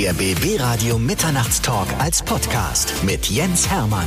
Der 0.00 0.12
BB 0.12 0.60
Radio 0.60 0.96
Mitternachtstalk 0.96 1.88
als 1.98 2.22
Podcast 2.22 2.94
mit 3.02 3.26
Jens 3.30 3.68
Hermann. 3.68 4.06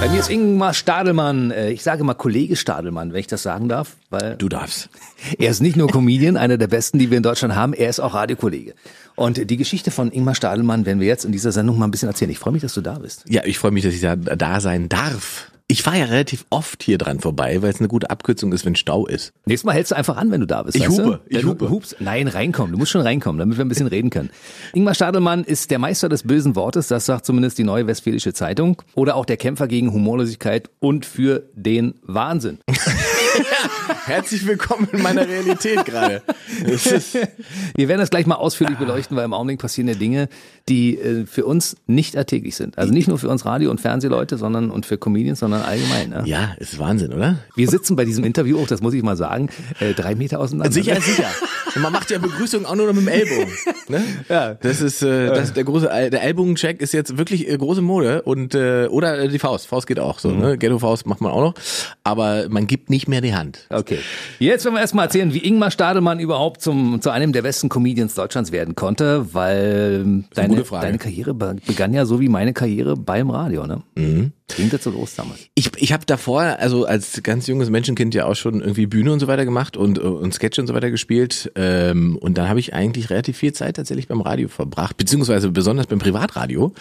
Bei 0.00 0.08
mir 0.08 0.18
ist 0.18 0.28
Ingmar 0.28 0.74
Stadelmann. 0.74 1.52
Äh, 1.52 1.70
Ich 1.70 1.84
sage 1.84 2.02
mal 2.02 2.14
Kollege 2.14 2.56
Stadelmann, 2.56 3.12
wenn 3.12 3.20
ich 3.20 3.28
das 3.28 3.44
sagen 3.44 3.68
darf, 3.68 3.94
weil 4.10 4.34
Du 4.38 4.48
darfst. 4.48 4.88
er 5.38 5.52
ist 5.52 5.62
nicht 5.62 5.76
nur 5.76 5.86
Comedian, 5.88 6.36
einer 6.36 6.58
der 6.58 6.66
besten, 6.66 6.98
die 6.98 7.10
wir 7.10 7.16
in 7.16 7.22
Deutschland 7.22 7.54
haben, 7.54 7.74
er 7.74 7.90
ist 7.90 8.00
auch 8.00 8.12
Radiokollege. 8.12 8.74
Und 9.14 9.48
die 9.48 9.56
Geschichte 9.56 9.92
von 9.92 10.10
Ingmar 10.10 10.34
Stadelmann 10.34 10.84
werden 10.84 10.98
wir 10.98 11.06
jetzt 11.06 11.24
in 11.24 11.30
dieser 11.30 11.52
Sendung 11.52 11.78
mal 11.78 11.86
ein 11.86 11.92
bisschen 11.92 12.08
erzählen. 12.08 12.32
Ich 12.32 12.40
freue 12.40 12.54
mich, 12.54 12.62
dass 12.62 12.74
du 12.74 12.80
da 12.80 12.98
bist. 12.98 13.22
Ja, 13.28 13.42
ich 13.44 13.56
freue 13.56 13.70
mich, 13.70 13.84
dass 13.84 13.94
ich 13.94 14.00
da, 14.00 14.16
da 14.16 14.60
sein 14.60 14.88
darf. 14.88 15.52
Ich 15.66 15.82
fahre 15.82 15.98
ja 15.98 16.04
relativ 16.04 16.44
oft 16.50 16.82
hier 16.82 16.98
dran 16.98 17.20
vorbei, 17.20 17.62
weil 17.62 17.70
es 17.70 17.78
eine 17.78 17.88
gute 17.88 18.10
Abkürzung 18.10 18.52
ist, 18.52 18.66
wenn 18.66 18.76
Stau 18.76 19.06
ist. 19.06 19.32
Nächstes 19.46 19.64
Mal 19.64 19.72
hältst 19.72 19.92
du 19.92 19.96
einfach 19.96 20.18
an, 20.18 20.30
wenn 20.30 20.42
du 20.42 20.46
da 20.46 20.62
bist. 20.62 20.76
Ich 20.76 20.86
hupe, 20.86 21.20
ich 21.26 21.40
du 21.40 21.48
hupe. 21.48 21.70
Hupst. 21.70 21.96
Nein, 22.00 22.28
reinkommen. 22.28 22.72
Du 22.72 22.78
musst 22.78 22.90
schon 22.90 23.00
reinkommen, 23.00 23.38
damit 23.38 23.56
wir 23.56 23.64
ein 23.64 23.68
bisschen 23.68 23.86
reden 23.86 24.10
können. 24.10 24.28
Ingmar 24.74 24.94
Stadelmann 24.94 25.42
ist 25.42 25.70
der 25.70 25.78
Meister 25.78 26.10
des 26.10 26.24
bösen 26.24 26.54
Wortes, 26.54 26.88
das 26.88 27.06
sagt 27.06 27.24
zumindest 27.24 27.56
die 27.56 27.64
Neue 27.64 27.86
Westfälische 27.86 28.34
Zeitung. 28.34 28.82
Oder 28.94 29.16
auch 29.16 29.24
der 29.24 29.38
Kämpfer 29.38 29.66
gegen 29.66 29.90
Humorlosigkeit 29.90 30.68
und 30.80 31.06
für 31.06 31.48
den 31.54 31.94
Wahnsinn. 32.02 32.58
Herzlich 34.06 34.46
willkommen 34.46 34.88
in 34.92 35.02
meiner 35.02 35.26
Realität 35.26 35.84
gerade. 35.84 36.22
Wir 37.74 37.88
werden 37.88 38.00
das 38.00 38.10
gleich 38.10 38.26
mal 38.26 38.36
ausführlich 38.36 38.78
beleuchten, 38.78 39.16
weil 39.16 39.24
im 39.24 39.32
Augenblick 39.32 39.60
passieren 39.60 39.88
ja 39.88 39.94
Dinge, 39.94 40.28
die 40.68 40.98
äh, 40.98 41.26
für 41.26 41.44
uns 41.44 41.76
nicht 41.86 42.16
alltäglich 42.16 42.56
sind. 42.56 42.78
Also 42.78 42.92
nicht 42.92 43.08
nur 43.08 43.18
für 43.18 43.28
uns 43.28 43.44
Radio- 43.44 43.70
und 43.70 43.80
Fernsehleute, 43.80 44.38
sondern 44.38 44.70
und 44.70 44.86
für 44.86 44.98
Comedians, 44.98 45.40
sondern 45.40 45.62
allgemein. 45.62 46.10
Ne? 46.10 46.22
Ja, 46.26 46.54
ist 46.58 46.78
Wahnsinn, 46.78 47.12
oder? 47.12 47.38
Wir 47.56 47.68
sitzen 47.68 47.96
bei 47.96 48.04
diesem 48.04 48.24
Interview 48.24 48.58
auch, 48.60 48.66
das 48.66 48.80
muss 48.80 48.94
ich 48.94 49.02
mal 49.02 49.16
sagen, 49.16 49.48
äh, 49.80 49.94
drei 49.94 50.14
Meter 50.14 50.40
auseinander. 50.40 50.72
Sicher, 50.72 51.00
sicher. 51.00 51.28
Und 51.74 51.82
man 51.82 51.92
macht 51.92 52.10
ja 52.10 52.18
Begrüßung 52.18 52.66
auch 52.66 52.76
nur 52.76 52.86
noch 52.86 52.94
mit 52.94 53.02
dem 53.02 53.08
Ellbogen. 53.08 53.52
Ne? 53.88 54.02
Ja. 54.28 54.54
Das 54.54 54.80
ist 54.80 55.02
äh, 55.02 55.26
das, 55.26 55.52
der 55.52 55.64
große 55.64 55.86
der 55.86 56.22
Ellbogencheck 56.22 56.80
ist 56.80 56.92
jetzt 56.92 57.18
wirklich 57.18 57.48
äh, 57.48 57.56
große 57.56 57.82
Mode 57.82 58.22
und 58.22 58.54
äh, 58.54 58.86
oder 58.86 59.18
äh, 59.18 59.28
die 59.28 59.38
Faust. 59.38 59.66
Faust 59.66 59.86
geht 59.86 59.98
auch 59.98 60.18
so, 60.18 60.30
ne? 60.30 60.56
Ghetto 60.56 60.78
Faust 60.78 61.06
macht 61.06 61.20
man 61.20 61.32
auch 61.32 61.40
noch, 61.40 61.54
aber 62.04 62.48
man 62.48 62.66
gibt 62.66 62.90
nicht 62.90 63.08
mehr 63.08 63.20
die 63.24 63.34
Hand. 63.34 63.66
Okay. 63.70 63.98
Jetzt 64.38 64.64
werden 64.64 64.74
wir 64.76 64.80
erstmal 64.80 65.06
erzählen, 65.06 65.34
wie 65.34 65.38
Ingmar 65.44 65.70
Stadelmann 65.70 66.20
überhaupt 66.20 66.60
zum, 66.62 67.00
zu 67.00 67.10
einem 67.10 67.32
der 67.32 67.42
besten 67.42 67.68
Comedians 67.68 68.14
Deutschlands 68.14 68.52
werden 68.52 68.74
konnte, 68.76 69.34
weil 69.34 70.24
deine, 70.34 70.48
gute 70.48 70.64
Frage. 70.64 70.86
deine 70.86 70.98
Karriere 70.98 71.34
be- 71.34 71.56
begann 71.66 71.92
ja 71.92 72.06
so 72.06 72.20
wie 72.20 72.28
meine 72.28 72.52
Karriere 72.52 72.96
beim 72.96 73.30
Radio, 73.30 73.66
ne? 73.66 73.82
Mhm. 73.96 74.32
Ging 74.56 74.68
das 74.68 74.84
so 74.84 74.90
los 74.90 75.14
damals? 75.14 75.40
Ich, 75.54 75.70
ich 75.78 75.92
habe 75.94 76.04
davor, 76.04 76.42
also 76.42 76.84
als 76.84 77.22
ganz 77.22 77.46
junges 77.46 77.70
Menschenkind 77.70 78.14
ja 78.14 78.26
auch 78.26 78.34
schon 78.36 78.60
irgendwie 78.60 78.84
Bühne 78.86 79.10
und 79.10 79.18
so 79.20 79.26
weiter 79.26 79.46
gemacht 79.46 79.74
und, 79.76 79.96
äh, 79.96 80.02
und 80.02 80.34
Sketch 80.34 80.58
und 80.58 80.66
so 80.66 80.74
weiter 80.74 80.90
gespielt. 80.90 81.50
Ähm, 81.56 82.18
und 82.20 82.36
dann 82.36 82.48
habe 82.50 82.60
ich 82.60 82.74
eigentlich 82.74 83.08
relativ 83.08 83.38
viel 83.38 83.54
Zeit 83.54 83.76
tatsächlich 83.76 84.06
beim 84.06 84.20
Radio 84.20 84.48
verbracht, 84.48 84.98
beziehungsweise 84.98 85.50
besonders 85.50 85.86
beim 85.86 85.98
Privatradio, 85.98 86.74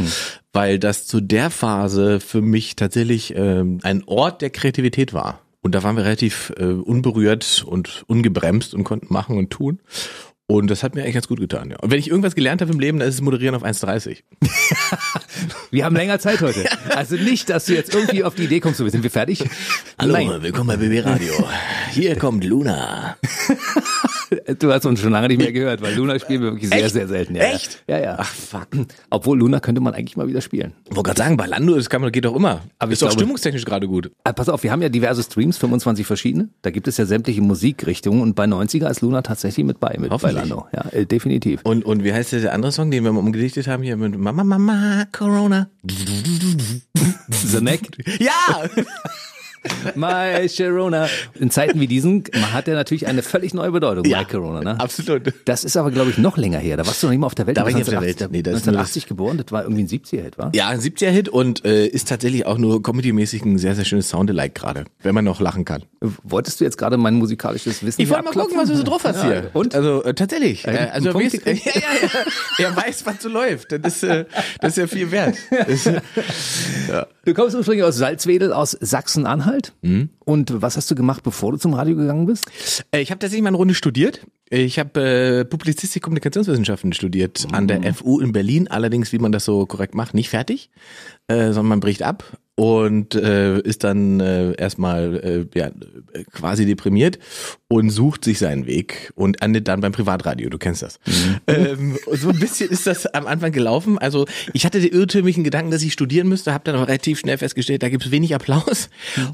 weil 0.52 0.78
das 0.78 1.08
zu 1.08 1.22
der 1.22 1.50
Phase 1.50 2.20
für 2.20 2.42
mich 2.42 2.76
tatsächlich 2.76 3.34
ähm, 3.36 3.80
ein 3.84 4.04
Ort 4.08 4.42
der 4.42 4.50
Kreativität 4.50 5.14
war. 5.14 5.40
Und 5.64 5.74
da 5.74 5.82
waren 5.82 5.96
wir 5.96 6.04
relativ 6.04 6.54
äh, 6.58 6.66
unberührt 6.66 7.64
und 7.66 8.04
ungebremst 8.08 8.74
und 8.74 8.84
konnten 8.84 9.12
machen 9.12 9.38
und 9.38 9.50
tun. 9.50 9.80
Und 10.46 10.68
das 10.70 10.84
hat 10.84 10.94
mir 10.94 11.02
eigentlich 11.02 11.14
ganz 11.14 11.30
gut 11.30 11.40
getan. 11.40 11.72
Ja. 11.72 11.78
Und 11.80 11.90
wenn 11.90 12.00
ich 12.00 12.10
irgendwas 12.10 12.36
gelernt 12.36 12.62
habe 12.62 12.72
im 12.74 12.80
Leben, 12.80 13.00
dann 13.00 13.08
ist 13.08 13.16
es 13.16 13.22
Moderieren 13.22 13.56
auf 13.56 13.64
1,30. 13.64 14.24
Wir 15.72 15.86
haben 15.86 15.96
länger 15.96 16.20
Zeit 16.20 16.42
heute. 16.42 16.66
Also 16.90 17.16
nicht, 17.16 17.50
dass 17.50 17.66
du 17.66 17.74
jetzt 17.74 17.96
irgendwie 17.96 18.26
auf 18.26 18.36
die 18.36 18.44
Idee 18.44 18.60
kommst, 18.60 18.78
so, 18.78 18.88
sind 18.88 19.04
wir 19.04 19.10
fertig? 19.10 19.44
Nein. 19.98 20.42
willkommen 20.42 20.68
bei 20.68 20.78
BB 20.78 21.06
Radio. 21.06 21.34
Hier 21.92 22.18
kommt 22.18 22.44
Luna. 22.44 23.16
Du 24.60 24.72
hast 24.72 24.86
uns 24.86 25.00
schon 25.00 25.12
lange 25.12 25.28
nicht 25.28 25.38
mehr 25.38 25.52
gehört, 25.52 25.82
weil 25.82 25.96
Luna 25.96 26.20
spielen 26.20 26.42
wir 26.42 26.52
wirklich 26.52 26.70
sehr, 26.70 26.84
Echt? 26.84 26.94
sehr 26.94 27.08
selten. 27.08 27.36
Ja, 27.36 27.44
Echt? 27.44 27.84
Ja, 27.88 28.00
ja. 28.00 28.16
Ach 28.20 28.32
fuck. 28.32 28.68
Obwohl 29.10 29.40
Luna 29.40 29.60
könnte 29.60 29.82
man 29.82 29.94
eigentlich 29.94 30.18
mal 30.18 30.28
wieder 30.28 30.42
spielen. 30.42 30.74
Ich 30.90 30.96
wollte 30.96 31.10
gerade 31.10 31.18
sagen, 31.20 31.38
bei 31.38 31.46
Lando, 31.46 31.76
das 31.76 31.90
kann 31.90 32.02
man, 32.02 32.12
geht 32.12 32.26
doch 32.26 32.36
immer. 32.36 32.62
Aber 32.80 32.92
ist 32.92 33.02
doch 33.02 33.12
stimmungstechnisch 33.12 33.66
gerade 33.66 33.88
gut. 33.88 34.12
Ah, 34.24 34.34
pass 34.34 34.50
auf, 34.50 34.64
wir 34.64 34.72
haben 34.72 34.82
ja 34.82 34.90
diverse 34.90 35.24
Streams, 35.24 35.58
25 35.58 36.06
verschiedene. 36.06 36.50
Da 36.62 36.72
gibt 36.72 36.88
es 36.88 36.98
ja 36.98 37.06
sämtliche 37.06 37.42
Musikrichtungen 37.42 38.22
und 38.22 38.36
bei 38.36 38.46
90er 38.46 38.90
ist 38.90 39.02
Luna 39.02 39.22
tatsächlich 39.22 39.66
mit 39.66 39.80
bei, 39.80 39.98
mit 40.00 40.10
bei. 40.10 40.32
Lando. 40.32 40.68
Ja, 40.74 40.86
äh, 40.92 41.06
definitiv. 41.06 41.62
Und, 41.64 41.86
und 41.86 42.04
wie 42.04 42.14
heißt 42.14 42.32
der, 42.32 42.42
der 42.42 42.54
andere 42.54 42.72
Song, 42.72 42.92
den 42.92 43.04
wir 43.04 43.12
mal 43.12 43.20
umgedichtet 43.20 43.68
haben 43.68 43.84
hier 43.84 43.98
mit 43.98 44.18
Mama, 44.18 44.44
Mama, 44.44 45.06
Corona? 45.12 45.70
The 47.30 47.62
Neck. 47.62 47.90
Ja! 48.20 48.70
My 49.96 50.48
Sharona. 50.50 51.08
In 51.40 51.50
Zeiten 51.52 51.80
wie 51.80 51.88
diesen 51.88 52.24
hat 52.54 52.68
er 52.68 52.76
natürlich 52.76 53.08
eine 53.08 53.24
völlig 53.24 53.54
neue 53.54 53.72
Bedeutung, 53.72 54.06
Ja. 54.06 54.20
My 54.20 54.26
Corona. 54.26 54.62
Ne? 54.62 54.80
Absolut. 54.80 55.34
Das 55.46 55.64
ist 55.64 55.78
aber, 55.78 55.92
glaube 55.92 56.12
ich, 56.12 56.18
noch 56.18 56.38
länger 56.38 56.60
her. 56.60 56.78
Da 56.78 56.86
warst 56.86 57.02
du 57.02 57.08
noch 57.08 57.12
nicht 57.12 57.20
mal 57.20 57.28
auf 57.28 57.36
der 57.36 57.48
Welt. 57.48 57.58
Da 57.58 57.62
war 57.64 57.70
ich 57.70 57.76
auf 57.76 57.84
der 57.84 58.00
1980 58.00 58.22
Welt. 58.22 58.32
Nee, 58.32 58.44
das 58.44 58.56
ist 58.60 58.66
nur 58.66 58.74
1980 58.74 59.08
geboren, 59.08 59.38
das 59.38 59.52
war 59.52 59.64
irgendwie 59.64 59.84
ein 59.84 59.88
70er-Hit, 59.88 60.38
war? 60.38 60.52
Ja, 60.54 60.70
ein 60.70 60.80
70er-Hit 60.80 61.30
und 61.30 61.66
äh, 61.66 61.88
ist 61.88 62.08
tatsächlich 62.08 62.46
auch 62.46 62.58
nur 62.58 62.82
comedy-mäßig 62.82 63.44
ein 63.46 63.58
sehr, 63.58 63.76
sehr 63.76 63.86
schönes 63.86 64.10
Soundalike 64.10 64.54
gerade, 64.54 64.86
wenn 65.02 65.16
man 65.16 65.26
noch 65.26 65.40
lachen 65.40 65.66
kann. 65.66 65.84
Wolltest 66.24 66.60
du 66.60 66.66
jetzt 66.66 66.78
gerade 66.78 66.98
mein 66.98 67.16
musikalisches 67.16 67.86
Wissen 67.86 68.02
Ich 68.02 68.10
wollte 68.10 68.26
mal 68.26 68.34
gucken, 68.34 68.58
was 68.58 68.70
du 68.70 68.76
so 68.76 68.84
drauf 68.84 69.04
hast 69.04 69.18
Ja, 69.18 69.26
hier. 69.26 69.50
Und? 69.54 69.76
Also 69.76 70.04
äh, 70.04 70.14
tatsächlich. 70.14 70.68
Äh, 70.68 70.90
also 70.92 71.10
er 71.10 71.16
weiß, 71.16 71.34
ja. 71.46 72.66
Er 72.66 72.76
weiß, 72.76 73.06
was 73.06 73.22
so 73.22 73.30
läuft. 73.30 73.72
Das 73.72 73.80
ist, 73.86 74.04
äh, 74.04 74.26
das 74.60 74.72
ist 74.72 74.78
ja 74.78 74.88
viel 74.88 75.12
wert. 75.12 75.36
Das 75.50 75.90
Du 77.26 77.34
kommst 77.34 77.56
ursprünglich 77.56 77.86
aus 77.86 77.96
Salzwedel, 77.96 78.52
aus 78.52 78.78
Sachsen-Anhalt. 78.80 79.53
Mhm. 79.82 80.10
Und 80.20 80.62
was 80.62 80.78
hast 80.78 80.90
du 80.90 80.96
gemacht, 80.96 81.24
bevor 81.24 81.52
du 81.52 81.58
zum 81.58 81.74
Radio 81.74 81.96
gegangen 81.96 82.26
bist? 82.26 82.46
Äh, 82.92 83.02
Ich 83.02 83.12
habe 83.12 83.20
tatsächlich 83.20 83.44
mal 83.44 83.50
eine 83.50 83.58
Runde 83.58 83.74
studiert. 83.74 84.26
Ich 84.50 84.78
habe 84.78 85.00
äh, 85.02 85.46
Publizistik, 85.46 86.04
Kommunikationswissenschaften 86.04 86.94
studiert 86.94 87.48
an 87.52 87.68
der 87.68 87.94
FU 87.94 88.20
in 88.20 88.32
Berlin. 88.34 88.68
Allerdings, 88.68 89.12
wie 89.12 89.18
man 89.20 89.32
das 89.32 89.46
so 89.46 89.66
korrekt 89.66 89.96
macht, 89.96 90.14
nicht 90.14 90.30
fertig, 90.30 90.70
äh, 91.28 91.46
sondern 91.48 91.68
man 91.68 91.80
bricht 91.80 92.04
ab 92.04 92.38
und 92.56 93.16
äh, 93.16 93.60
ist 93.62 93.84
dann 93.84 94.20
äh, 94.20 94.54
erstmal 94.54 95.16
äh, 95.56 95.60
ja, 95.60 95.72
quasi 96.32 96.66
deprimiert 96.66 97.18
und 97.68 97.90
sucht 97.90 98.24
sich 98.24 98.38
seinen 98.38 98.68
Weg 98.68 99.12
und 99.16 99.42
endet 99.42 99.68
dann 99.68 99.82
beim 99.82 99.92
Privatradio. 99.92 100.50
Du 100.50 100.60
kennst 100.60 100.84
das. 100.84 101.00
Ähm, 101.48 101.98
und 102.06 102.20
so 102.20 102.30
ein 102.30 102.40
bisschen 102.40 102.70
ist 102.70 102.86
das 102.86 103.08
am 103.08 103.26
Anfang 103.26 103.52
gelaufen. 103.52 103.98
Also 103.98 104.26
ich 104.54 104.66
hatte 104.66 104.80
den 104.80 104.92
irrtümlichen 104.92 105.44
Gedanken, 105.44 105.72
dass 105.72 105.82
ich 105.82 105.94
studieren 105.94 106.28
müsste, 106.28 106.54
habe 106.54 106.64
dann 106.64 106.76
aber 106.76 106.88
relativ 106.88 107.20
schnell 107.20 107.38
festgestellt, 107.38 107.82
da 107.82 107.90
gibt 107.90 108.06
es 108.06 108.12
wenig 108.12 108.36
Applaus 108.36 108.90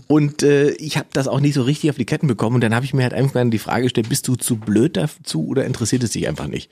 und 0.08 0.42
äh, 0.44 0.72
ich 0.72 0.98
habe 0.98 1.10
das 1.12 1.28
auch 1.28 1.42
nicht 1.42 1.54
so 1.54 1.64
richtig 1.64 1.90
auf 1.90 1.98
die 1.98 2.06
Ketten 2.06 2.28
bekommen 2.28 2.56
und 2.56 2.62
dann 2.62 2.74
habe 2.74 2.86
ich 2.86 2.94
mir 2.94 3.04
halt 3.04 3.14
irgendwann 3.14 3.52
die 3.52 3.60
Frage 3.60 3.84
gestellt, 3.84 4.10
bist 4.10 4.28
du 4.28 4.36
zu 4.36 4.56
blöd 4.56 4.96
dazu 4.96 5.46
oder 5.48 5.66
interessiert 5.66 6.04
es 6.04 6.12
dich 6.12 6.28
einfach 6.28 6.48
nicht? 6.48 6.72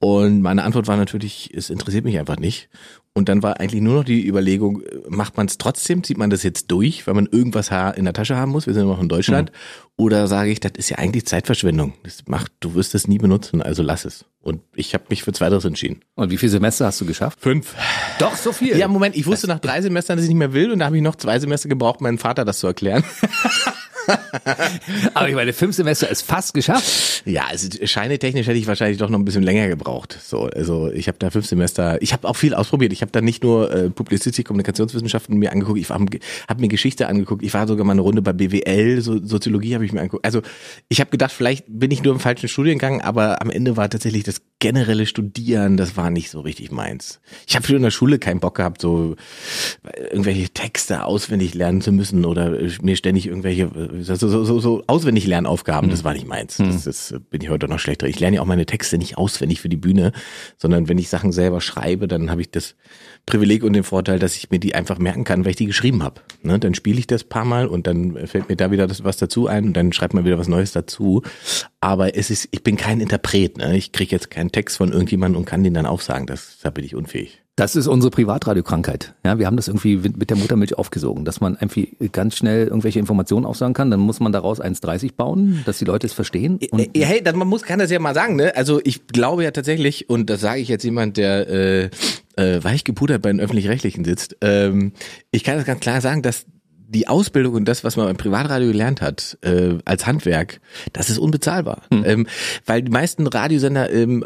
Und 0.00 0.42
meine 0.42 0.62
Antwort 0.62 0.86
war 0.86 0.96
natürlich, 0.96 1.50
es 1.54 1.70
interessiert 1.70 2.04
mich 2.04 2.18
einfach 2.18 2.38
nicht. 2.38 2.68
Und 3.14 3.28
dann 3.28 3.42
war 3.42 3.58
eigentlich 3.58 3.82
nur 3.82 3.96
noch 3.96 4.04
die 4.04 4.24
Überlegung, 4.24 4.82
äh, 4.82 5.00
macht 5.08 5.36
man 5.36 5.46
es 5.46 5.58
trotzdem, 5.58 6.04
zieht 6.04 6.18
man 6.18 6.30
das 6.30 6.44
jetzt 6.44 6.70
durch, 6.70 7.08
weil 7.08 7.14
man 7.14 7.26
irgendwas 7.26 7.70
in 7.96 8.04
der 8.04 8.14
Tasche 8.14 8.36
haben 8.36 8.52
muss, 8.52 8.68
wir 8.68 8.74
sind 8.74 8.86
noch 8.86 9.00
in 9.00 9.08
Deutschland, 9.08 9.50
oder 9.96 10.28
sage 10.28 10.50
ich, 10.50 10.60
das 10.60 10.72
ist 10.76 10.88
ja 10.90 10.98
eigentlich 10.98 11.26
Zeitverschwendung. 11.26 11.94
Das 12.04 12.22
macht, 12.28 12.52
du 12.60 12.74
wirst 12.74 12.94
es 12.94 13.08
nie 13.08 13.18
benutzen, 13.18 13.60
also 13.60 13.82
lass 13.82 14.04
es. 14.04 14.24
Und 14.40 14.62
ich 14.76 14.94
habe 14.94 15.04
mich 15.10 15.24
für 15.24 15.32
zweiteres 15.32 15.64
entschieden. 15.64 16.02
Und 16.14 16.30
wie 16.30 16.36
viele 16.36 16.50
Semester 16.50 16.86
hast 16.86 17.00
du 17.00 17.06
geschafft? 17.06 17.40
Fünf. 17.40 17.74
Doch, 18.20 18.36
so 18.36 18.52
viel. 18.52 18.78
Ja, 18.78 18.86
Moment, 18.86 19.16
ich 19.16 19.26
wusste 19.26 19.48
nach 19.48 19.58
drei 19.58 19.82
Semestern, 19.82 20.16
dass 20.16 20.22
ich 20.22 20.30
nicht 20.30 20.38
mehr 20.38 20.52
will 20.52 20.70
und 20.70 20.78
da 20.78 20.86
habe 20.86 20.96
ich 20.96 21.02
noch 21.02 21.16
zwei 21.16 21.40
Semester 21.40 21.68
gebraucht, 21.68 22.00
meinem 22.00 22.18
Vater 22.18 22.44
das 22.44 22.60
zu 22.60 22.68
erklären. 22.68 23.02
Aber 25.14 25.28
ich 25.28 25.34
meine, 25.34 25.52
fünf 25.52 25.74
Semester 25.74 26.08
ist 26.10 26.22
fast 26.22 26.54
geschafft. 26.54 27.22
Ja, 27.24 27.46
also 27.48 27.68
scheinetechnisch 27.84 28.46
hätte 28.46 28.58
ich 28.58 28.66
wahrscheinlich 28.66 28.98
doch 28.98 29.10
noch 29.10 29.18
ein 29.18 29.24
bisschen 29.24 29.42
länger 29.42 29.68
gebraucht. 29.68 30.18
So, 30.22 30.44
also 30.44 30.90
ich 30.90 31.08
habe 31.08 31.18
da 31.18 31.30
fünf 31.30 31.46
Semester, 31.46 32.00
ich 32.02 32.12
habe 32.12 32.28
auch 32.28 32.36
viel 32.36 32.54
ausprobiert. 32.54 32.92
Ich 32.92 33.02
habe 33.02 33.12
da 33.12 33.20
nicht 33.20 33.42
nur 33.42 33.70
äh, 33.72 33.90
Publizistik, 33.90 34.46
Kommunikationswissenschaften 34.46 35.36
mir 35.38 35.52
angeguckt, 35.52 35.78
ich 35.78 35.88
habe 35.90 36.06
hab 36.48 36.60
mir 36.60 36.68
Geschichte 36.68 37.08
angeguckt, 37.08 37.42
ich 37.42 37.54
war 37.54 37.66
sogar 37.66 37.84
mal 37.84 37.92
eine 37.92 38.02
Runde 38.02 38.22
bei 38.22 38.32
BWL, 38.32 39.00
so, 39.00 39.24
Soziologie 39.24 39.74
habe 39.74 39.84
ich 39.84 39.92
mir 39.92 40.00
angeguckt. 40.00 40.24
Also 40.24 40.42
ich 40.88 41.00
habe 41.00 41.10
gedacht, 41.10 41.32
vielleicht 41.32 41.64
bin 41.68 41.90
ich 41.90 42.02
nur 42.02 42.14
im 42.14 42.20
falschen 42.20 42.48
Studiengang, 42.48 43.00
aber 43.00 43.42
am 43.42 43.50
Ende 43.50 43.76
war 43.76 43.88
tatsächlich 43.88 44.24
das 44.24 44.42
generelle 44.58 45.06
Studieren, 45.06 45.76
das 45.76 45.96
war 45.96 46.10
nicht 46.10 46.30
so 46.30 46.40
richtig 46.40 46.72
meins. 46.72 47.20
Ich 47.46 47.54
habe 47.54 47.66
früher 47.66 47.76
in 47.76 47.82
der 47.82 47.90
Schule 47.90 48.18
keinen 48.18 48.40
Bock 48.40 48.56
gehabt, 48.56 48.80
so 48.80 49.16
äh, 49.84 50.02
irgendwelche 50.08 50.48
Texte 50.50 51.04
auswendig 51.04 51.54
lernen 51.54 51.80
zu 51.80 51.92
müssen 51.92 52.24
oder 52.24 52.58
äh, 52.58 52.70
mir 52.82 52.96
ständig 52.96 53.26
irgendwelche 53.26 53.70
äh, 54.22 54.28
so, 54.28 54.44
so, 54.44 54.60
so, 54.60 54.82
auswendig 54.86 55.26
Lernaufgaben, 55.26 55.90
das 55.90 56.04
war 56.04 56.12
nicht 56.12 56.26
meins. 56.26 56.56
Das, 56.56 56.84
das 56.84 57.12
äh, 57.12 57.20
bin 57.20 57.40
ich 57.40 57.48
heute 57.48 57.68
noch 57.68 57.78
schlechter. 57.78 58.06
Ich 58.06 58.20
lerne 58.20 58.36
ja 58.36 58.42
auch 58.42 58.46
meine 58.46 58.66
Texte 58.66 58.98
nicht 58.98 59.18
auswendig 59.18 59.60
für 59.60 59.68
die 59.68 59.76
Bühne, 59.76 60.12
sondern 60.56 60.88
wenn 60.88 60.98
ich 60.98 61.08
Sachen 61.08 61.32
selber 61.32 61.60
schreibe, 61.60 62.08
dann 62.08 62.30
habe 62.30 62.40
ich 62.40 62.50
das 62.50 62.76
Privileg 63.26 63.62
und 63.62 63.72
den 63.74 63.84
Vorteil, 63.84 64.18
dass 64.18 64.36
ich 64.36 64.50
mir 64.50 64.58
die 64.58 64.74
einfach 64.74 64.98
merken 64.98 65.24
kann, 65.24 65.44
weil 65.44 65.50
ich 65.50 65.56
die 65.56 65.66
geschrieben 65.66 66.02
habe. 66.02 66.20
Ne? 66.42 66.58
Dann 66.58 66.74
spiele 66.74 66.98
ich 66.98 67.06
das 67.06 67.24
paar 67.24 67.44
Mal 67.44 67.66
und 67.66 67.86
dann 67.86 68.26
fällt 68.26 68.48
mir 68.48 68.56
da 68.56 68.70
wieder 68.70 68.86
das, 68.86 69.04
was 69.04 69.16
dazu 69.16 69.46
ein 69.46 69.66
und 69.66 69.72
dann 69.74 69.92
schreibt 69.92 70.14
man 70.14 70.24
wieder 70.24 70.38
was 70.38 70.48
Neues 70.48 70.72
dazu. 70.72 71.22
Aber 71.80 72.16
es 72.16 72.30
ist, 72.30 72.48
ich 72.50 72.62
bin 72.62 72.76
kein 72.76 73.00
Interpret. 73.00 73.58
Ne? 73.58 73.76
Ich 73.76 73.92
kriege 73.92 74.14
jetzt 74.14 74.30
keinen 74.30 74.52
Text 74.52 74.76
von 74.76 74.92
irgendjemandem 74.92 75.38
und 75.38 75.44
kann 75.44 75.62
den 75.62 75.74
dann 75.74 75.86
aufsagen. 75.86 76.26
Das, 76.26 76.58
da 76.62 76.70
bin 76.70 76.84
ich 76.84 76.94
unfähig. 76.94 77.42
Das 77.58 77.74
ist 77.74 77.88
unsere 77.88 78.12
Privatradiokrankheit. 78.12 79.14
Ja, 79.24 79.40
wir 79.40 79.46
haben 79.46 79.56
das 79.56 79.66
irgendwie 79.66 79.96
mit 79.96 80.30
der 80.30 80.36
Muttermilch 80.36 80.78
aufgesogen, 80.78 81.24
dass 81.24 81.40
man 81.40 81.54
irgendwie 81.54 81.88
ganz 82.12 82.36
schnell 82.36 82.68
irgendwelche 82.68 83.00
Informationen 83.00 83.44
aufsagen 83.44 83.74
kann. 83.74 83.90
Dann 83.90 83.98
muss 83.98 84.20
man 84.20 84.30
daraus 84.30 84.60
1,30 84.60 85.16
bauen, 85.16 85.64
dass 85.66 85.78
die 85.78 85.84
Leute 85.84 86.06
es 86.06 86.12
verstehen. 86.12 86.60
Und 86.70 86.88
hey, 86.96 87.20
man 87.34 87.48
muss, 87.48 87.62
kann 87.62 87.80
das 87.80 87.90
ja 87.90 87.98
mal 87.98 88.14
sagen, 88.14 88.36
ne? 88.36 88.54
Also 88.54 88.80
ich 88.84 89.08
glaube 89.08 89.42
ja 89.42 89.50
tatsächlich, 89.50 90.08
und 90.08 90.30
das 90.30 90.40
sage 90.40 90.60
ich 90.60 90.68
jetzt 90.68 90.84
jemand, 90.84 91.16
der 91.16 91.48
äh, 91.48 91.90
äh, 92.36 92.62
weich 92.62 92.84
gepudert 92.84 93.22
bei 93.22 93.32
den 93.32 93.40
Öffentlich-Rechtlichen 93.40 94.04
sitzt, 94.04 94.36
ähm, 94.40 94.92
ich 95.32 95.42
kann 95.42 95.56
das 95.56 95.64
ganz 95.64 95.80
klar 95.80 96.00
sagen, 96.00 96.22
dass 96.22 96.46
die 96.88 97.06
Ausbildung 97.06 97.54
und 97.54 97.66
das, 97.66 97.84
was 97.84 97.96
man 97.96 98.06
beim 98.06 98.16
Privatradio 98.16 98.68
gelernt 98.68 99.02
hat, 99.02 99.36
äh, 99.42 99.74
als 99.84 100.06
Handwerk, 100.06 100.60
das 100.94 101.10
ist 101.10 101.18
unbezahlbar. 101.18 101.82
Hm. 101.92 102.04
Ähm, 102.06 102.26
weil 102.64 102.82
die 102.82 102.90
meisten 102.90 103.26
Radiosender 103.26 103.92
ähm, 103.92 104.24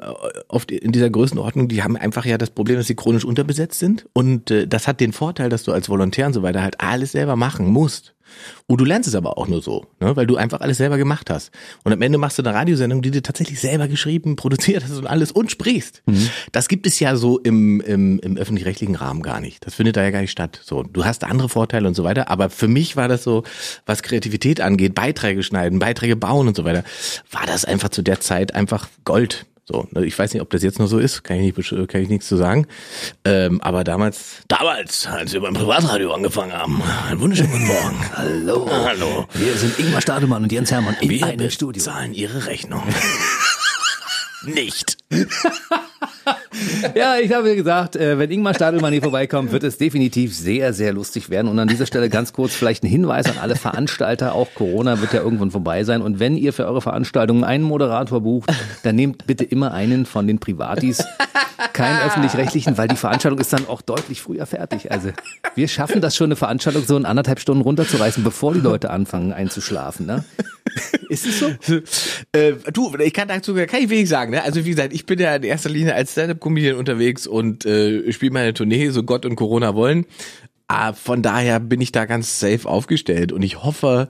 oft 0.49 0.71
in 0.71 0.93
dieser 0.93 1.11
Größenordnung, 1.11 1.69
die 1.69 1.83
haben 1.83 1.97
einfach 1.97 2.25
ja 2.25 2.39
das 2.39 2.51
Problem, 2.51 2.77
dass 2.77 2.87
sie 2.87 2.95
chronisch 2.95 3.25
unterbesetzt 3.25 3.81
sind. 3.81 4.07
Und 4.13 4.51
äh, 4.51 4.69
das 4.69 4.87
hat 4.87 5.01
den 5.01 5.13
Vorteil, 5.13 5.49
dass 5.49 5.65
du 5.65 5.73
als 5.73 5.89
Volontär 5.89 6.27
und 6.27 6.33
so 6.35 6.43
weiter 6.43 6.63
halt 6.63 6.81
alles 6.81 7.13
selber 7.13 7.35
machen 7.35 7.67
musst. 7.67 8.15
Und 8.67 8.81
du 8.81 8.85
lernst 8.85 9.09
es 9.09 9.15
aber 9.15 9.39
auch 9.39 9.49
nur 9.49 9.63
so, 9.63 9.87
ne? 10.01 10.17
weil 10.17 10.27
du 10.27 10.37
einfach 10.37 10.61
alles 10.61 10.79
selber 10.79 10.99
gemacht 10.99 11.31
hast. 11.31 11.51
Und 11.85 11.93
am 11.93 12.01
Ende 12.03 12.19
machst 12.19 12.39
du 12.39 12.43
eine 12.43 12.55
Radiosendung, 12.55 13.03
die 13.03 13.11
du 13.11 13.23
tatsächlich 13.23 13.61
selber 13.61 13.89
geschrieben, 13.89 14.37
produziert 14.43 14.85
hast 14.85 14.97
und 14.97 15.07
alles 15.07 15.33
und 15.33 15.51
sprichst. 15.51 16.03
Mhm. 16.07 16.31
Das 16.53 16.69
gibt 16.69 16.87
es 16.87 16.99
ja 17.01 17.17
so 17.17 17.39
im, 17.39 17.81
im, 17.81 18.19
im 18.21 18.37
öffentlich-rechtlichen 18.37 18.95
Rahmen 18.95 19.23
gar 19.23 19.41
nicht. 19.41 19.67
Das 19.67 19.75
findet 19.75 19.97
da 19.97 20.03
ja 20.03 20.11
gar 20.11 20.21
nicht 20.21 20.31
statt. 20.31 20.61
So, 20.65 20.83
du 20.83 21.05
hast 21.05 21.25
andere 21.25 21.49
Vorteile 21.49 21.89
und 21.89 21.95
so 21.95 22.05
weiter. 22.05 22.31
Aber 22.31 22.51
für 22.51 22.69
mich 22.69 22.97
war 22.97 23.09
das 23.09 23.23
so, 23.23 23.43
was 23.87 24.03
Kreativität 24.03 24.61
angeht, 24.61 24.95
Beiträge 24.95 25.43
schneiden, 25.43 25.79
Beiträge 25.79 26.17
bauen 26.17 26.49
und 26.49 26.57
so 26.57 26.65
weiter, 26.65 26.85
war 27.31 27.47
das 27.47 27.65
einfach 27.65 27.91
zu 27.91 28.03
der 28.03 28.21
Zeit 28.21 28.55
einfach 28.55 28.89
Gold. 29.05 29.47
So, 29.73 29.89
ne, 29.93 30.05
ich 30.05 30.19
weiß 30.19 30.35
nicht, 30.35 30.43
ob 30.43 30.51
das 30.51 30.63
jetzt 30.63 30.79
noch 30.79 30.87
so 30.87 30.99
ist, 30.99 31.25
kann 31.25 31.39
ich, 31.39 31.57
nicht, 31.57 31.89
kann 31.89 32.03
ich 32.03 32.11
nichts 32.11 32.29
zu 32.29 32.37
sagen. 32.37 32.67
Ähm, 33.25 33.63
aber 33.63 33.85
damals, 33.85 34.43
damals, 34.47 35.07
als 35.07 35.33
wir 35.33 35.41
beim 35.41 35.55
Privatradio 35.55 36.13
angefangen 36.13 36.53
haben, 36.53 36.83
einen 37.09 37.19
wunderschönen 37.21 37.53
guten 37.53 37.67
Morgen. 37.67 38.11
Hallo. 38.15 38.69
Hallo. 38.71 39.27
Wir 39.33 39.55
sind 39.55 39.79
Ingmar 39.79 40.03
Stademann 40.03 40.43
und 40.43 40.53
Jens 40.53 40.71
Hermann 40.71 40.95
in 41.01 41.09
wir 41.09 41.27
einem 41.27 41.49
Studio. 41.49 41.83
zahlen 41.83 42.13
Ihre 42.13 42.47
Rechnung. 42.47 42.83
nicht. 44.43 44.99
ja, 46.95 47.17
ich 47.17 47.33
habe 47.33 47.55
gesagt, 47.57 47.97
äh, 47.97 48.19
wenn 48.19 48.31
Ingmar 48.31 48.55
Stadelmann 48.55 48.93
hier 48.93 49.03
vorbeikommt, 49.03 49.53
wird 49.53 49.65
es 49.65 49.79
definitiv 49.79 50.35
sehr, 50.35 50.73
sehr 50.73 50.93
lustig 50.93 51.31
werden. 51.31 51.49
Und 51.49 51.59
an 51.59 51.69
dieser 51.69 51.87
Stelle 51.87 52.09
ganz 52.09 52.33
kurz 52.33 52.55
vielleicht 52.55 52.85
ein 52.85 52.89
Hinweis 52.89 53.27
an 53.27 53.39
alle 53.39 53.57
Veranstalter. 53.57 54.35
Auch 54.35 54.49
Corona 54.55 55.01
wird 55.01 55.13
ja 55.13 55.21
irgendwann 55.21 55.51
vorbei 55.51 55.85
sein. 55.85 56.03
Und 56.03 56.21
wenn 56.21 56.37
ihr 56.37 56.53
für 56.53 56.67
eure 56.67 56.81
Veranstaltungen 56.81 57.45
einen 57.45 57.65
Moderator 57.65 58.21
bucht, 58.21 58.51
dann 58.83 58.97
nehmt 58.97 59.27
bitte 59.27 59.45
immer 59.45 59.73
einen 59.73 60.07
von 60.07 60.27
den 60.27 60.39
Privatis. 60.39 61.05
Keinen 61.73 62.01
öffentlich-rechtlichen, 62.03 62.77
weil 62.77 62.89
die 62.89 62.97
Veranstaltung 62.97 63.39
ist 63.39 63.53
dann 63.53 63.69
auch 63.69 63.83
deutlich 63.83 64.21
früher 64.21 64.47
fertig. 64.47 64.91
Also 64.91 65.11
wir 65.55 65.69
schaffen 65.69 66.01
das 66.01 66.17
schon, 66.17 66.27
eine 66.27 66.37
Veranstaltung 66.37 66.85
so 66.85 66.97
in 66.97 67.07
anderthalb 67.07 67.39
Stunden 67.41 67.63
runterzureißen, 67.63 68.25
bevor 68.25 68.53
die 68.53 68.61
Leute 68.61 68.91
anfangen 68.91 69.33
einzuschlafen. 69.33 70.07
Ne? 70.07 70.25
Ist 71.09 71.27
es 71.27 71.39
so? 71.41 71.51
Äh, 72.33 72.55
du, 72.73 72.95
ich 72.99 73.13
kann 73.13 73.29
dazu 73.29 73.55
kann 73.55 73.81
ich 73.83 73.91
wenig 73.91 74.09
sagen. 74.09 74.31
Ne? 74.31 74.43
Also 74.43 74.65
wie 74.65 74.71
gesagt, 74.71 74.93
ich 74.95 75.05
bin 75.05 75.19
ja 75.19 75.35
in 75.37 75.43
erster 75.43 75.69
Linie 75.69 75.95
als 75.95 76.13
Stand-up-Comedian 76.13 76.77
unterwegs 76.77 77.27
und 77.27 77.67
äh, 77.67 78.11
spiele 78.13 78.33
meine 78.33 78.55
Tournee, 78.55 78.89
so 78.89 79.03
Gott 79.03 79.27
und 79.27 79.37
Corona 79.37 79.75
wollen. 79.75 80.07
Ah, 80.69 80.95
von 80.95 81.21
daher 81.21 81.61
bin 81.61 81.83
ich 81.83 81.93
da 81.93 82.07
ganz 82.07 82.41
safe 82.41 82.67
aufgestellt 82.67 83.33
und 83.33 83.43
ich 83.43 83.63
hoffe, 83.63 84.09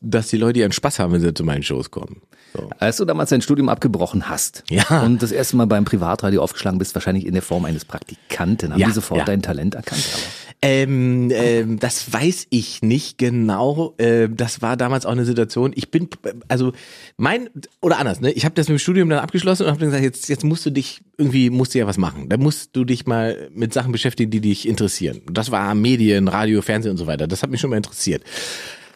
dass 0.00 0.28
die 0.28 0.36
Leute 0.36 0.60
ihren 0.60 0.70
Spaß 0.70 1.00
haben, 1.00 1.12
wenn 1.12 1.20
sie 1.20 1.34
zu 1.34 1.42
meinen 1.42 1.64
Shows 1.64 1.90
kommen. 1.90 2.22
So. 2.54 2.70
Als 2.78 2.98
du 2.98 3.04
damals 3.04 3.30
dein 3.30 3.42
Studium 3.42 3.68
abgebrochen 3.68 4.28
hast 4.28 4.62
ja. 4.70 5.02
und 5.02 5.22
das 5.22 5.32
erste 5.32 5.56
Mal 5.56 5.66
beim 5.66 5.84
Privatradio 5.84 6.42
aufgeschlagen 6.42 6.78
bist, 6.78 6.94
wahrscheinlich 6.94 7.26
in 7.26 7.32
der 7.32 7.42
Form 7.42 7.64
eines 7.64 7.84
Praktikanten, 7.84 8.72
haben 8.72 8.80
ja, 8.80 8.86
die 8.86 8.92
sofort 8.92 9.20
ja. 9.20 9.24
dein 9.24 9.42
Talent 9.42 9.74
erkannt? 9.74 10.04
Aber. 10.12 10.22
Ähm, 10.60 11.30
ähm, 11.32 11.78
das 11.78 12.12
weiß 12.12 12.48
ich 12.50 12.82
nicht 12.82 13.16
genau. 13.16 13.94
Äh, 13.98 14.28
das 14.28 14.60
war 14.60 14.76
damals 14.76 15.06
auch 15.06 15.12
eine 15.12 15.24
Situation. 15.24 15.72
Ich 15.76 15.90
bin, 15.90 16.08
also 16.48 16.72
mein, 17.16 17.48
oder 17.80 17.98
anders, 17.98 18.20
ne? 18.20 18.32
Ich 18.32 18.44
habe 18.44 18.56
das 18.56 18.68
mit 18.68 18.76
dem 18.76 18.80
Studium 18.80 19.08
dann 19.08 19.20
abgeschlossen 19.20 19.64
und 19.64 19.70
habe 19.70 19.78
dann 19.78 19.90
gesagt, 19.90 20.02
jetzt, 20.02 20.28
jetzt 20.28 20.42
musst 20.42 20.66
du 20.66 20.70
dich, 20.70 21.00
irgendwie 21.16 21.50
musst 21.50 21.74
du 21.74 21.78
ja 21.78 21.86
was 21.86 21.96
machen. 21.96 22.28
Da 22.28 22.36
musst 22.38 22.74
du 22.74 22.84
dich 22.84 23.06
mal 23.06 23.48
mit 23.54 23.72
Sachen 23.72 23.92
beschäftigen, 23.92 24.32
die 24.32 24.40
dich 24.40 24.66
interessieren. 24.66 25.20
Das 25.30 25.52
war 25.52 25.74
Medien, 25.76 26.26
Radio, 26.26 26.60
Fernsehen 26.60 26.90
und 26.90 26.98
so 26.98 27.06
weiter. 27.06 27.28
Das 27.28 27.44
hat 27.44 27.50
mich 27.50 27.60
schon 27.60 27.70
mal 27.70 27.76
interessiert. 27.76 28.24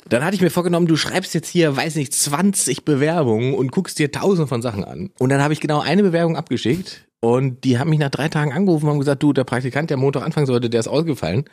Dann 0.09 0.25
hatte 0.25 0.35
ich 0.35 0.43
mir 0.43 0.51
vorgenommen, 0.51 0.89
du 0.89 0.97
schreibst 0.97 1.33
jetzt 1.33 1.49
hier, 1.49 1.77
weiß 1.77 1.95
nicht, 1.95 2.13
20 2.13 2.85
Bewerbungen 2.85 3.55
und 3.55 3.71
guckst 3.71 4.01
dir 4.01 4.11
tausend 4.11 4.49
von 4.49 4.63
Sachen 4.63 4.83
an. 4.83 5.11
Und 5.21 5.29
dann 5.29 5.41
habe 5.41 5.53
ich 5.53 5.61
genau 5.61 5.81
eine 5.81 6.03
Bewerbung 6.03 6.37
abgeschickt 6.37 7.07
und 7.25 7.63
die 7.63 7.79
haben 7.79 7.89
mich 7.89 8.01
nach 8.01 8.11
drei 8.11 8.29
Tagen 8.29 8.53
angerufen 8.53 8.87
und 8.87 8.91
haben 8.91 8.99
gesagt, 8.99 9.23
du, 9.23 9.33
der 9.33 9.45
Praktikant, 9.45 9.91
der 9.91 9.97
Montag 9.97 10.25
anfangen 10.25 10.47
sollte, 10.47 10.69
der 10.69 10.81
ist 10.81 10.89
ausgefallen. 10.89 11.45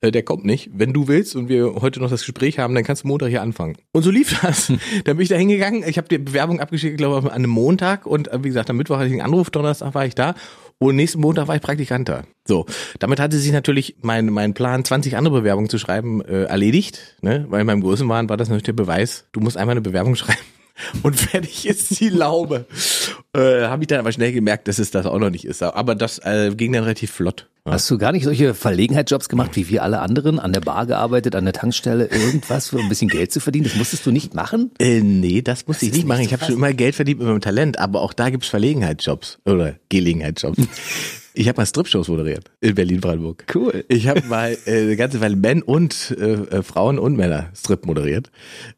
Äh, 0.00 0.12
der 0.12 0.22
kommt 0.22 0.44
nicht. 0.44 0.70
Wenn 0.72 0.92
du 0.92 1.08
willst 1.08 1.34
und 1.34 1.48
wir 1.48 1.74
heute 1.80 1.98
noch 1.98 2.10
das 2.10 2.20
Gespräch 2.20 2.60
haben, 2.60 2.76
dann 2.76 2.84
kannst 2.84 3.02
du 3.02 3.08
Montag 3.08 3.30
hier 3.30 3.42
anfangen. 3.42 3.76
Und 3.90 4.04
so 4.04 4.12
lief 4.12 4.40
das. 4.40 4.68
dann 5.04 5.16
bin 5.16 5.20
ich 5.20 5.28
da 5.28 5.34
hingegangen. 5.34 5.82
Ich 5.84 5.98
habe 5.98 6.06
die 6.06 6.18
Bewerbung 6.18 6.60
abgeschickt, 6.60 6.96
glaube 6.96 7.18
ich, 7.18 7.32
an 7.32 7.38
einem 7.38 7.50
Montag. 7.50 8.06
Und 8.06 8.28
äh, 8.28 8.44
wie 8.44 8.48
gesagt, 8.48 8.70
am 8.70 8.76
Mittwoch 8.76 8.98
hatte 8.98 9.08
ich 9.08 9.14
einen 9.14 9.22
Anruf, 9.22 9.50
Donnerstag 9.50 9.94
war 9.96 10.06
ich 10.06 10.14
da. 10.14 10.36
Und 10.78 10.94
nächsten 10.94 11.20
Montag 11.20 11.48
war 11.48 11.56
ich 11.56 11.62
Praktikant 11.62 12.08
da. 12.08 12.22
So, 12.46 12.66
damit 13.00 13.18
hatte 13.18 13.36
sich 13.36 13.50
natürlich 13.50 13.96
mein, 14.02 14.26
mein 14.26 14.54
Plan, 14.54 14.84
20 14.84 15.16
andere 15.16 15.40
Bewerbungen 15.40 15.68
zu 15.68 15.78
schreiben, 15.78 16.20
äh, 16.20 16.44
erledigt. 16.44 17.16
Ne? 17.20 17.46
Weil 17.48 17.62
in 17.62 17.66
meinem 17.66 17.80
Größenwahn 17.80 18.28
war 18.28 18.36
das 18.36 18.48
natürlich 18.48 18.62
der 18.62 18.74
Beweis, 18.74 19.24
du 19.32 19.40
musst 19.40 19.56
einmal 19.56 19.72
eine 19.72 19.80
Bewerbung 19.80 20.14
schreiben 20.14 20.38
und 21.02 21.16
fertig 21.16 21.66
ist 21.66 22.00
die 22.00 22.08
Laube. 22.08 22.66
Äh, 23.34 23.62
Habe 23.66 23.82
ich 23.82 23.86
dann 23.88 23.98
aber 23.98 24.12
schnell 24.12 24.32
gemerkt, 24.32 24.68
dass 24.68 24.78
es 24.78 24.90
das 24.90 25.06
auch 25.06 25.18
noch 25.18 25.30
nicht 25.30 25.44
ist. 25.44 25.62
Aber 25.62 25.94
das 25.94 26.18
äh, 26.18 26.52
ging 26.54 26.72
dann 26.72 26.84
relativ 26.84 27.10
flott. 27.10 27.48
Ja. 27.64 27.72
Hast 27.72 27.90
du 27.90 27.98
gar 27.98 28.12
nicht 28.12 28.24
solche 28.24 28.54
Verlegenheitsjobs 28.54 29.28
gemacht, 29.28 29.56
wie 29.56 29.68
wir 29.68 29.82
alle 29.82 29.98
anderen, 30.00 30.38
an 30.38 30.52
der 30.52 30.60
Bar 30.60 30.86
gearbeitet, 30.86 31.34
an 31.34 31.44
der 31.44 31.52
Tankstelle, 31.52 32.06
irgendwas 32.06 32.68
für 32.68 32.78
ein 32.78 32.88
bisschen 32.88 33.08
Geld 33.08 33.32
zu 33.32 33.40
verdienen? 33.40 33.64
Das 33.64 33.74
musstest 33.74 34.06
du 34.06 34.12
nicht 34.12 34.34
machen? 34.34 34.70
Äh, 34.78 35.00
nee, 35.00 35.42
das 35.42 35.66
musste 35.66 35.86
das 35.86 35.90
ich 35.90 35.96
nicht 35.96 36.06
machen. 36.06 36.22
Ich 36.22 36.32
habe 36.32 36.44
schon 36.44 36.54
immer 36.54 36.72
Geld 36.72 36.94
verdient 36.94 37.18
mit 37.18 37.28
meinem 37.28 37.40
Talent, 37.40 37.78
aber 37.78 38.02
auch 38.02 38.12
da 38.12 38.30
gibt's 38.30 38.48
Verlegenheitsjobs 38.48 39.38
oder 39.44 39.74
Gelegenheitsjobs. 39.88 40.58
Ich 41.38 41.48
habe 41.48 41.60
mal 41.60 41.66
Strip-Shows 41.66 42.08
moderiert 42.08 42.50
in 42.62 42.74
Berlin-Brandenburg. 42.74 43.44
Cool. 43.54 43.84
Ich 43.88 44.08
habe 44.08 44.22
mal 44.22 44.56
äh, 44.64 44.80
eine 44.80 44.96
ganze 44.96 45.20
Weile 45.20 45.36
Men 45.36 45.60
und 45.60 46.16
äh, 46.18 46.32
äh, 46.32 46.62
Frauen 46.62 46.98
und 46.98 47.14
Männer 47.14 47.50
Strip 47.54 47.84
moderiert. 47.84 48.30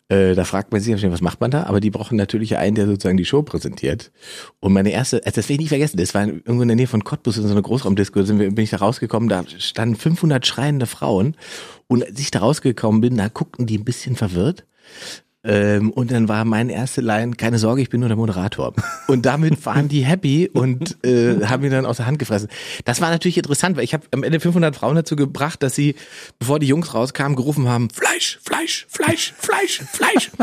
Äh, 0.09 0.35
da 0.35 0.43
fragt 0.45 0.73
man 0.73 0.81
sich, 0.81 1.01
was 1.09 1.21
macht 1.21 1.41
man 1.41 1.53
da? 1.53 1.65
Aber 1.65 1.79
die 1.79 1.91
brauchen 1.91 2.17
natürlich 2.17 2.57
einen, 2.57 2.75
der 2.75 2.87
sozusagen 2.87 3.17
die 3.17 3.25
Show 3.25 3.43
präsentiert. 3.43 4.11
Und 4.59 4.73
meine 4.73 4.91
erste, 4.91 5.25
also 5.25 5.37
das 5.37 5.49
will 5.49 5.55
ich 5.55 5.61
nicht 5.61 5.69
vergessen, 5.69 5.99
das 5.99 6.15
war 6.15 6.27
irgendwo 6.27 6.63
in 6.63 6.69
der 6.69 6.77
Nähe 6.77 6.89
von 6.89 7.05
Cottbus 7.05 7.37
in 7.37 7.45
so 7.45 7.53
einer 7.53 7.63
Großraumdisco, 7.63 8.25
sind 8.25 8.41
wir, 8.41 8.51
bin 8.51 8.65
ich 8.65 8.71
da 8.71 8.79
rausgekommen, 8.79 9.29
da 9.29 9.45
standen 9.59 9.95
500 9.95 10.45
schreiende 10.45 10.87
Frauen. 10.87 11.37
Und 11.87 12.05
als 12.05 12.19
ich 12.19 12.33
da 12.33 12.41
rausgekommen 12.41 13.01
bin, 13.01 13.17
da 13.17 13.29
guckten 13.29 13.67
die 13.67 13.79
ein 13.79 13.85
bisschen 13.85 14.17
verwirrt. 14.17 14.65
Ähm, 15.45 15.91
und 15.93 16.11
dann 16.11 16.29
war 16.29 16.45
meine 16.45 16.73
erste 16.73 17.01
Line, 17.01 17.37
keine 17.37 17.59
Sorge, 17.59 17.81
ich 17.81 17.91
bin 17.91 18.01
nur 18.01 18.09
der 18.09 18.17
Moderator. 18.17 18.75
Und 19.07 19.25
damit 19.25 19.65
waren 19.65 19.89
die 19.89 20.05
happy 20.05 20.51
und 20.53 21.03
äh, 21.05 21.47
haben 21.47 21.63
mir 21.63 21.71
dann 21.71 21.87
aus 21.87 21.97
der 21.97 22.07
Hand 22.07 22.19
gefressen. 22.19 22.49
Das 22.85 23.01
war 23.01 23.11
natürlich 23.11 23.39
interessant, 23.39 23.77
weil 23.77 23.85
ich 23.85 23.95
habe 23.95 24.05
am 24.11 24.23
Ende 24.23 24.41
500 24.41 24.77
Frauen 24.77 24.97
dazu 24.97 25.17
gebracht, 25.17 25.63
dass 25.63 25.75
sie, 25.75 25.95
bevor 26.39 26.59
die 26.59 26.67
Jungs 26.67 26.93
rauskamen, 26.93 27.37
gerufen 27.37 27.69
haben, 27.69 27.89
Fleisch, 27.89 28.39
Fleisch, 28.43 28.87
Fleisch, 28.91 29.33
Fleisch, 29.39 29.81
Fleisch. 29.91 30.31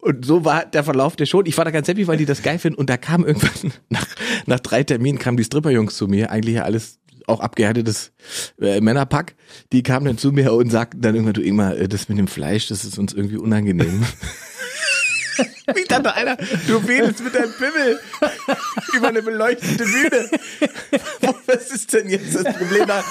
Und 0.00 0.24
so 0.24 0.44
war 0.44 0.64
der 0.64 0.82
Verlauf 0.82 1.14
der 1.16 1.26
Show. 1.26 1.42
Ich 1.44 1.58
war 1.58 1.64
da 1.64 1.70
ganz 1.70 1.86
happy, 1.86 2.08
weil 2.08 2.16
die 2.16 2.24
das 2.24 2.42
geil 2.42 2.58
finden. 2.58 2.78
Und 2.78 2.88
da 2.88 2.96
kam 2.96 3.24
irgendwann, 3.24 3.72
nach, 3.90 4.06
nach 4.46 4.60
drei 4.60 4.82
Terminen, 4.82 5.18
kamen 5.18 5.36
die 5.36 5.44
Stripperjungs 5.44 5.96
zu 5.96 6.08
mir. 6.08 6.30
Eigentlich 6.30 6.62
alles 6.62 6.99
auch 7.30 7.40
abgehärtetes 7.40 8.12
äh, 8.60 8.80
Männerpack, 8.80 9.34
die 9.72 9.82
kamen 9.82 10.06
dann 10.06 10.18
zu 10.18 10.32
mir 10.32 10.52
und 10.52 10.70
sagten 10.70 11.00
dann 11.00 11.14
irgendwann, 11.14 11.34
du 11.34 11.42
Ingmar, 11.42 11.76
äh, 11.76 11.88
das 11.88 12.08
mit 12.08 12.18
dem 12.18 12.28
Fleisch, 12.28 12.68
das 12.68 12.84
ist 12.84 12.98
uns 12.98 13.12
irgendwie 13.12 13.38
unangenehm. 13.38 14.04
Ich 15.80 15.86
dachte 15.86 16.14
einer, 16.14 16.36
du 16.66 16.86
wedelst 16.86 17.22
mit 17.22 17.34
deinem 17.34 17.52
Pimmel 17.52 18.00
über 18.96 19.08
eine 19.08 19.22
beleuchtete 19.22 19.84
Bühne. 19.84 20.30
Was 21.46 21.70
ist 21.70 21.92
denn 21.92 22.08
jetzt 22.08 22.34
das 22.34 22.44
Problem 22.56 22.86
da? 22.86 23.04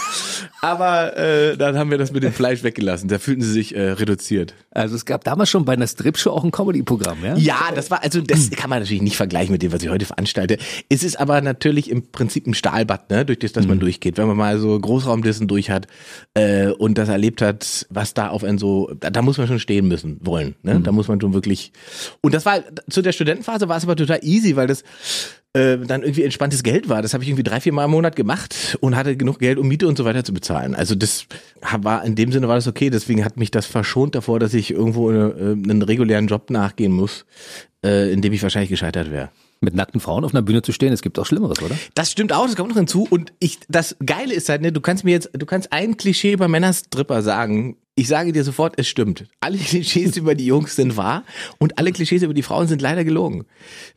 Aber 0.62 1.18
äh, 1.18 1.58
dann 1.58 1.78
haben 1.78 1.90
wir 1.90 1.98
das 1.98 2.12
mit 2.12 2.24
dem 2.24 2.34
Fleisch 2.34 2.64
weggelassen. 2.64 3.08
Da 3.08 3.18
fühlten 3.18 3.42
sie 3.42 3.52
sich 3.52 3.76
äh, 3.76 3.92
reduziert. 3.92 4.54
Also 4.72 4.96
es 4.96 5.06
gab 5.06 5.24
damals 5.24 5.50
schon 5.50 5.66
bei 5.66 5.74
einer 5.74 5.88
Strip-Show 5.88 6.32
auch 6.32 6.44
ein 6.44 6.52
Comedy-Programm, 6.52 7.24
ja? 7.24 7.36
Ja, 7.36 7.72
das 7.74 7.90
war, 7.92 8.04
also 8.04 8.22
das 8.22 8.50
kann 8.52 8.70
man 8.70 8.80
natürlich 8.80 9.02
nicht 9.02 9.18
vergleichen 9.18 9.52
mit 9.52 9.62
dem, 9.62 9.72
was 9.72 9.82
ich 9.82 9.90
heute 9.90 10.06
veranstalte. 10.06 10.58
Es 10.90 11.04
ist 11.04 11.20
aber 11.20 11.42
natürlich 11.42 11.90
im 11.90 12.12
Prinzip 12.12 12.46
ein 12.46 12.54
Stahlbad, 12.54 13.10
ne, 13.10 13.26
durch 13.26 13.40
das, 13.40 13.54
das 13.54 13.68
man 13.68 13.78
mhm. 13.78 13.82
durchgeht. 13.82 14.18
Wenn 14.18 14.28
man 14.28 14.38
mal 14.38 14.60
so 14.60 14.78
Großraumdissen 14.80 15.48
durch 15.48 15.70
hat 15.70 15.88
äh, 16.34 16.68
und 16.68 16.98
das 16.98 17.10
erlebt 17.10 17.42
hat, 17.42 17.88
was 17.90 18.14
da 18.14 18.30
auf 18.30 18.44
einen 18.44 18.58
so, 18.58 18.92
da, 19.00 19.10
da 19.10 19.22
muss 19.22 19.38
man 19.38 19.48
schon 19.48 19.60
stehen 19.60 19.88
müssen 19.88 20.20
wollen. 20.22 20.56
Ne? 20.64 20.76
Mhm. 20.76 20.84
Da 20.84 20.92
muss 20.92 21.08
man 21.08 21.20
schon 21.22 21.34
wirklich. 21.34 21.72
Und 22.22 22.34
das 22.34 22.46
war 22.46 22.64
zu 22.90 23.02
der 23.02 23.12
Studentenphase 23.12 23.70
war 23.70 23.78
es 23.78 23.84
aber 23.84 23.96
total 23.96 24.20
easy, 24.24 24.56
weil 24.56 24.68
das 24.68 24.84
äh, 25.54 25.78
dann 25.78 26.04
irgendwie 26.04 26.24
entspanntes 26.24 26.64
Geld 26.64 26.90
war. 26.90 27.02
Das 27.02 27.14
habe 27.14 27.24
ich 27.24 27.30
irgendwie 27.30 27.44
drei, 27.44 27.60
vier 27.60 27.74
Mal 27.74 27.86
im 27.86 27.92
Monat 27.92 28.16
gemacht 28.16 28.78
und 28.82 28.96
hatte 28.96 29.18
genug 29.18 29.40
Geld, 29.40 29.58
um 29.58 29.68
Miete 29.68 29.88
und 29.88 29.98
so 29.98 30.06
weiter 30.06 30.24
zu 30.24 30.34
bezahlen. 30.34 30.76
Also 30.76 30.96
das 30.96 31.26
war 31.62 32.04
in 32.04 32.16
dem 32.16 32.32
Sinne 32.32 32.48
war 32.48 32.56
das 32.56 32.68
okay. 32.68 32.90
Deswegen 32.90 33.26
hat 33.26 33.38
mich 33.38 33.52
das 33.52 33.66
verschont 33.66 34.16
davor, 34.16 34.40
dass 34.40 34.54
ich 34.54 34.72
irgendwo 34.72 35.10
eine, 35.10 35.30
äh, 35.30 35.52
einen 35.52 35.82
regulären 35.82 36.28
Job 36.28 36.50
nachgehen 36.50 36.92
muss, 36.92 37.26
äh, 37.84 38.12
in 38.12 38.22
dem 38.22 38.34
ich 38.34 38.44
wahrscheinlich 38.44 38.70
gescheitert 38.70 39.12
wäre. 39.12 39.30
Mit 39.62 39.76
nackten 39.76 40.00
Frauen 40.00 40.24
auf 40.24 40.34
einer 40.34 40.42
Bühne 40.42 40.62
zu 40.62 40.72
stehen, 40.72 40.94
es 40.94 41.02
gibt 41.02 41.20
auch 41.20 41.26
Schlimmeres, 41.26 41.62
oder? 41.62 41.76
Das 41.94 42.12
stimmt 42.12 42.32
auch, 42.32 42.46
das 42.46 42.56
kommt 42.56 42.70
noch 42.70 42.78
hinzu. 42.78 43.08
Und 43.10 43.34
ich, 43.40 43.60
das 43.68 43.98
Geile 44.06 44.34
ist 44.34 44.48
halt, 44.50 44.62
ne, 44.62 44.72
du 44.72 44.80
kannst 44.82 45.04
mir 45.04 45.12
jetzt, 45.12 45.32
du 45.34 45.46
kannst 45.46 45.74
ein 45.74 45.98
Klischee 45.98 46.32
über 46.32 46.48
Männerstripper 46.48 47.22
sagen, 47.22 47.76
ich 48.00 48.08
sage 48.08 48.32
dir 48.32 48.46
sofort, 48.46 48.76
es 48.78 48.88
stimmt. 48.88 49.26
Alle 49.42 49.58
Klischees 49.58 50.16
über 50.16 50.34
die 50.34 50.46
Jungs 50.46 50.78
sind 50.78 50.96
wahr 50.96 51.26
und 51.58 51.78
alle 51.78 51.92
Klischees 51.92 52.24
über 52.24 52.34
die 52.34 52.44
Frauen 52.44 52.66
sind 52.66 52.82
leider 52.82 53.04
gelogen. 53.04 53.44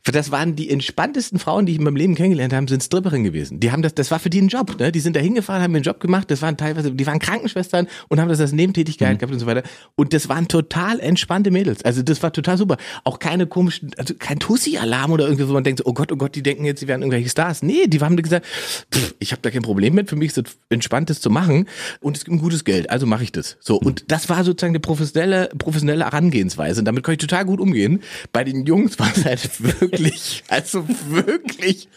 Das 0.03 0.29
waren 0.29 0.57
die 0.57 0.69
entspanntesten 0.69 1.39
Frauen, 1.39 1.65
die 1.65 1.71
ich 1.71 1.77
in 1.77 1.85
meinem 1.85 1.95
Leben 1.95 2.15
kennengelernt 2.15 2.51
habe, 2.51 2.67
sind 2.67 2.83
Stripperinnen 2.83 3.23
gewesen. 3.23 3.61
Die 3.61 3.71
haben 3.71 3.81
das, 3.81 3.95
das 3.95 4.11
war 4.11 4.19
für 4.19 4.29
die 4.29 4.41
ein 4.41 4.49
Job, 4.49 4.77
ne? 4.77 4.91
Die 4.91 4.99
sind 4.99 5.15
da 5.15 5.21
hingefahren, 5.21 5.63
haben 5.63 5.73
ihren 5.73 5.83
Job 5.83 6.01
gemacht, 6.01 6.29
das 6.29 6.41
waren 6.41 6.57
teilweise, 6.57 6.91
die 6.91 7.07
waren 7.07 7.19
Krankenschwestern 7.19 7.87
und 8.09 8.19
haben 8.19 8.27
das 8.27 8.41
als 8.41 8.51
Nebentätigkeit 8.51 9.13
mhm. 9.13 9.17
gehabt 9.19 9.33
und 9.33 9.39
so 9.39 9.45
weiter. 9.45 9.63
Und 9.95 10.11
das 10.11 10.27
waren 10.27 10.49
total 10.49 10.99
entspannte 10.99 11.49
Mädels. 11.49 11.85
Also 11.85 12.01
das 12.01 12.21
war 12.21 12.33
total 12.33 12.57
super. 12.57 12.75
Auch 13.05 13.19
keine 13.19 13.47
komischen, 13.47 13.91
also 13.97 14.15
kein 14.19 14.39
Tussi-Alarm 14.39 15.11
oder 15.11 15.23
irgendwie, 15.23 15.47
wo 15.47 15.53
man 15.53 15.63
denkt, 15.63 15.81
oh 15.85 15.93
Gott, 15.93 16.11
oh 16.11 16.17
Gott, 16.17 16.35
die 16.35 16.43
denken 16.43 16.65
jetzt, 16.65 16.81
sie 16.81 16.89
wären 16.89 17.03
irgendwelche 17.03 17.29
Stars. 17.29 17.63
Nee, 17.63 17.87
die 17.87 18.01
haben 18.01 18.17
gesagt, 18.17 18.45
pff, 18.93 19.15
ich 19.19 19.31
habe 19.31 19.41
da 19.41 19.49
kein 19.49 19.61
Problem 19.61 19.93
mit, 19.93 20.09
für 20.09 20.17
mich 20.17 20.35
ist 20.35 20.39
es 20.39 20.57
entspannt, 20.67 21.09
das 21.09 21.21
zu 21.21 21.29
machen 21.29 21.69
und 22.01 22.17
es 22.17 22.25
gibt 22.25 22.35
ein 22.35 22.41
gutes 22.41 22.65
Geld, 22.65 22.89
also 22.89 23.05
mache 23.05 23.23
ich 23.23 23.31
das. 23.31 23.55
So, 23.61 23.77
und 23.77 23.92
und 23.93 24.11
das 24.11 24.27
war 24.27 24.43
sozusagen 24.43 24.71
eine 24.71 24.79
professionelle, 24.79 25.49
professionelle 25.55 26.05
Herangehensweise. 26.05 26.81
Und 26.81 26.85
damit 26.85 27.03
konnte 27.03 27.23
ich 27.23 27.29
total 27.29 27.45
gut 27.45 27.59
umgehen. 27.59 28.01
Bei 28.31 28.43
den 28.43 28.65
Jungs 28.65 28.97
war 28.97 29.11
es 29.15 29.23
halt 29.23 29.63
wirklich, 29.81 30.43
also 30.47 30.87
wirklich 31.09 31.89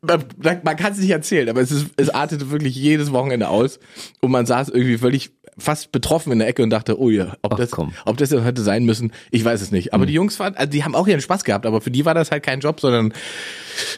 man, 0.00 0.24
man 0.62 0.76
kann 0.76 0.92
es 0.92 0.98
nicht 0.98 1.10
erzählen, 1.10 1.48
aber 1.48 1.60
es, 1.60 1.70
ist, 1.70 1.88
es 1.96 2.10
artete 2.10 2.50
wirklich 2.50 2.74
jedes 2.76 3.12
Wochenende 3.12 3.48
aus 3.48 3.80
und 4.20 4.30
man 4.30 4.46
saß 4.46 4.68
irgendwie 4.68 4.98
völlig 4.98 5.32
fast 5.58 5.90
betroffen 5.90 6.32
in 6.32 6.38
der 6.38 6.48
Ecke 6.48 6.62
und 6.62 6.70
dachte, 6.70 7.00
oh 7.00 7.10
ja, 7.10 7.36
ob 7.42 7.54
Ach, 7.54 7.56
das, 7.56 7.70
komm. 7.70 7.92
ob 8.04 8.16
das 8.18 8.30
hätte 8.30 8.62
sein 8.62 8.84
müssen, 8.84 9.12
ich 9.30 9.44
weiß 9.44 9.60
es 9.62 9.72
nicht. 9.72 9.94
Aber 9.94 10.02
hm. 10.02 10.08
die 10.08 10.12
Jungs 10.14 10.38
waren, 10.38 10.54
also 10.54 10.70
die 10.70 10.84
haben 10.84 10.94
auch 10.94 11.08
ihren 11.08 11.20
Spaß 11.20 11.44
gehabt, 11.44 11.66
aber 11.66 11.80
für 11.80 11.90
die 11.90 12.04
war 12.04 12.14
das 12.14 12.30
halt 12.30 12.42
kein 12.42 12.60
Job, 12.60 12.80
sondern 12.80 13.12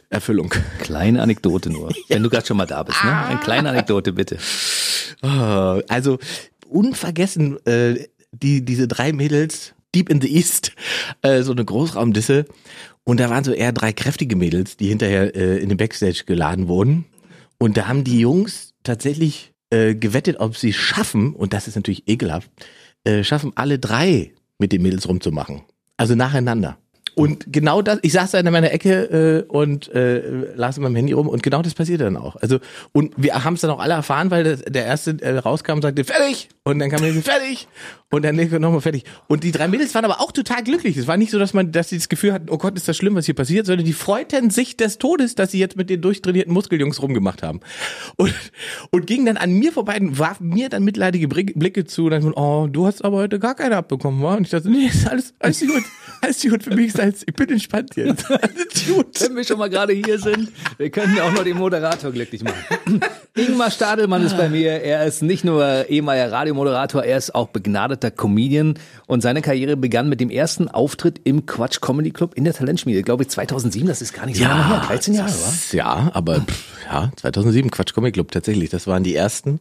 Erfüllung. 0.08 0.54
Kleine 0.78 1.20
Anekdote 1.20 1.70
nur, 1.70 1.92
wenn 2.08 2.22
du 2.22 2.30
gerade 2.30 2.46
schon 2.46 2.56
mal 2.56 2.66
da 2.66 2.82
bist, 2.82 3.02
ne? 3.04 3.26
Eine 3.26 3.40
kleine 3.40 3.70
Anekdote 3.70 4.12
bitte. 4.12 4.38
Oh, 5.22 5.80
also 5.88 6.18
unvergessen, 6.68 7.64
äh, 7.66 8.06
die, 8.32 8.64
diese 8.64 8.88
drei 8.88 9.12
Mädels, 9.12 9.74
Deep 9.94 10.10
in 10.10 10.20
the 10.20 10.34
East, 10.34 10.72
äh, 11.22 11.42
so 11.42 11.52
eine 11.52 11.64
Großraumdisse. 11.64 12.46
Und 13.04 13.20
da 13.20 13.30
waren 13.30 13.44
so 13.44 13.52
eher 13.52 13.72
drei 13.72 13.92
kräftige 13.92 14.36
Mädels, 14.36 14.76
die 14.76 14.88
hinterher 14.88 15.34
äh, 15.34 15.58
in 15.58 15.70
den 15.70 15.78
Backstage 15.78 16.24
geladen 16.26 16.68
wurden. 16.68 17.06
Und 17.58 17.76
da 17.76 17.88
haben 17.88 18.04
die 18.04 18.20
Jungs 18.20 18.74
tatsächlich 18.82 19.54
äh, 19.70 19.94
gewettet, 19.94 20.40
ob 20.40 20.56
sie 20.56 20.72
schaffen, 20.72 21.34
und 21.34 21.52
das 21.52 21.68
ist 21.68 21.76
natürlich 21.76 22.06
ekelhaft, 22.06 22.50
äh, 23.04 23.24
schaffen 23.24 23.52
alle 23.54 23.78
drei 23.78 24.32
mit 24.58 24.72
den 24.72 24.82
Mädels 24.82 25.08
rumzumachen. 25.08 25.62
Also 25.96 26.14
nacheinander. 26.14 26.78
Und 27.18 27.52
genau 27.52 27.82
das, 27.82 27.98
ich 28.02 28.12
saß 28.12 28.30
da 28.30 28.38
in 28.38 28.48
meiner 28.48 28.70
Ecke 28.70 29.44
äh, 29.50 29.52
und 29.52 29.92
äh, 29.92 30.54
las 30.54 30.76
in 30.76 30.84
meinem 30.84 30.94
Handy 30.94 31.14
rum 31.14 31.26
und 31.26 31.42
genau 31.42 31.62
das 31.62 31.74
passierte 31.74 32.04
dann 32.04 32.16
auch. 32.16 32.36
Also 32.36 32.60
und 32.92 33.12
wir 33.16 33.42
haben 33.42 33.54
es 33.54 33.60
dann 33.60 33.72
auch 33.72 33.80
alle 33.80 33.94
erfahren, 33.94 34.30
weil 34.30 34.44
das, 34.44 34.62
der 34.62 34.86
erste 34.86 35.20
äh, 35.20 35.36
rauskam 35.38 35.72
und 35.72 35.82
sagte 35.82 36.04
fertig 36.04 36.48
und 36.62 36.78
dann 36.78 36.90
kam 36.90 37.02
der 37.02 37.12
fertig 37.14 37.66
und 38.10 38.22
dann 38.22 38.36
nochmal 38.36 38.80
fertig. 38.80 39.04
Und 39.26 39.42
die 39.42 39.52
drei 39.52 39.68
Mädels 39.68 39.94
waren 39.94 40.04
aber 40.04 40.20
auch 40.20 40.32
total 40.32 40.62
glücklich. 40.62 40.96
Es 40.96 41.06
war 41.06 41.16
nicht 41.16 41.30
so, 41.30 41.38
dass 41.38 41.54
man, 41.54 41.72
dass 41.72 41.88
sie 41.88 41.98
das 41.98 42.08
Gefühl 42.08 42.32
hatten, 42.32 42.50
oh 42.50 42.56
Gott, 42.56 42.76
ist 42.76 42.88
das 42.88 42.96
schlimm, 42.96 43.14
was 43.16 43.26
hier 43.26 43.34
passiert, 43.34 43.66
sondern 43.66 43.84
die 43.84 43.92
freuten 43.92 44.50
sich 44.50 44.76
des 44.76 44.98
Todes, 44.98 45.34
dass 45.34 45.50
sie 45.50 45.58
jetzt 45.58 45.76
mit 45.76 45.90
den 45.90 46.00
durchtrainierten 46.00 46.52
Muskeljungs 46.52 47.02
rumgemacht 47.02 47.42
haben. 47.42 47.60
Und, 48.16 48.34
und 48.90 49.06
gingen 49.06 49.26
dann 49.26 49.36
an 49.36 49.52
mir 49.52 49.72
vorbei 49.72 49.98
und 50.00 50.18
warfen 50.18 50.48
mir 50.48 50.68
dann 50.68 50.84
mitleidige 50.84 51.28
Blicke 51.28 51.84
zu 51.84 52.04
und 52.04 52.12
dann, 52.12 52.32
oh, 52.32 52.66
du 52.70 52.86
hast 52.86 53.04
aber 53.04 53.18
heute 53.18 53.38
gar 53.38 53.54
keine 53.54 53.76
abbekommen, 53.76 54.22
wa? 54.22 54.36
Und 54.36 54.44
ich 54.44 54.50
dachte, 54.50 54.70
nee, 54.70 54.86
ist 54.86 55.08
alles, 55.08 55.34
alles 55.38 55.60
gut, 55.60 55.82
alles 56.20 56.42
gut. 56.42 56.62
Für 56.62 56.74
mich 56.74 56.88
ist 56.88 57.00
alles, 57.00 57.22
ich 57.26 57.34
bin 57.34 57.48
entspannt 57.48 57.96
jetzt. 57.96 58.30
Alles 58.30 58.86
gut. 58.86 59.20
Wenn 59.20 59.36
wir 59.36 59.44
schon 59.44 59.58
mal 59.58 59.70
gerade 59.70 59.92
hier 59.92 60.18
sind, 60.18 60.50
wir 60.76 60.90
können 60.90 61.16
ja 61.16 61.24
auch 61.24 61.32
noch 61.32 61.44
den 61.44 61.56
Moderator 61.56 62.12
glücklich 62.12 62.42
machen. 62.42 63.00
Ingmar 63.34 63.70
Stadelmann 63.70 64.24
ist 64.24 64.36
bei 64.36 64.48
mir. 64.48 64.82
Er 64.82 65.04
ist 65.06 65.22
nicht 65.22 65.44
nur 65.44 65.88
ehemaliger 65.88 66.32
Radiomoderator, 66.32 67.04
er 67.04 67.18
ist 67.18 67.34
auch 67.34 67.48
begnadet 67.48 67.88
begnadeter 67.88 68.10
Comedian 68.10 68.74
und 69.06 69.22
seine 69.22 69.42
Karriere 69.42 69.76
begann 69.76 70.08
mit 70.08 70.20
dem 70.20 70.30
ersten 70.30 70.68
Auftritt 70.68 71.20
im 71.24 71.46
Quatsch 71.46 71.80
Comedy 71.80 72.10
Club 72.10 72.34
in 72.34 72.44
der 72.44 72.52
Talentschmiede, 72.52 73.02
glaube 73.02 73.22
ich 73.22 73.28
2007, 73.28 73.86
das 73.86 74.02
ist 74.02 74.12
gar 74.12 74.26
nicht 74.26 74.36
so 74.36 74.44
ja, 74.44 74.50
lange 74.50 74.68
her, 74.68 74.82
13 74.86 75.14
Jahre, 75.14 75.30
war? 75.30 75.52
Ja, 75.72 76.10
aber 76.14 76.40
pff, 76.40 76.64
ja, 76.86 77.10
2007 77.16 77.70
Quatsch 77.70 77.94
Comedy 77.94 78.12
Club 78.12 78.32
tatsächlich, 78.32 78.70
das 78.70 78.86
waren 78.86 79.02
die 79.02 79.14
ersten, 79.14 79.60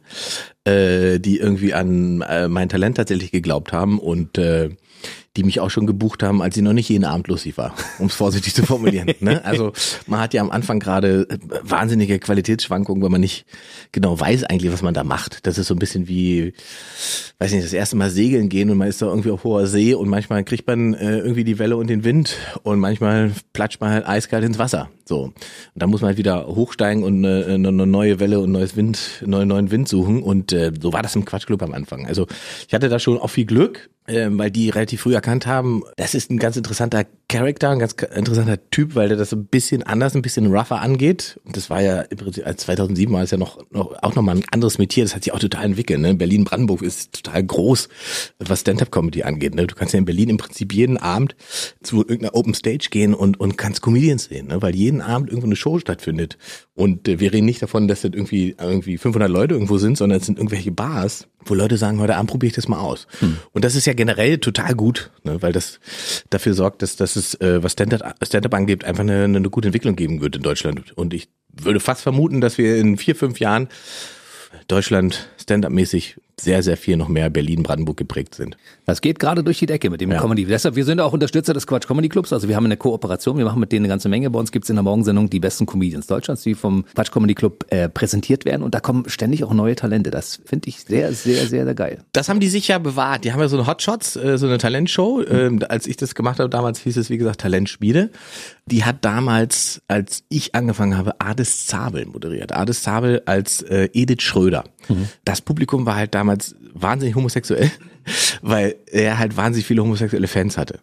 äh, 0.64 1.18
die 1.18 1.38
irgendwie 1.38 1.74
an 1.74 2.22
äh, 2.22 2.48
mein 2.48 2.68
Talent 2.68 2.96
tatsächlich 2.96 3.30
geglaubt 3.30 3.72
haben 3.72 3.98
und 3.98 4.38
äh, 4.38 4.70
die 5.36 5.44
mich 5.44 5.60
auch 5.60 5.70
schon 5.70 5.86
gebucht 5.86 6.22
haben, 6.22 6.42
als 6.42 6.56
ich 6.56 6.62
noch 6.62 6.72
nicht 6.72 6.88
jeden 6.88 7.04
Abend 7.04 7.28
lustig 7.28 7.56
war, 7.58 7.74
um 7.98 8.06
es 8.06 8.14
vorsichtig 8.14 8.54
zu 8.54 8.64
formulieren. 8.64 9.12
Ne? 9.20 9.44
Also 9.44 9.72
man 10.06 10.20
hat 10.20 10.34
ja 10.34 10.42
am 10.42 10.50
Anfang 10.50 10.80
gerade 10.80 11.28
äh, 11.28 11.38
wahnsinnige 11.62 12.18
Qualitätsschwankungen, 12.18 13.02
weil 13.02 13.10
man 13.10 13.20
nicht 13.20 13.46
genau 13.92 14.18
weiß 14.18 14.44
eigentlich, 14.44 14.72
was 14.72 14.82
man 14.82 14.94
da 14.94 15.04
macht. 15.04 15.46
Das 15.46 15.58
ist 15.58 15.68
so 15.68 15.74
ein 15.74 15.78
bisschen 15.78 16.08
wie, 16.08 16.54
weiß 17.38 17.52
nicht, 17.52 17.64
das 17.64 17.72
erste 17.72 17.96
Mal 17.96 18.10
segeln 18.10 18.48
gehen 18.48 18.70
und 18.70 18.78
man 18.78 18.88
ist 18.88 19.02
da 19.02 19.06
irgendwie 19.06 19.30
auf 19.30 19.44
hoher 19.44 19.66
See 19.66 19.94
und 19.94 20.08
manchmal 20.08 20.44
kriegt 20.44 20.66
man 20.66 20.94
äh, 20.94 21.18
irgendwie 21.18 21.44
die 21.44 21.58
Welle 21.58 21.76
und 21.76 21.88
den 21.88 22.04
Wind 22.04 22.36
und 22.62 22.78
manchmal 22.80 23.32
platscht 23.52 23.80
man 23.80 23.90
halt 23.90 24.06
eiskalt 24.06 24.44
ins 24.44 24.58
Wasser. 24.58 24.90
So. 25.08 25.22
Und 25.22 25.34
dann 25.74 25.88
muss 25.88 26.02
man 26.02 26.08
halt 26.08 26.18
wieder 26.18 26.46
hochsteigen 26.46 27.02
und 27.02 27.24
eine, 27.24 27.46
eine 27.46 27.72
neue 27.86 28.20
Welle 28.20 28.40
und 28.40 28.52
neues 28.52 28.76
Wind, 28.76 29.22
neuen, 29.24 29.48
neuen 29.48 29.70
Wind 29.70 29.88
suchen. 29.88 30.22
Und 30.22 30.52
äh, 30.52 30.70
so 30.78 30.92
war 30.92 31.02
das 31.02 31.16
im 31.16 31.24
Quatschclub 31.24 31.62
am 31.62 31.72
Anfang. 31.72 32.06
Also 32.06 32.26
ich 32.66 32.74
hatte 32.74 32.90
da 32.90 32.98
schon 32.98 33.18
auch 33.18 33.28
viel 33.28 33.46
Glück, 33.46 33.88
äh, 34.06 34.28
weil 34.30 34.50
die 34.50 34.68
relativ 34.68 35.00
früh 35.02 35.16
erkannt 35.18 35.46
haben, 35.46 35.84
das 35.96 36.14
ist 36.14 36.30
ein 36.30 36.38
ganz 36.38 36.56
interessanter 36.56 37.06
Charakter, 37.28 37.70
ein 37.70 37.78
ganz 37.78 37.92
interessanter 37.92 38.58
Typ, 38.70 38.94
weil 38.94 39.08
der 39.08 39.16
das 39.16 39.30
so 39.30 39.36
ein 39.36 39.46
bisschen 39.46 39.82
anders, 39.82 40.14
ein 40.14 40.22
bisschen 40.22 40.46
rougher 40.46 40.80
angeht. 40.80 41.38
Und 41.44 41.56
das 41.56 41.70
war 41.70 41.80
ja 41.80 42.00
im 42.02 42.18
Prinzip, 42.18 42.46
als 42.46 42.62
2007 42.62 43.12
war 43.12 43.22
es 43.22 43.30
ja 43.30 43.38
noch, 43.38 43.58
noch 43.70 44.02
auch 44.02 44.14
nochmal 44.14 44.36
ein 44.36 44.44
anderes 44.50 44.78
Metier. 44.78 45.04
Das 45.04 45.14
hat 45.14 45.24
sich 45.24 45.32
auch 45.32 45.38
total 45.38 45.64
entwickelt. 45.64 46.00
Ne? 46.00 46.14
Berlin-Brandenburg 46.14 46.82
ist 46.82 47.22
total 47.22 47.44
groß, 47.44 47.88
was 48.38 48.60
Stand-Up-Comedy 48.60 49.22
angeht. 49.22 49.54
Ne? 49.54 49.66
Du 49.66 49.74
kannst 49.74 49.94
ja 49.94 49.98
in 49.98 50.04
Berlin 50.04 50.28
im 50.28 50.36
Prinzip 50.36 50.72
jeden 50.72 50.96
Abend 50.96 51.36
zu 51.82 51.98
irgendeiner 51.98 52.34
Open 52.34 52.54
Stage 52.54 52.88
gehen 52.90 53.14
und, 53.14 53.40
und 53.40 53.56
kannst 53.56 53.82
Comedians 53.82 54.24
sehen, 54.24 54.48
ne? 54.48 54.60
weil 54.60 54.74
jeden 54.74 54.98
jeden 54.98 55.02
Abend 55.02 55.28
irgendwo 55.28 55.46
eine 55.46 55.56
Show 55.56 55.78
stattfindet. 55.78 56.38
Und 56.74 57.08
äh, 57.08 57.20
wir 57.20 57.32
reden 57.32 57.46
nicht 57.46 57.62
davon, 57.62 57.88
dass 57.88 58.02
das 58.02 58.12
irgendwie, 58.12 58.56
irgendwie 58.58 58.98
500 58.98 59.30
Leute 59.30 59.54
irgendwo 59.54 59.78
sind, 59.78 59.96
sondern 59.96 60.18
es 60.18 60.26
sind 60.26 60.38
irgendwelche 60.38 60.72
Bars, 60.72 61.28
wo 61.44 61.54
Leute 61.54 61.76
sagen, 61.76 62.00
heute 62.00 62.16
Abend 62.16 62.30
probiere 62.30 62.48
ich 62.48 62.54
das 62.54 62.68
mal 62.68 62.78
aus. 62.78 63.06
Hm. 63.20 63.36
Und 63.52 63.64
das 63.64 63.74
ist 63.74 63.86
ja 63.86 63.92
generell 63.92 64.38
total 64.38 64.74
gut, 64.74 65.07
ne, 65.24 65.40
weil 65.42 65.52
das 65.52 65.80
dafür 66.30 66.54
sorgt, 66.54 66.82
dass, 66.82 66.96
dass 66.96 67.16
es, 67.16 67.34
äh, 67.40 67.62
was 67.62 67.72
Stand-up 67.72 68.14
Stand 68.24 68.54
angeht, 68.54 68.84
einfach 68.84 69.02
eine, 69.02 69.24
eine 69.24 69.50
gute 69.50 69.68
Entwicklung 69.68 69.96
geben 69.96 70.20
wird 70.20 70.36
in 70.36 70.42
Deutschland. 70.42 70.96
Und 70.96 71.14
ich 71.14 71.28
würde 71.52 71.80
fast 71.80 72.02
vermuten, 72.02 72.40
dass 72.40 72.58
wir 72.58 72.76
in 72.76 72.96
vier, 72.96 73.16
fünf 73.16 73.40
Jahren 73.40 73.68
Deutschland 74.66 75.28
Stand-up-mäßig 75.40 76.16
sehr, 76.40 76.62
sehr 76.62 76.76
viel 76.76 76.96
noch 76.96 77.08
mehr 77.08 77.30
Berlin-Brandenburg 77.30 77.96
geprägt 77.96 78.34
sind. 78.34 78.56
Das 78.86 79.00
geht 79.00 79.18
gerade 79.18 79.44
durch 79.44 79.58
die 79.58 79.66
Decke 79.66 79.90
mit 79.90 80.00
dem 80.00 80.10
ja. 80.10 80.20
Comedy. 80.20 80.44
Deshalb, 80.44 80.76
wir 80.76 80.84
sind 80.84 81.00
auch 81.00 81.12
Unterstützer 81.12 81.52
des 81.52 81.66
Quatsch 81.66 81.86
Comedy 81.86 82.08
Clubs. 82.08 82.32
Also 82.32 82.48
wir 82.48 82.56
haben 82.56 82.64
eine 82.64 82.76
Kooperation, 82.76 83.38
wir 83.38 83.44
machen 83.44 83.60
mit 83.60 83.72
denen 83.72 83.84
eine 83.84 83.92
ganze 83.92 84.08
Menge. 84.08 84.30
Bei 84.30 84.38
uns 84.38 84.52
gibt's 84.52 84.70
in 84.70 84.76
der 84.76 84.82
Morgensendung 84.82 85.30
die 85.30 85.40
besten 85.40 85.66
Comedians 85.66 86.06
Deutschlands, 86.06 86.42
die 86.42 86.54
vom 86.54 86.84
Quatsch 86.94 87.10
Comedy 87.10 87.34
Club 87.34 87.66
äh, 87.70 87.88
präsentiert 87.88 88.44
werden. 88.44 88.62
Und 88.62 88.74
da 88.74 88.80
kommen 88.80 89.08
ständig 89.08 89.44
auch 89.44 89.52
neue 89.52 89.76
Talente. 89.76 90.10
Das 90.10 90.40
finde 90.44 90.68
ich 90.68 90.80
sehr, 90.80 91.12
sehr, 91.12 91.46
sehr, 91.46 91.64
sehr 91.64 91.74
geil. 91.74 92.04
Das 92.12 92.28
haben 92.28 92.40
die 92.40 92.48
sich 92.48 92.68
ja 92.68 92.78
bewahrt. 92.78 93.24
Die 93.24 93.32
haben 93.32 93.40
ja 93.40 93.48
so 93.48 93.56
eine 93.56 93.66
Hotshots, 93.66 94.16
äh, 94.16 94.38
so 94.38 94.46
eine 94.46 94.58
Talentshow. 94.58 95.22
Ähm, 95.22 95.60
als 95.68 95.86
ich 95.86 95.96
das 95.96 96.14
gemacht 96.14 96.38
habe, 96.38 96.48
damals 96.48 96.80
hieß 96.80 96.96
es, 96.96 97.10
wie 97.10 97.18
gesagt, 97.18 97.40
Talentschmiede. 97.40 98.10
Die 98.66 98.84
hat 98.84 99.04
damals, 99.04 99.82
als 99.88 100.24
ich 100.28 100.54
angefangen 100.54 100.96
habe, 100.96 101.20
Ades 101.20 101.66
Zabel 101.66 102.06
moderiert. 102.06 102.54
Ades 102.54 102.82
Zabel 102.82 103.22
als 103.26 103.62
äh, 103.62 103.88
Edith 103.92 104.22
Schröder. 104.22 104.64
Mhm. 104.88 105.08
Das 105.24 105.40
Publikum 105.40 105.86
war 105.86 105.96
halt 105.96 106.14
damals 106.14 106.27
wahnsinnig 106.74 107.14
homosexuell, 107.14 107.70
weil 108.42 108.76
er 108.86 109.18
halt 109.18 109.36
wahnsinnig 109.36 109.66
viele 109.66 109.82
homosexuelle 109.82 110.28
Fans 110.28 110.56
hatte. 110.58 110.80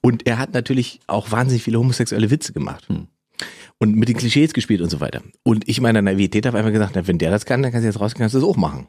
Und 0.00 0.26
er 0.26 0.38
hat 0.38 0.54
natürlich 0.54 1.00
auch 1.06 1.30
wahnsinnig 1.30 1.62
viele 1.62 1.78
homosexuelle 1.78 2.30
Witze 2.30 2.52
gemacht. 2.52 2.88
Hm. 2.88 3.06
Und 3.78 3.96
mit 3.96 4.10
den 4.10 4.16
Klischees 4.16 4.52
gespielt 4.52 4.82
und 4.82 4.90
so 4.90 5.00
weiter. 5.00 5.22
Und 5.42 5.66
ich 5.66 5.80
meiner 5.80 6.02
Naivität 6.02 6.44
habe 6.44 6.58
einfach 6.58 6.72
gesagt, 6.72 6.92
na, 6.94 7.06
wenn 7.06 7.16
der 7.16 7.30
das 7.30 7.46
kann, 7.46 7.62
dann 7.62 7.72
kannst 7.72 7.84
du 7.84 7.88
jetzt 7.88 8.00
rausgehen, 8.00 8.20
kannst 8.20 8.34
du 8.34 8.40
das 8.40 8.48
auch 8.48 8.58
machen. 8.58 8.88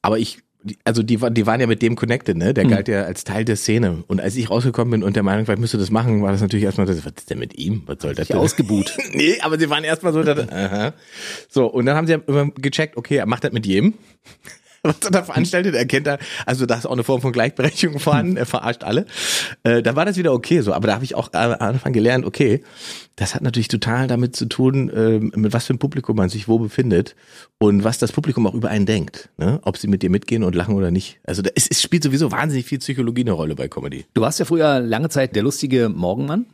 Aber 0.00 0.18
ich 0.18 0.38
also 0.84 1.02
die, 1.02 1.18
die 1.30 1.46
waren 1.46 1.60
ja 1.60 1.66
mit 1.66 1.82
dem 1.82 1.96
connected, 1.96 2.36
ne? 2.36 2.54
Der 2.54 2.64
mhm. 2.64 2.70
galt 2.70 2.88
ja 2.88 3.02
als 3.02 3.24
Teil 3.24 3.44
der 3.44 3.56
Szene. 3.56 4.04
Und 4.06 4.20
als 4.20 4.36
ich 4.36 4.50
rausgekommen 4.50 4.90
bin 4.92 5.02
und 5.02 5.16
der 5.16 5.22
Meinung 5.22 5.46
war, 5.48 5.54
ich 5.54 5.60
müsste 5.60 5.78
das 5.78 5.90
machen, 5.90 6.22
war 6.22 6.32
das 6.32 6.40
natürlich 6.40 6.64
erstmal, 6.64 6.86
das, 6.86 7.04
was 7.04 7.12
ist 7.18 7.30
denn 7.30 7.38
mit 7.38 7.58
ihm? 7.58 7.82
Was 7.86 7.98
soll 8.00 8.14
das 8.14 8.28
denn? 8.28 8.38
Ausgebuht. 8.38 8.96
nee, 9.12 9.38
aber 9.40 9.58
sie 9.58 9.68
waren 9.70 9.84
erstmal 9.84 10.12
so, 10.12 10.22
dass, 10.22 10.48
aha. 10.48 10.94
So, 11.48 11.66
und 11.66 11.86
dann 11.86 11.96
haben 11.96 12.06
sie 12.06 12.14
immer 12.14 12.50
gecheckt, 12.50 12.96
okay, 12.96 13.16
er 13.16 13.26
macht 13.26 13.44
das 13.44 13.52
mit 13.52 13.66
jedem. 13.66 13.94
Was 14.82 14.96
er 15.04 15.10
da 15.10 15.22
veranstaltet, 15.22 15.74
erkennt 15.74 16.06
er, 16.06 16.18
also 16.44 16.66
da 16.66 16.76
ist 16.76 16.86
auch 16.86 16.92
eine 16.92 17.04
Form 17.04 17.20
von 17.20 17.32
Gleichberechtigung 17.32 18.00
vorhanden, 18.00 18.36
er 18.36 18.46
verarscht 18.46 18.82
alle. 18.82 19.06
Äh, 19.62 19.82
da 19.82 19.94
war 19.94 20.04
das 20.04 20.16
wieder 20.16 20.32
okay 20.32 20.60
so, 20.60 20.72
aber 20.72 20.88
da 20.88 20.94
habe 20.94 21.04
ich 21.04 21.14
auch 21.14 21.32
am 21.32 21.52
Anfang 21.52 21.92
gelernt, 21.92 22.24
okay, 22.24 22.62
das 23.16 23.34
hat 23.34 23.42
natürlich 23.42 23.68
total 23.68 24.08
damit 24.08 24.34
zu 24.34 24.46
tun, 24.46 24.88
äh, 24.90 25.18
mit 25.18 25.52
was 25.52 25.66
für 25.66 25.74
ein 25.74 25.78
Publikum 25.78 26.16
man 26.16 26.28
sich 26.28 26.48
wo 26.48 26.58
befindet 26.58 27.14
und 27.58 27.84
was 27.84 27.98
das 27.98 28.10
Publikum 28.10 28.46
auch 28.46 28.54
über 28.54 28.70
einen 28.70 28.86
denkt, 28.86 29.28
ne? 29.38 29.60
ob 29.62 29.76
sie 29.76 29.86
mit 29.86 30.02
dir 30.02 30.10
mitgehen 30.10 30.42
und 30.42 30.54
lachen 30.54 30.74
oder 30.74 30.90
nicht. 30.90 31.20
Also 31.24 31.42
da, 31.42 31.50
es, 31.54 31.68
es 31.68 31.80
spielt 31.80 32.02
sowieso 32.02 32.32
wahnsinnig 32.32 32.66
viel 32.66 32.78
Psychologie 32.78 33.22
eine 33.22 33.32
Rolle 33.32 33.54
bei 33.54 33.68
Comedy. 33.68 34.06
Du 34.14 34.22
warst 34.22 34.38
ja 34.38 34.44
früher 34.44 34.80
lange 34.80 35.10
Zeit 35.10 35.36
der 35.36 35.42
lustige 35.42 35.88
Morgenmann 35.88 36.46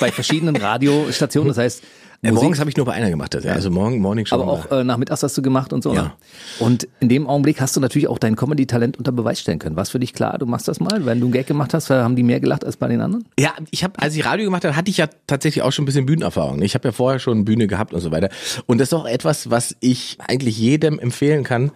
bei 0.00 0.10
verschiedenen 0.10 0.56
Radiostationen. 0.60 1.48
Das 1.48 1.58
heißt, 1.58 1.82
Äh, 2.20 2.32
morgens 2.32 2.58
habe 2.58 2.68
ich 2.68 2.76
nur 2.76 2.84
bei 2.84 2.94
einer 2.94 3.10
gemacht, 3.10 3.32
das, 3.32 3.44
ja. 3.44 3.52
also 3.52 3.70
morgen 3.70 4.00
Morning 4.00 4.26
Show. 4.26 4.34
aber 4.34 4.48
auch 4.48 4.70
äh, 4.72 4.82
nachmittags 4.82 5.22
hast 5.22 5.38
du 5.38 5.42
gemacht 5.42 5.72
und 5.72 5.84
so. 5.84 5.94
Ja. 5.94 6.02
Ne? 6.02 6.12
Und 6.58 6.88
in 6.98 7.08
dem 7.08 7.28
Augenblick 7.28 7.60
hast 7.60 7.76
du 7.76 7.80
natürlich 7.80 8.08
auch 8.08 8.18
dein 8.18 8.34
Comedy-Talent 8.34 8.98
unter 8.98 9.12
Beweis 9.12 9.38
stellen 9.38 9.60
können. 9.60 9.76
War 9.76 9.84
es 9.84 9.90
für 9.90 10.00
dich 10.00 10.14
klar, 10.14 10.36
du 10.36 10.46
machst 10.46 10.66
das 10.66 10.80
mal? 10.80 11.06
Wenn 11.06 11.20
du 11.20 11.26
einen 11.26 11.32
Gag 11.32 11.46
gemacht 11.46 11.74
hast, 11.74 11.90
haben 11.90 12.16
die 12.16 12.24
mehr 12.24 12.40
gelacht 12.40 12.64
als 12.64 12.76
bei 12.76 12.88
den 12.88 13.00
anderen? 13.02 13.24
Ja, 13.38 13.52
ich 13.70 13.84
habe, 13.84 14.02
als 14.02 14.16
ich 14.16 14.24
Radio 14.24 14.46
gemacht 14.46 14.64
habe, 14.64 14.74
hatte 14.74 14.90
ich 14.90 14.96
ja 14.96 15.06
tatsächlich 15.28 15.62
auch 15.62 15.70
schon 15.70 15.84
ein 15.84 15.86
bisschen 15.86 16.06
Bühnenerfahrung. 16.06 16.60
Ich 16.62 16.74
habe 16.74 16.88
ja 16.88 16.92
vorher 16.92 17.20
schon 17.20 17.44
Bühne 17.44 17.68
gehabt 17.68 17.94
und 17.94 18.00
so 18.00 18.10
weiter. 18.10 18.30
Und 18.66 18.78
das 18.78 18.88
ist 18.88 18.94
auch 18.94 19.06
etwas, 19.06 19.50
was 19.50 19.76
ich 19.78 20.18
eigentlich 20.26 20.58
jedem 20.58 20.98
empfehlen 20.98 21.44
kann, 21.44 21.70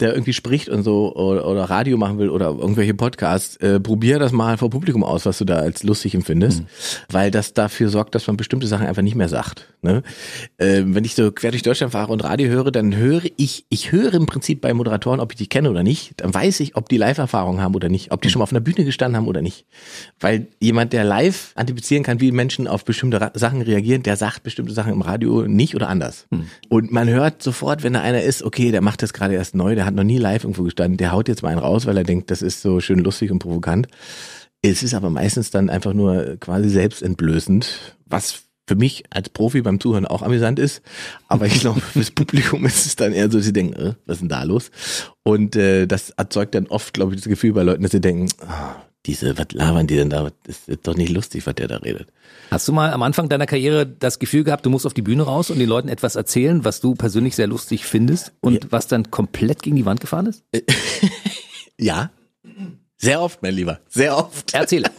der 0.00 0.14
irgendwie 0.14 0.32
spricht 0.32 0.70
und 0.70 0.82
so 0.82 1.14
oder, 1.14 1.46
oder 1.46 1.64
Radio 1.64 1.98
machen 1.98 2.18
will 2.18 2.30
oder 2.30 2.46
irgendwelche 2.46 2.94
Podcasts. 2.94 3.56
Äh, 3.56 3.80
probier 3.80 4.18
das 4.18 4.32
mal 4.32 4.56
vor 4.56 4.70
Publikum 4.70 5.04
aus, 5.04 5.26
was 5.26 5.36
du 5.36 5.44
da 5.44 5.56
als 5.56 5.82
lustig 5.82 6.14
empfindest, 6.14 6.62
weil 7.10 7.30
das 7.30 7.52
dafür 7.52 7.90
sorgt, 7.90 8.14
dass 8.14 8.26
man 8.26 8.38
bestimmte 8.38 8.66
Sachen 8.66 8.86
einfach 8.86 9.02
nicht 9.02 9.14
mehr 9.14 9.28
sagt. 9.28 9.73
Ne? 9.84 10.02
Äh, 10.56 10.82
wenn 10.86 11.04
ich 11.04 11.14
so 11.14 11.30
quer 11.30 11.50
durch 11.50 11.62
Deutschland 11.62 11.92
fahre 11.92 12.10
und 12.10 12.24
Radio 12.24 12.48
höre, 12.48 12.72
dann 12.72 12.96
höre 12.96 13.24
ich, 13.36 13.66
ich 13.68 13.92
höre 13.92 14.14
im 14.14 14.24
Prinzip 14.24 14.62
bei 14.62 14.72
Moderatoren, 14.72 15.20
ob 15.20 15.32
ich 15.32 15.36
die 15.36 15.46
kenne 15.46 15.70
oder 15.70 15.82
nicht. 15.82 16.14
Dann 16.16 16.32
weiß 16.32 16.60
ich, 16.60 16.74
ob 16.74 16.88
die 16.88 16.96
Live-Erfahrung 16.96 17.60
haben 17.60 17.74
oder 17.74 17.90
nicht, 17.90 18.10
ob 18.10 18.22
die 18.22 18.30
schon 18.30 18.40
mal 18.40 18.44
auf 18.44 18.52
einer 18.52 18.60
Bühne 18.60 18.84
gestanden 18.84 19.16
haben 19.16 19.28
oder 19.28 19.42
nicht. 19.42 19.66
Weil 20.18 20.48
jemand, 20.58 20.94
der 20.94 21.04
live 21.04 21.52
antizipieren 21.54 22.02
kann, 22.02 22.20
wie 22.20 22.32
Menschen 22.32 22.66
auf 22.66 22.84
bestimmte 22.84 23.30
Sachen 23.34 23.60
reagieren, 23.60 24.02
der 24.02 24.16
sagt 24.16 24.42
bestimmte 24.42 24.72
Sachen 24.72 24.94
im 24.94 25.02
Radio 25.02 25.46
nicht 25.46 25.74
oder 25.74 25.88
anders. 25.90 26.26
Und 26.70 26.90
man 26.90 27.08
hört 27.08 27.42
sofort, 27.42 27.82
wenn 27.82 27.92
da 27.92 28.00
einer 28.00 28.22
ist, 28.22 28.42
okay, 28.42 28.70
der 28.70 28.80
macht 28.80 29.02
das 29.02 29.12
gerade 29.12 29.34
erst 29.34 29.54
neu, 29.54 29.74
der 29.74 29.84
hat 29.84 29.94
noch 29.94 30.02
nie 30.02 30.18
live 30.18 30.44
irgendwo 30.44 30.62
gestanden, 30.62 30.96
der 30.96 31.12
haut 31.12 31.28
jetzt 31.28 31.42
mal 31.42 31.50
einen 31.50 31.58
raus, 31.58 31.84
weil 31.84 31.98
er 31.98 32.04
denkt, 32.04 32.30
das 32.30 32.40
ist 32.40 32.62
so 32.62 32.80
schön 32.80 33.00
lustig 33.00 33.30
und 33.30 33.38
provokant. 33.38 33.88
Es 34.62 34.82
ist 34.82 34.94
aber 34.94 35.10
meistens 35.10 35.50
dann 35.50 35.68
einfach 35.68 35.92
nur 35.92 36.38
quasi 36.40 36.70
selbstentblößend, 36.70 37.98
was 38.06 38.43
für 38.66 38.76
mich 38.76 39.04
als 39.10 39.28
Profi 39.28 39.62
beim 39.62 39.80
Zuhören 39.80 40.06
auch 40.06 40.22
amüsant 40.22 40.58
ist. 40.58 40.82
Aber 41.28 41.46
ich 41.46 41.60
glaube, 41.60 41.80
fürs 41.80 42.10
Publikum 42.10 42.64
ist 42.66 42.86
es 42.86 42.96
dann 42.96 43.12
eher 43.12 43.30
so, 43.30 43.38
dass 43.38 43.46
sie 43.46 43.52
denken, 43.52 43.74
äh, 43.74 43.94
was 44.06 44.16
ist 44.16 44.20
denn 44.20 44.28
da 44.28 44.42
los? 44.42 44.70
Und 45.22 45.56
äh, 45.56 45.86
das 45.86 46.10
erzeugt 46.10 46.54
dann 46.54 46.66
oft, 46.66 46.94
glaube 46.94 47.14
ich, 47.14 47.20
das 47.20 47.28
Gefühl 47.28 47.52
bei 47.52 47.62
Leuten, 47.62 47.82
dass 47.82 47.92
sie 47.92 48.00
denken, 48.00 48.28
ah, 48.46 48.76
diese, 49.06 49.36
was 49.36 49.48
labern 49.52 49.86
die 49.86 49.96
denn 49.96 50.08
da? 50.08 50.30
Das 50.44 50.60
ist 50.66 50.86
doch 50.86 50.96
nicht 50.96 51.12
lustig, 51.12 51.46
was 51.46 51.54
der 51.54 51.68
da 51.68 51.76
redet. 51.76 52.08
Hast 52.50 52.66
du 52.68 52.72
mal 52.72 52.92
am 52.92 53.02
Anfang 53.02 53.28
deiner 53.28 53.46
Karriere 53.46 53.86
das 53.86 54.18
Gefühl 54.18 54.44
gehabt, 54.44 54.64
du 54.64 54.70
musst 54.70 54.86
auf 54.86 54.94
die 54.94 55.02
Bühne 55.02 55.24
raus 55.24 55.50
und 55.50 55.58
den 55.58 55.68
Leuten 55.68 55.88
etwas 55.88 56.16
erzählen, 56.16 56.64
was 56.64 56.80
du 56.80 56.94
persönlich 56.94 57.36
sehr 57.36 57.46
lustig 57.46 57.84
findest 57.84 58.32
und 58.40 58.72
was 58.72 58.86
dann 58.86 59.10
komplett 59.10 59.62
gegen 59.62 59.76
die 59.76 59.84
Wand 59.84 60.00
gefahren 60.00 60.26
ist? 60.26 60.44
Ja, 61.76 62.10
sehr 62.96 63.20
oft, 63.20 63.42
mein 63.42 63.54
Lieber, 63.54 63.80
sehr 63.88 64.16
oft. 64.16 64.54
Erzähle. 64.54 64.90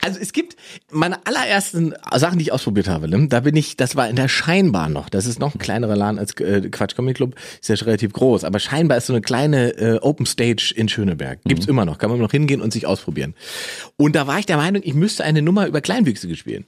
Also 0.00 0.18
es 0.20 0.32
gibt 0.32 0.56
meine 0.90 1.26
allerersten 1.26 1.94
Sachen, 2.14 2.38
die 2.38 2.44
ich 2.44 2.52
ausprobiert 2.52 2.88
habe. 2.88 3.08
Ne? 3.08 3.28
Da 3.28 3.40
bin 3.40 3.56
ich, 3.56 3.76
das 3.76 3.96
war 3.96 4.08
in 4.08 4.16
der 4.16 4.28
Scheinbahn 4.28 4.92
noch. 4.92 5.08
Das 5.08 5.26
ist 5.26 5.38
noch 5.38 5.54
ein 5.54 5.58
kleinerer 5.58 5.96
Laden 5.96 6.18
als 6.18 6.34
äh, 6.40 6.68
Quatsch 6.70 6.96
Comedy 6.96 7.14
Club. 7.14 7.34
Ist 7.60 7.68
ja 7.68 7.76
schon 7.76 7.86
relativ 7.86 8.12
groß. 8.12 8.44
Aber 8.44 8.58
Scheinbar 8.58 8.98
ist 8.98 9.06
so 9.06 9.12
eine 9.12 9.22
kleine 9.22 9.70
äh, 9.76 9.98
Open 10.00 10.26
Stage 10.26 10.72
in 10.76 10.88
Schöneberg. 10.88 11.40
Gibt's 11.44 11.66
immer 11.66 11.84
noch. 11.84 11.98
Kann 11.98 12.10
man 12.10 12.18
noch 12.18 12.30
hingehen 12.30 12.60
und 12.60 12.72
sich 12.72 12.86
ausprobieren. 12.86 13.34
Und 13.96 14.16
da 14.16 14.26
war 14.26 14.38
ich 14.38 14.46
der 14.46 14.56
Meinung, 14.56 14.82
ich 14.84 14.94
müsste 14.94 15.24
eine 15.24 15.42
Nummer 15.42 15.66
über 15.66 15.80
Kleinwüchsige 15.80 16.36
spielen. 16.36 16.66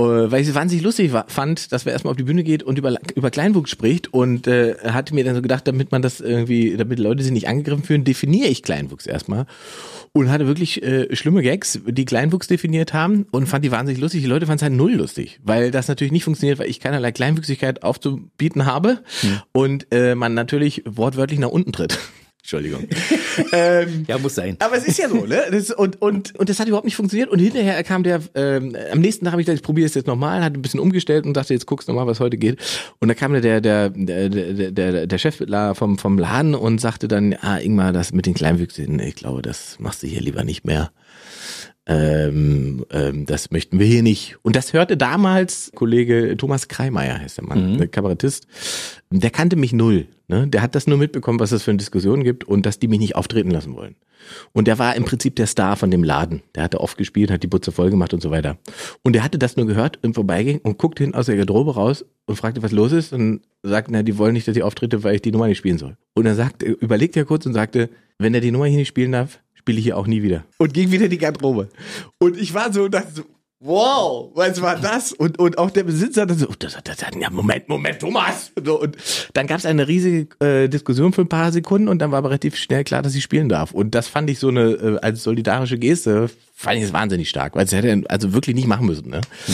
Äh, 0.00 0.04
weil 0.04 0.42
ich 0.42 0.48
es 0.48 0.54
wahnsinnig 0.54 0.84
lustig 0.84 1.12
war, 1.12 1.26
fand, 1.28 1.70
dass 1.72 1.84
wir 1.84 1.92
erstmal 1.92 2.12
auf 2.12 2.16
die 2.16 2.22
Bühne 2.22 2.44
geht 2.44 2.62
und 2.62 2.78
über, 2.78 2.94
über 3.14 3.30
Kleinwuchs 3.30 3.70
spricht 3.70 4.12
und 4.12 4.46
äh, 4.46 4.76
hatte 4.84 5.14
mir 5.14 5.24
dann 5.24 5.34
so 5.34 5.42
gedacht, 5.42 5.66
damit 5.68 5.92
man 5.92 6.00
das 6.00 6.20
irgendwie, 6.20 6.76
damit 6.76 6.98
Leute 6.98 7.22
sich 7.22 7.32
nicht 7.32 7.48
angegriffen 7.48 7.84
fühlen, 7.84 8.04
definiere 8.04 8.48
ich 8.48 8.62
Kleinwuchs 8.62 9.06
erstmal 9.06 9.46
und 10.12 10.30
hatte 10.30 10.46
wirklich 10.46 10.82
äh, 10.82 11.14
schlimme 11.14 11.42
Gags, 11.42 11.80
die 11.86 12.04
Kleinwuchs 12.04 12.46
definiert 12.46 12.94
haben 12.94 13.26
und 13.32 13.46
fand 13.46 13.64
die 13.64 13.70
wahnsinnig 13.70 14.00
lustig. 14.00 14.22
Die 14.22 14.28
Leute 14.28 14.46
fanden 14.46 14.56
es 14.56 14.62
halt 14.62 14.72
null 14.72 14.94
lustig, 14.94 15.40
weil 15.42 15.70
das 15.70 15.88
natürlich 15.88 16.12
nicht 16.12 16.24
funktioniert, 16.24 16.58
weil 16.58 16.70
ich 16.70 16.80
keinerlei 16.80 17.12
Kleinwüchsigkeit 17.12 17.82
aufzubieten 17.82 18.64
habe 18.64 19.02
und 19.52 19.86
äh, 19.90 20.14
man 20.14 20.32
natürlich 20.34 20.82
wortwörtlich 20.86 21.38
nach 21.38 21.50
unten 21.50 21.72
tritt. 21.72 21.98
Entschuldigung. 22.42 22.88
ähm, 23.52 24.04
Ja, 24.08 24.18
muss 24.18 24.34
sein. 24.34 24.56
aber 24.58 24.76
es 24.76 24.84
ist 24.84 24.98
ja 24.98 25.08
so, 25.08 25.24
ne? 25.26 25.44
Das, 25.50 25.70
und, 25.70 26.02
und, 26.02 26.36
und 26.36 26.48
das 26.48 26.58
hat 26.58 26.66
überhaupt 26.66 26.84
nicht 26.84 26.96
funktioniert. 26.96 27.30
Und 27.30 27.38
hinterher 27.38 27.82
kam 27.84 28.02
der, 28.02 28.20
ähm, 28.34 28.76
am 28.90 28.98
nächsten 28.98 29.24
Tag 29.24 29.32
habe 29.32 29.42
ich 29.42 29.46
gedacht, 29.46 29.60
ich 29.60 29.64
probiere 29.64 29.86
es 29.86 29.94
jetzt 29.94 30.08
nochmal, 30.08 30.42
hat 30.42 30.54
ein 30.54 30.62
bisschen 30.62 30.80
umgestellt 30.80 31.24
und 31.24 31.34
dachte, 31.34 31.54
jetzt 31.54 31.66
guckst 31.66 31.88
du 31.88 31.92
mal, 31.92 32.06
was 32.08 32.18
heute 32.18 32.36
geht. 32.36 32.58
Und 32.98 33.06
da 33.08 33.14
kam 33.14 33.32
der, 33.32 33.60
der, 33.60 33.90
der, 33.90 34.28
der, 34.28 34.70
der, 34.72 35.06
der 35.06 35.18
Chef 35.18 35.40
vom, 35.74 35.98
vom 35.98 36.18
Laden 36.18 36.56
und 36.56 36.80
sagte 36.80 37.06
dann, 37.06 37.34
ah, 37.40 37.58
Ingmar, 37.58 37.92
das 37.92 38.12
mit 38.12 38.26
den 38.26 38.34
Kleinwüchsigen, 38.34 38.98
ich 38.98 39.14
glaube, 39.14 39.40
das 39.40 39.78
machst 39.78 40.02
du 40.02 40.08
hier 40.08 40.20
lieber 40.20 40.42
nicht 40.42 40.64
mehr. 40.66 40.90
Ähm, 41.86 42.84
ähm, 42.90 43.26
das 43.26 43.50
möchten 43.50 43.78
wir 43.78 43.86
hier 43.86 44.02
nicht. 44.02 44.36
Und 44.42 44.54
das 44.54 44.72
hörte 44.72 44.96
damals 44.96 45.72
Kollege 45.74 46.36
Thomas 46.36 46.68
Kreimeier, 46.68 47.18
heißt 47.18 47.38
der 47.38 47.44
Mann, 47.44 47.78
der 47.78 47.88
Kabarettist. 47.88 48.46
Der 49.10 49.30
kannte 49.30 49.56
mich 49.56 49.72
null. 49.72 50.06
Ne? 50.28 50.46
Der 50.46 50.62
hat 50.62 50.74
das 50.74 50.86
nur 50.86 50.96
mitbekommen, 50.96 51.40
was 51.40 51.50
es 51.50 51.64
für 51.64 51.72
eine 51.72 51.78
Diskussion 51.78 52.22
gibt 52.22 52.44
und 52.44 52.66
dass 52.66 52.78
die 52.78 52.88
mich 52.88 53.00
nicht 53.00 53.16
auftreten 53.16 53.50
lassen 53.50 53.74
wollen. 53.74 53.96
Und 54.52 54.68
der 54.68 54.78
war 54.78 54.94
im 54.94 55.04
Prinzip 55.04 55.34
der 55.36 55.46
Star 55.48 55.76
von 55.76 55.90
dem 55.90 56.04
Laden. 56.04 56.42
Der 56.54 56.62
hatte 56.62 56.80
oft 56.80 56.96
gespielt, 56.96 57.30
hat 57.32 57.42
die 57.42 57.48
Butze 57.48 57.72
voll 57.72 57.90
gemacht 57.90 58.14
und 58.14 58.22
so 58.22 58.30
weiter. 58.30 58.58
Und 59.02 59.14
der 59.14 59.24
hatte 59.24 59.38
das 59.38 59.56
nur 59.56 59.66
gehört 59.66 59.98
im 60.02 60.14
Vorbeigehen 60.14 60.60
und 60.62 60.78
guckte 60.78 61.02
hin 61.02 61.14
aus 61.14 61.26
der 61.26 61.36
Garderobe 61.36 61.74
raus 61.74 62.04
und 62.26 62.36
fragte, 62.36 62.62
was 62.62 62.70
los 62.70 62.92
ist 62.92 63.12
und 63.12 63.42
sagte, 63.64 63.92
na, 63.92 64.04
die 64.04 64.18
wollen 64.18 64.34
nicht, 64.34 64.46
dass 64.46 64.56
ich 64.56 64.62
auftrete, 64.62 65.02
weil 65.02 65.16
ich 65.16 65.22
die 65.22 65.32
Nummer 65.32 65.48
nicht 65.48 65.58
spielen 65.58 65.78
soll. 65.78 65.96
Und 66.14 66.26
er 66.26 66.36
sagte, 66.36 66.66
überlegte 66.66 67.18
er 67.18 67.24
kurz 67.24 67.44
und 67.46 67.54
sagte, 67.54 67.90
wenn 68.18 68.34
er 68.34 68.40
die 68.40 68.52
Nummer 68.52 68.66
hier 68.66 68.78
nicht 68.78 68.88
spielen 68.88 69.12
darf, 69.12 69.40
spiele 69.62 69.78
ich 69.78 69.84
hier 69.84 69.96
auch 69.96 70.08
nie 70.08 70.22
wieder. 70.22 70.44
Und 70.58 70.74
ging 70.74 70.90
wieder 70.90 71.04
in 71.04 71.10
die 71.10 71.18
Garderobe. 71.18 71.68
Und 72.18 72.36
ich 72.36 72.52
war 72.52 72.72
so, 72.72 72.88
dachte 72.88 73.12
so, 73.14 73.22
wow, 73.60 74.32
was 74.34 74.60
war 74.60 74.76
das? 74.76 75.12
Und, 75.12 75.38
und 75.38 75.56
auch 75.56 75.70
der 75.70 75.84
Besitzer 75.84 76.22
hat 76.22 76.36
so, 76.36 76.48
oh, 76.48 76.54
das, 76.58 76.76
das, 76.82 76.96
das, 76.96 77.10
ja, 77.16 77.30
Moment, 77.30 77.68
Moment, 77.68 78.00
Thomas. 78.00 78.50
So, 78.62 78.80
und 78.80 78.96
dann 79.34 79.46
gab 79.46 79.58
es 79.58 79.66
eine 79.66 79.86
riesige 79.86 80.44
äh, 80.44 80.68
Diskussion 80.68 81.12
für 81.12 81.20
ein 81.20 81.28
paar 81.28 81.52
Sekunden 81.52 81.86
und 81.86 82.00
dann 82.00 82.10
war 82.10 82.18
aber 82.18 82.30
relativ 82.30 82.56
schnell 82.56 82.82
klar, 82.82 83.02
dass 83.02 83.14
ich 83.14 83.22
spielen 83.22 83.48
darf. 83.48 83.70
Und 83.70 83.94
das 83.94 84.08
fand 84.08 84.28
ich 84.30 84.40
so 84.40 84.48
eine, 84.48 84.72
äh, 84.72 84.98
als 85.00 85.22
solidarische 85.22 85.78
Geste, 85.78 86.28
fand 86.54 86.78
ich 86.78 86.84
es 86.84 86.92
wahnsinnig 86.92 87.28
stark, 87.28 87.54
weil 87.54 87.64
es 87.64 87.72
hätte 87.72 88.02
also 88.08 88.32
wirklich 88.32 88.56
nicht 88.56 88.66
machen 88.66 88.86
müssen. 88.86 89.10
Ne? 89.10 89.20
Äh, 89.20 89.52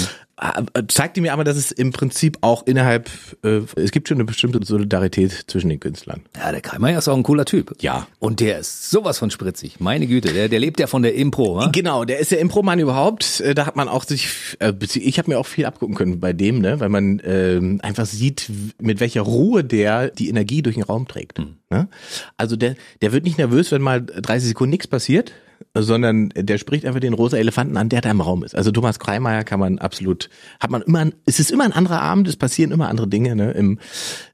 Zeigte 0.89 1.21
mir 1.21 1.33
aber, 1.33 1.45
dass 1.45 1.57
es 1.57 1.73
im 1.73 1.93
Prinzip 1.93 2.39
auch 2.43 2.67
innerhalb, 2.67 3.11
äh, 3.43 3.61
es 3.77 3.91
gibt 3.91 4.09
schon 4.09 4.17
eine 4.19 4.25
bestimmte 4.25 4.65
Solidarität 4.65 5.45
zwischen 5.49 5.69
den 5.69 5.81
Künstlern. 5.81 6.23
Ja, 6.37 6.53
der 6.53 6.61
Kreimeier 6.61 6.99
ist 6.99 7.09
auch 7.09 7.17
ein 7.17 7.23
cooler 7.23 7.45
Typ. 7.45 7.75
Ja. 7.81 8.07
Und 8.21 8.41
der 8.41 8.59
ist 8.59 8.91
sowas 8.91 9.19
von 9.19 9.31
spritzig. 9.31 9.81
Meine 9.81 10.07
Güte, 10.07 10.33
der, 10.33 10.49
der 10.49 10.61
lebt 10.61 10.79
ja 10.81 10.87
von 10.87 11.03
der 11.03 11.15
Impro, 11.15 11.57
wa? 11.57 11.69
Genau, 11.73 12.05
der 12.05 12.19
ist 12.21 12.31
der 12.31 12.39
Improman 12.39 12.79
überhaupt. 12.79 13.41
Äh, 13.41 13.55
Da 13.55 13.67
hat 13.67 13.77
man 13.77 13.89
auch 13.89 14.05
sich, 14.05 14.29
äh, 14.61 14.73
ich 14.95 15.19
habe 15.19 15.31
mir 15.31 15.39
auch 15.39 15.47
viel 15.47 15.67
abgucken 15.67 15.97
können 15.97 16.21
bei 16.21 16.33
dem, 16.33 16.61
ne, 16.61 16.79
weil 16.79 16.89
man 16.89 17.21
ähm, 17.25 17.81
einfach 17.83 18.07
sieht, 18.07 18.51
mit 18.81 19.01
welcher 19.01 19.23
Ruhe 19.23 19.65
der 19.65 20.11
die 20.11 20.29
Energie 20.29 20.63
durch 20.63 20.77
den 20.77 20.85
Raum 20.85 21.09
trägt. 21.09 21.39
Ne? 21.71 21.89
Also 22.37 22.57
der, 22.57 22.77
der 23.03 23.13
wird 23.13 23.25
nicht 23.25 23.39
nervös, 23.39 23.73
wenn 23.73 23.83
mal 23.83 24.05
30 24.05 24.49
Sekunden 24.51 24.71
nichts 24.71 24.87
passiert, 24.87 25.33
sondern 25.75 26.31
der 26.35 26.59
spricht 26.59 26.85
einfach 26.85 27.01
den 27.01 27.15
rosa 27.15 27.37
Elefanten 27.37 27.77
an, 27.77 27.89
der 27.89 28.01
da 28.01 28.11
im 28.11 28.21
Raum 28.21 28.43
ist. 28.45 28.55
Also 28.55 28.71
Thomas 28.71 28.99
Kreimeier 28.99 29.45
kann 29.45 29.61
man 29.61 29.79
absolut, 29.79 30.31
hat 30.61 30.71
man 30.71 30.83
immer, 30.83 31.07
es 31.27 31.41
ist 31.41 31.51
immer 31.51 31.65
ein 31.65 31.73
anderer 31.73 32.01
Abend, 32.01 32.29
es 32.29 32.37
passieren 32.37 32.73
immer 32.73 32.89
andere 32.89 33.09
Dinge 33.09 33.37
ne, 33.37 33.53
im, 33.53 33.79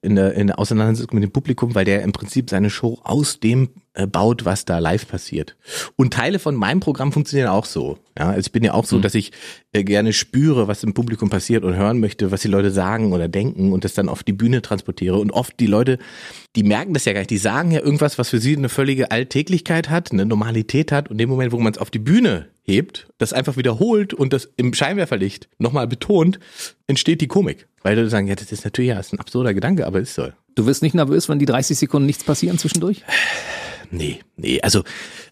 in, 0.03 0.17
der, 0.17 0.35
in 0.35 0.49
der 0.49 0.59
Auseinandersetzung 0.59 1.15
mit 1.15 1.25
dem 1.25 1.33
Publikum, 1.33 1.75
weil 1.75 1.85
der 1.85 2.03
im 2.03 2.13
Prinzip 2.13 2.51
seine 2.51 2.71
Show 2.71 2.99
aus 3.03 3.41
dem 3.41 3.71
baut, 4.07 4.45
was 4.45 4.65
da 4.65 4.79
live 4.79 5.07
passiert. 5.07 5.57
Und 5.97 6.13
Teile 6.13 6.39
von 6.39 6.55
meinem 6.55 6.81
Programm 6.81 7.13
funktionieren 7.13 7.49
auch 7.49 7.65
so. 7.65 7.99
Ja, 8.19 8.29
also 8.29 8.41
ich 8.41 8.53
bin 8.53 8.65
ja 8.65 8.75
auch 8.75 8.85
so, 8.85 8.99
dass 8.99 9.15
ich 9.15 9.33
äh, 9.73 9.85
gerne 9.85 10.13
spüre, 10.13 10.69
was 10.69 10.83
im 10.83 10.95
Publikum 10.95 11.31
passiert 11.31 11.65
und 11.65 11.77
hören 11.77 12.01
möchte, 12.01 12.31
was 12.31 12.43
die 12.43 12.49
Leute 12.49 12.71
sagen 12.71 13.13
oder 13.13 13.29
denken 13.29 13.73
und 13.73 13.85
das 13.85 13.95
dann 13.95 14.09
auf 14.09 14.23
die 14.23 14.33
Bühne 14.33 14.63
transportiere. 14.63 15.19
Und 15.19 15.33
oft 15.33 15.59
die 15.59 15.67
Leute, 15.67 15.99
die 16.57 16.63
merken 16.63 16.95
das 16.95 17.05
ja 17.05 17.13
gar 17.13 17.21
nicht. 17.21 17.31
Die 17.31 17.39
sagen 17.39 17.71
ja 17.71 17.81
irgendwas, 17.81 18.19
was 18.19 18.31
für 18.31 18.41
sie 18.41 18.57
eine 18.57 18.69
völlige 18.69 19.11
Alltäglichkeit 19.11 19.91
hat, 19.91 20.13
eine 20.13 20.27
Normalität 20.27 20.93
hat. 20.93 21.09
Und 21.09 21.15
in 21.15 21.19
dem 21.19 21.31
Moment, 21.31 21.53
wo 21.53 21.59
man 21.59 21.73
es 21.73 21.79
auf 21.79 21.91
die 21.91 21.99
Bühne 21.99 22.49
hebt, 22.63 23.09
das 23.19 23.33
einfach 23.33 23.57
wiederholt 23.57 24.15
und 24.15 24.33
das 24.33 24.49
im 24.57 24.75
Scheinwerferlicht 24.75 25.49
nochmal 25.59 25.87
betont, 25.87 26.39
entsteht 26.87 27.21
die 27.21 27.29
Komik. 27.29 27.69
Weil 27.83 27.97
Leute 27.97 28.11
sagen, 28.11 28.27
ja, 28.27 28.35
das 28.35 28.51
ist 28.51 28.65
natürlich 28.65 28.91
ja, 28.91 28.99
ist 28.99 29.13
ein 29.13 29.21
absurder 29.21 29.55
Gedanke, 29.55 29.87
aber 29.87 30.01
ist 30.01 30.15
so. 30.15 30.29
Du 30.55 30.67
wirst 30.67 30.83
nicht 30.83 30.95
nervös, 30.95 31.29
wenn 31.29 31.39
die 31.39 31.47
30 31.47 31.77
Sekunden 31.77 32.07
nichts 32.07 32.25
passieren 32.25 32.59
zwischendurch? 32.59 33.03
Nee, 33.91 34.21
nee, 34.37 34.61
also 34.61 34.83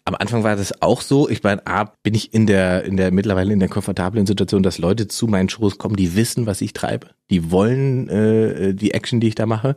Am 0.04 0.16
Anfang 0.16 0.42
war 0.42 0.56
das 0.56 0.82
auch 0.82 1.00
so. 1.00 1.28
Ich 1.28 1.42
meine, 1.44 1.64
A, 1.66 1.92
bin 2.02 2.14
ich 2.14 2.34
in 2.34 2.46
der, 2.46 2.84
in 2.84 2.96
der 2.96 3.12
mittlerweile 3.12 3.52
in 3.52 3.60
der 3.60 3.68
komfortablen 3.68 4.26
Situation, 4.26 4.64
dass 4.64 4.78
Leute 4.78 5.06
zu 5.06 5.28
meinen 5.28 5.48
Shows 5.48 5.78
kommen, 5.78 5.94
die 5.94 6.16
wissen, 6.16 6.46
was 6.46 6.60
ich 6.60 6.72
treibe. 6.72 7.08
Die 7.30 7.50
wollen 7.50 8.08
äh, 8.08 8.74
die 8.74 8.92
Action, 8.92 9.20
die 9.20 9.28
ich 9.28 9.34
da 9.34 9.46
mache. 9.46 9.76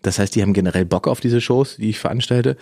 Das 0.00 0.18
heißt, 0.18 0.34
die 0.34 0.42
haben 0.42 0.52
generell 0.52 0.84
Bock 0.84 1.08
auf 1.08 1.20
diese 1.20 1.40
Shows, 1.40 1.76
die 1.76 1.90
ich 1.90 1.98
veranstalte. 1.98 2.56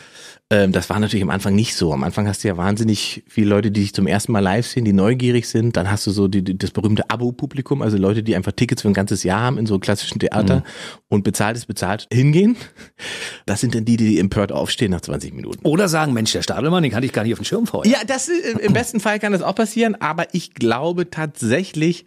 Ähm, 0.51 0.73
das 0.73 0.91
war 0.91 0.99
natürlich 0.99 1.23
am 1.23 1.31
Anfang 1.31 1.55
nicht 1.55 1.77
so. 1.77 1.93
Am 1.93 2.03
Anfang 2.03 2.27
hast 2.27 2.43
du 2.43 2.49
ja 2.49 2.57
wahnsinnig 2.57 3.23
viele 3.29 3.51
Leute, 3.51 3.71
die 3.71 3.83
dich 3.83 3.95
zum 3.95 4.07
ersten 4.07 4.33
Mal 4.33 4.41
live 4.41 4.67
sehen, 4.67 4.85
die 4.85 4.93
neugierig 4.93 5.47
sind. 5.47 5.77
Dann 5.77 5.91
hast 5.91 6.07
du 6.07 6.11
so 6.11 6.27
die, 6.27 6.43
die, 6.43 6.57
das 6.57 6.71
berühmte 6.71 7.11
Abo-Publikum, 7.11 7.83
also 7.83 7.97
Leute, 7.99 8.23
die 8.23 8.35
einfach 8.35 8.53
Tickets 8.53 8.83
für 8.83 8.89
ein 8.89 8.95
ganzes 8.95 9.23
Jahr 9.25 9.41
haben 9.41 9.59
in 9.59 9.67
so 9.67 9.79
klassischen 9.79 10.19
Theater 10.19 10.57
mhm. 10.57 10.63
und 11.09 11.23
bezahlt 11.23 11.57
ist 11.57 11.67
bezahlt 11.67 12.09
hingehen. 12.13 12.57
Das 13.47 13.61
sind 13.61 13.75
dann 13.75 13.85
die, 13.85 13.99
die 13.99 14.19
empört 14.19 14.53
aufstehen 14.53 14.91
nach 14.91 15.03
20 15.03 15.35
Minuten. 15.35 15.67
Oder 15.67 15.89
sagen, 15.89 16.13
Mensch, 16.15 16.33
der 16.33 16.43
Stadelmann, 16.43 16.83
den 16.83 16.91
kann 16.95 17.03
ich 17.03 17.13
gar 17.13 17.25
nicht 17.25 17.33
auf 17.33 17.41
dem 17.41 17.45
Schirm 17.45 17.67
vorher. 17.67 17.91
Ja, 17.91 18.05
das 18.07 18.29
äh, 18.29 18.53
im 18.61 18.73
besten 18.73 19.01
Fall 19.01 19.19
kann 19.19 19.33
das 19.33 19.43
auch 19.43 19.57
passieren, 19.57 19.97
aber 20.01 20.33
ich 20.33 20.55
glaube 20.55 21.11
tatsächlich, 21.11 22.07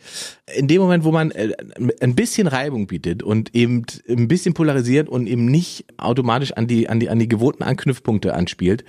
in 0.56 0.68
dem 0.68 0.82
Moment, 0.82 1.04
wo 1.04 1.12
man 1.12 1.32
äh, 1.32 1.52
ein 2.00 2.16
bisschen 2.16 2.48
Reibung 2.48 2.88
bietet 2.88 3.22
und 3.22 3.54
eben 3.54 3.84
ein 4.08 4.28
bisschen 4.28 4.54
polarisiert 4.54 5.10
und 5.10 5.28
eben 5.28 5.46
nicht 5.46 5.86
automatisch 5.98 6.54
an 6.54 6.68
die, 6.68 6.88
an 6.88 7.00
die, 7.00 7.10
an 7.10 7.20
die 7.20 7.28
gewohnten 7.28 7.64
Anknüpfpunkte 7.64 8.34
anspielt, 8.34 8.86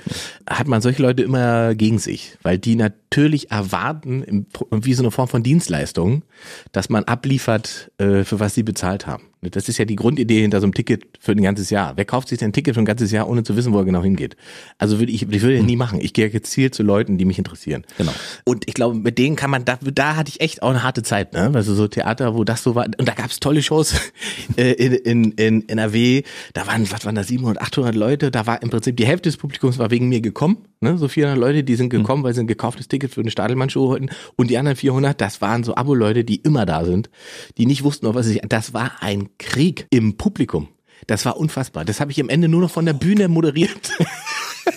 hat 0.48 0.68
man 0.68 0.80
solche 0.80 1.02
Leute 1.02 1.22
immer 1.22 1.74
gegen 1.74 1.98
sich, 1.98 2.36
weil 2.42 2.58
die 2.58 2.76
natürlich 2.76 3.50
erwarten, 3.50 4.46
wie 4.70 4.94
so 4.94 5.02
eine 5.02 5.10
Form 5.10 5.28
von 5.28 5.42
Dienstleistung, 5.42 6.22
dass 6.70 6.90
man 6.90 7.04
abliefert, 7.04 7.90
äh, 7.98 8.22
für 8.22 8.38
was 8.38 8.54
sie 8.54 8.62
bezahlt 8.62 9.06
haben. 9.06 9.24
Das 9.40 9.68
ist 9.68 9.78
ja 9.78 9.84
die 9.84 9.94
Grundidee 9.94 10.40
hinter 10.40 10.60
so 10.60 10.66
einem 10.66 10.74
Ticket 10.74 11.04
für 11.20 11.32
ein 11.32 11.42
ganzes 11.42 11.70
Jahr. 11.70 11.96
Wer 11.96 12.04
kauft 12.04 12.28
sich 12.28 12.38
denn 12.38 12.48
ein 12.48 12.52
Ticket 12.52 12.74
für 12.74 12.80
ein 12.80 12.86
ganzes 12.86 13.12
Jahr, 13.12 13.28
ohne 13.28 13.44
zu 13.44 13.54
wissen, 13.54 13.72
wo 13.72 13.78
er 13.78 13.84
genau 13.84 14.02
hingeht? 14.02 14.36
Also 14.78 14.98
würde 14.98 15.12
ich, 15.12 15.22
ich 15.22 15.42
würde 15.42 15.56
ja 15.56 15.62
nie 15.62 15.76
machen. 15.76 16.00
Ich 16.00 16.12
gehe 16.12 16.28
gezielt 16.28 16.74
zu 16.74 16.82
Leuten, 16.82 17.18
die 17.18 17.24
mich 17.24 17.38
interessieren. 17.38 17.84
Genau. 17.98 18.12
Und 18.44 18.66
ich 18.66 18.74
glaube, 18.74 18.96
mit 18.96 19.16
denen 19.16 19.36
kann 19.36 19.50
man, 19.50 19.64
da, 19.64 19.78
da 19.80 20.16
hatte 20.16 20.30
ich 20.30 20.40
echt 20.40 20.62
auch 20.62 20.70
eine 20.70 20.82
harte 20.82 21.04
Zeit, 21.04 21.34
ne? 21.34 21.47
Also 21.56 21.74
so 21.74 21.88
Theater, 21.88 22.34
wo 22.34 22.44
das 22.44 22.62
so 22.62 22.74
war. 22.74 22.86
Und 22.86 23.08
da 23.08 23.14
gab 23.14 23.30
es 23.30 23.40
tolle 23.40 23.62
Shows 23.62 23.94
äh, 24.56 24.72
in, 24.72 24.92
in, 24.94 25.32
in 25.32 25.68
NRW. 25.68 26.22
Da 26.54 26.66
waren, 26.66 26.90
was 26.90 27.04
waren 27.04 27.14
da, 27.14 27.22
700, 27.22 27.62
800 27.62 27.94
Leute. 27.94 28.30
Da 28.30 28.46
war 28.46 28.62
im 28.62 28.70
Prinzip 28.70 28.96
die 28.96 29.06
Hälfte 29.06 29.28
des 29.28 29.36
Publikums 29.36 29.78
war 29.78 29.90
wegen 29.90 30.08
mir 30.08 30.20
gekommen. 30.20 30.58
Ne? 30.80 30.98
So 30.98 31.08
400 31.08 31.38
Leute, 31.38 31.64
die 31.64 31.74
sind 31.74 31.90
gekommen, 31.90 32.22
mhm. 32.22 32.26
weil 32.26 32.34
sie 32.34 32.40
ein 32.40 32.46
gekauftes 32.46 32.88
Ticket 32.88 33.12
für 33.12 33.20
eine 33.20 33.30
Stadelmann-Show 33.30 33.92
hatten. 33.92 34.10
Und 34.36 34.50
die 34.50 34.58
anderen 34.58 34.76
400, 34.76 35.20
das 35.20 35.40
waren 35.40 35.64
so 35.64 35.74
Abo-Leute, 35.74 36.24
die 36.24 36.36
immer 36.36 36.66
da 36.66 36.84
sind, 36.84 37.10
die 37.56 37.66
nicht 37.66 37.84
wussten, 37.84 38.06
auf 38.06 38.14
was 38.14 38.26
sie 38.26 38.32
sich, 38.34 38.42
das 38.48 38.74
war 38.74 38.92
ein 39.00 39.28
Krieg 39.38 39.86
im 39.90 40.16
Publikum. 40.16 40.68
Das 41.06 41.24
war 41.24 41.36
unfassbar. 41.36 41.84
Das 41.84 42.00
habe 42.00 42.10
ich 42.10 42.20
am 42.20 42.28
Ende 42.28 42.48
nur 42.48 42.60
noch 42.60 42.70
von 42.70 42.84
der 42.84 42.92
Bühne 42.92 43.28
moderiert. 43.28 43.92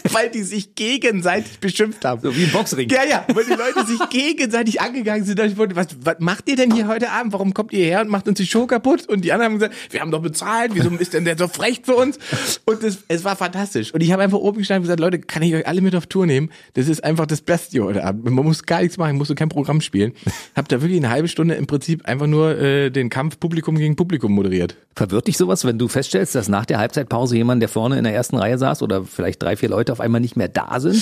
weil 0.11 0.29
die 0.29 0.43
sich 0.43 0.75
gegenseitig 0.75 1.59
beschimpft 1.59 2.03
haben. 2.05 2.21
So 2.21 2.35
wie 2.35 2.43
im 2.43 2.51
Boxring. 2.51 2.89
Ja, 2.89 3.03
ja, 3.03 3.25
weil 3.33 3.45
die 3.45 3.51
Leute 3.51 3.85
sich 3.85 3.99
gegenseitig 4.09 4.81
angegangen 4.81 5.25
sind. 5.25 5.39
Ich 5.39 5.57
wollte, 5.57 5.75
was, 5.75 5.87
was 6.03 6.15
macht 6.19 6.49
ihr 6.49 6.55
denn 6.55 6.71
hier 6.71 6.87
heute 6.87 7.09
Abend? 7.11 7.33
Warum 7.33 7.53
kommt 7.53 7.73
ihr 7.73 7.85
her 7.85 8.01
und 8.01 8.09
macht 8.09 8.27
uns 8.27 8.37
die 8.37 8.47
Show 8.47 8.67
kaputt? 8.67 9.07
Und 9.07 9.23
die 9.23 9.31
anderen 9.31 9.53
haben 9.53 9.59
gesagt, 9.59 9.75
wir 9.91 10.01
haben 10.01 10.11
doch 10.11 10.21
bezahlt, 10.21 10.71
wieso 10.73 10.89
ist 10.89 11.13
denn 11.13 11.25
der 11.25 11.37
so 11.37 11.47
frech 11.47 11.81
für 11.83 11.95
uns? 11.95 12.19
Und 12.65 12.83
das, 12.83 12.99
es 13.07 13.23
war 13.23 13.35
fantastisch. 13.35 13.93
Und 13.93 14.01
ich 14.01 14.11
habe 14.11 14.23
einfach 14.23 14.39
oben 14.39 14.59
gestanden 14.59 14.81
und 14.81 14.87
gesagt, 14.87 14.99
Leute, 14.99 15.19
kann 15.19 15.43
ich 15.43 15.53
euch 15.53 15.67
alle 15.67 15.81
mit 15.81 15.95
auf 15.95 16.07
Tour 16.07 16.25
nehmen? 16.25 16.49
Das 16.73 16.87
ist 16.87 17.03
einfach 17.03 17.25
das 17.25 17.41
Beste 17.41 17.83
heute 17.83 18.03
Abend. 18.03 18.25
Man 18.25 18.33
muss 18.33 18.63
gar 18.63 18.81
nichts 18.81 18.97
machen, 18.97 19.17
musst 19.17 19.29
du 19.29 19.35
kein 19.35 19.49
Programm 19.49 19.81
spielen. 19.81 20.13
Hab 20.55 20.67
da 20.69 20.81
wirklich 20.81 20.99
eine 20.99 21.09
halbe 21.09 21.27
Stunde 21.27 21.55
im 21.55 21.67
Prinzip 21.67 22.05
einfach 22.05 22.27
nur 22.27 22.57
äh, 22.57 22.89
den 22.89 23.09
Kampf 23.09 23.39
Publikum 23.39 23.77
gegen 23.77 23.95
Publikum 23.95 24.31
moderiert. 24.31 24.75
Verwirrt 24.95 25.27
dich 25.27 25.37
sowas, 25.37 25.65
wenn 25.65 25.77
du 25.77 25.87
feststellst, 25.87 26.35
dass 26.35 26.49
nach 26.49 26.65
der 26.65 26.79
Halbzeitpause 26.79 27.35
jemand, 27.35 27.61
der 27.61 27.69
vorne 27.69 27.97
in 27.97 28.03
der 28.03 28.13
ersten 28.13 28.35
Reihe 28.35 28.57
saß 28.57 28.81
oder 28.81 29.05
vielleicht 29.05 29.41
drei, 29.41 29.55
vier 29.55 29.69
Leute 29.69 29.90
auf 29.91 29.99
einmal 29.99 30.21
nicht 30.21 30.35
mehr 30.35 30.47
da 30.47 30.79
sind? 30.79 31.01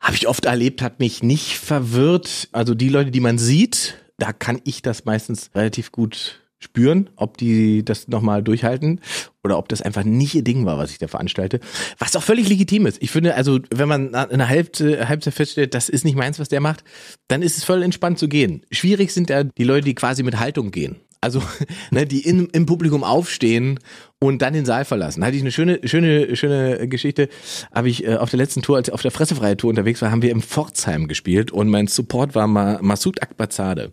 Habe 0.00 0.16
ich 0.16 0.28
oft 0.28 0.44
erlebt, 0.44 0.82
hat 0.82 1.00
mich 1.00 1.22
nicht 1.22 1.58
verwirrt. 1.58 2.48
Also 2.52 2.74
die 2.74 2.88
Leute, 2.88 3.10
die 3.10 3.20
man 3.20 3.38
sieht, 3.38 3.96
da 4.18 4.32
kann 4.32 4.60
ich 4.64 4.82
das 4.82 5.04
meistens 5.04 5.50
relativ 5.54 5.92
gut 5.92 6.40
spüren, 6.64 7.10
ob 7.16 7.36
die 7.36 7.84
das 7.84 8.08
nochmal 8.08 8.42
durchhalten 8.42 9.00
oder 9.44 9.58
ob 9.58 9.68
das 9.68 9.82
einfach 9.82 10.02
nicht 10.02 10.34
ihr 10.34 10.42
Ding 10.42 10.64
war, 10.64 10.78
was 10.78 10.90
ich 10.90 10.98
da 10.98 11.08
veranstalte. 11.08 11.60
Was 11.98 12.16
auch 12.16 12.22
völlig 12.22 12.48
legitim 12.48 12.86
ist. 12.86 13.02
Ich 13.02 13.10
finde, 13.10 13.34
also 13.34 13.60
wenn 13.70 13.88
man 13.88 14.14
eine 14.14 14.48
Halbzeit, 14.48 15.08
Halbzeit 15.08 15.34
feststellt, 15.34 15.74
das 15.74 15.88
ist 15.88 16.04
nicht 16.04 16.16
meins, 16.16 16.38
was 16.38 16.48
der 16.48 16.60
macht, 16.60 16.82
dann 17.28 17.42
ist 17.42 17.58
es 17.58 17.64
voll 17.64 17.82
entspannt 17.82 18.18
zu 18.18 18.28
gehen. 18.28 18.64
Schwierig 18.70 19.12
sind 19.12 19.30
ja 19.30 19.44
die 19.44 19.64
Leute, 19.64 19.84
die 19.84 19.94
quasi 19.94 20.22
mit 20.22 20.40
Haltung 20.40 20.70
gehen. 20.70 20.96
Also, 21.24 21.42
ne, 21.90 22.06
die 22.06 22.20
in, 22.20 22.48
im 22.50 22.66
Publikum 22.66 23.02
aufstehen 23.02 23.80
und 24.20 24.42
dann 24.42 24.52
den 24.52 24.64
Saal 24.64 24.84
verlassen. 24.84 25.24
Hatte 25.24 25.36
ich 25.36 25.42
eine 25.42 25.50
schöne, 25.50 25.80
schöne, 25.84 26.36
schöne 26.36 26.86
Geschichte. 26.88 27.28
Habe 27.72 27.88
ich 27.88 28.06
äh, 28.06 28.16
auf 28.16 28.30
der 28.30 28.38
letzten 28.38 28.62
Tour, 28.62 28.76
als 28.76 28.88
ich 28.88 28.94
auf 28.94 29.02
der 29.02 29.10
Fressefreie 29.10 29.56
Tour 29.56 29.70
unterwegs 29.70 30.02
war, 30.02 30.10
haben 30.10 30.22
wir 30.22 30.30
im 30.30 30.42
Pforzheim 30.42 31.08
gespielt 31.08 31.50
und 31.50 31.68
mein 31.68 31.86
Support 31.86 32.34
war 32.34 32.46
Ma 32.46 32.78
Massoud 32.80 33.22
Akbazade. 33.22 33.92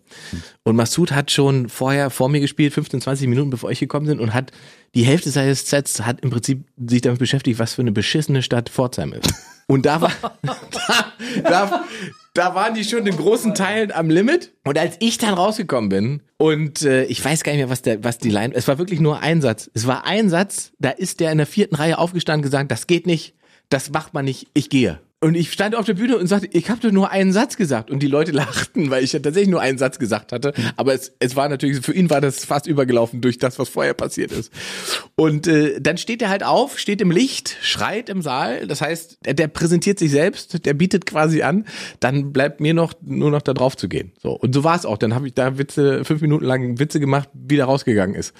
Und 0.62 0.76
Massoud 0.76 1.12
hat 1.12 1.30
schon 1.30 1.68
vorher 1.68 2.10
vor 2.10 2.28
mir 2.28 2.40
gespielt, 2.40 2.72
15, 2.72 3.00
20 3.00 3.28
Minuten 3.28 3.50
bevor 3.50 3.70
ich 3.70 3.80
gekommen 3.80 4.06
bin 4.06 4.20
und 4.20 4.34
hat 4.34 4.52
die 4.94 5.04
Hälfte 5.04 5.30
seines 5.30 5.68
Sets 5.68 6.02
hat 6.02 6.20
im 6.20 6.30
Prinzip 6.30 6.66
sich 6.76 7.00
damit 7.00 7.18
beschäftigt, 7.18 7.58
was 7.58 7.74
für 7.74 7.82
eine 7.82 7.92
beschissene 7.92 8.42
Stadt 8.42 8.68
Pforzheim 8.68 9.14
ist. 9.14 9.32
Und 9.66 9.86
da 9.86 10.02
war, 10.02 10.12
da, 10.42 11.12
da, 11.42 11.84
da 12.34 12.54
waren 12.54 12.74
die 12.74 12.84
schon 12.84 13.06
in 13.06 13.16
großen 13.16 13.54
Teilen 13.54 13.92
am 13.92 14.08
Limit. 14.08 14.52
Und 14.64 14.78
als 14.78 14.96
ich 15.00 15.18
dann 15.18 15.34
rausgekommen 15.34 15.88
bin 15.88 16.22
und 16.38 16.82
äh, 16.82 17.04
ich 17.04 17.24
weiß 17.24 17.42
gar 17.42 17.52
nicht 17.52 17.60
mehr, 17.60 17.70
was 17.70 17.82
der, 17.82 18.02
was 18.04 18.18
die 18.18 18.30
Line, 18.30 18.54
es 18.54 18.68
war 18.68 18.78
wirklich 18.78 19.00
nur 19.00 19.20
ein 19.20 19.40
Satz. 19.40 19.70
Es 19.74 19.86
war 19.86 20.06
ein 20.06 20.30
Satz, 20.30 20.72
da 20.78 20.90
ist 20.90 21.20
der 21.20 21.32
in 21.32 21.38
der 21.38 21.46
vierten 21.46 21.74
Reihe 21.74 21.98
aufgestanden 21.98 22.40
und 22.40 22.50
gesagt, 22.50 22.70
das 22.70 22.86
geht 22.86 23.06
nicht, 23.06 23.34
das 23.68 23.90
macht 23.90 24.14
man 24.14 24.24
nicht, 24.24 24.48
ich 24.54 24.70
gehe. 24.70 25.00
Und 25.22 25.36
ich 25.36 25.52
stand 25.52 25.76
auf 25.76 25.86
der 25.86 25.94
Bühne 25.94 26.18
und 26.18 26.26
sagte, 26.26 26.48
ich 26.50 26.68
habe 26.68 26.80
doch 26.80 26.90
nur 26.90 27.10
einen 27.10 27.32
Satz 27.32 27.56
gesagt. 27.56 27.92
Und 27.92 28.02
die 28.02 28.08
Leute 28.08 28.32
lachten, 28.32 28.90
weil 28.90 29.04
ich 29.04 29.12
ja 29.12 29.20
tatsächlich 29.20 29.50
nur 29.50 29.60
einen 29.60 29.78
Satz 29.78 30.00
gesagt 30.00 30.32
hatte. 30.32 30.52
Aber 30.76 30.94
es, 30.94 31.12
es 31.20 31.36
war 31.36 31.48
natürlich, 31.48 31.80
für 31.80 31.94
ihn 31.94 32.10
war 32.10 32.20
das 32.20 32.44
fast 32.44 32.66
übergelaufen 32.66 33.20
durch 33.20 33.38
das, 33.38 33.56
was 33.60 33.68
vorher 33.68 33.94
passiert 33.94 34.32
ist. 34.32 34.52
Und 35.14 35.46
äh, 35.46 35.80
dann 35.80 35.96
steht 35.96 36.22
er 36.22 36.28
halt 36.28 36.42
auf, 36.42 36.76
steht 36.76 37.00
im 37.00 37.12
Licht, 37.12 37.56
schreit 37.62 38.08
im 38.08 38.20
Saal. 38.20 38.66
Das 38.66 38.80
heißt, 38.80 39.18
der, 39.24 39.34
der 39.34 39.46
präsentiert 39.46 40.00
sich 40.00 40.10
selbst, 40.10 40.66
der 40.66 40.74
bietet 40.74 41.06
quasi 41.06 41.42
an. 41.42 41.66
Dann 42.00 42.32
bleibt 42.32 42.60
mir 42.60 42.74
noch 42.74 42.92
nur 43.00 43.30
noch 43.30 43.42
da 43.42 43.54
drauf 43.54 43.76
zu 43.76 43.88
gehen. 43.88 44.10
So 44.20 44.32
und 44.32 44.52
so 44.52 44.64
war 44.64 44.74
es 44.74 44.84
auch. 44.84 44.98
Dann 44.98 45.14
habe 45.14 45.28
ich 45.28 45.34
da 45.34 45.56
Witze 45.56 46.04
fünf 46.04 46.20
Minuten 46.20 46.44
lang 46.44 46.80
Witze 46.80 46.98
gemacht, 46.98 47.28
wie 47.32 47.54
der 47.54 47.66
rausgegangen 47.66 48.16
ist. 48.16 48.34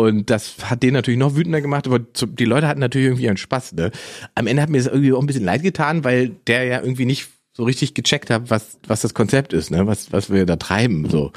Und 0.00 0.30
das 0.30 0.56
hat 0.70 0.82
den 0.82 0.94
natürlich 0.94 1.18
noch 1.18 1.36
wütender 1.36 1.60
gemacht, 1.60 1.86
aber 1.86 1.98
die 1.98 2.44
Leute 2.44 2.68
hatten 2.68 2.80
natürlich 2.80 3.08
irgendwie 3.08 3.28
einen 3.28 3.36
Spaß. 3.36 3.72
Ne? 3.74 3.90
Am 4.34 4.46
Ende 4.46 4.62
hat 4.62 4.70
mir 4.70 4.78
das 4.78 4.86
irgendwie 4.86 5.12
auch 5.12 5.20
ein 5.20 5.26
bisschen 5.26 5.44
leid 5.44 5.62
getan, 5.62 6.04
weil 6.04 6.30
der 6.46 6.64
ja 6.64 6.80
irgendwie 6.80 7.06
nicht 7.06 7.28
so 7.52 7.64
richtig 7.64 7.94
gecheckt 7.94 8.30
hat, 8.30 8.50
was, 8.50 8.78
was 8.86 9.00
das 9.00 9.14
Konzept 9.14 9.52
ist, 9.52 9.70
ne? 9.70 9.86
was, 9.86 10.12
was 10.12 10.30
wir 10.30 10.46
da 10.46 10.56
treiben. 10.56 11.08
So 11.10 11.32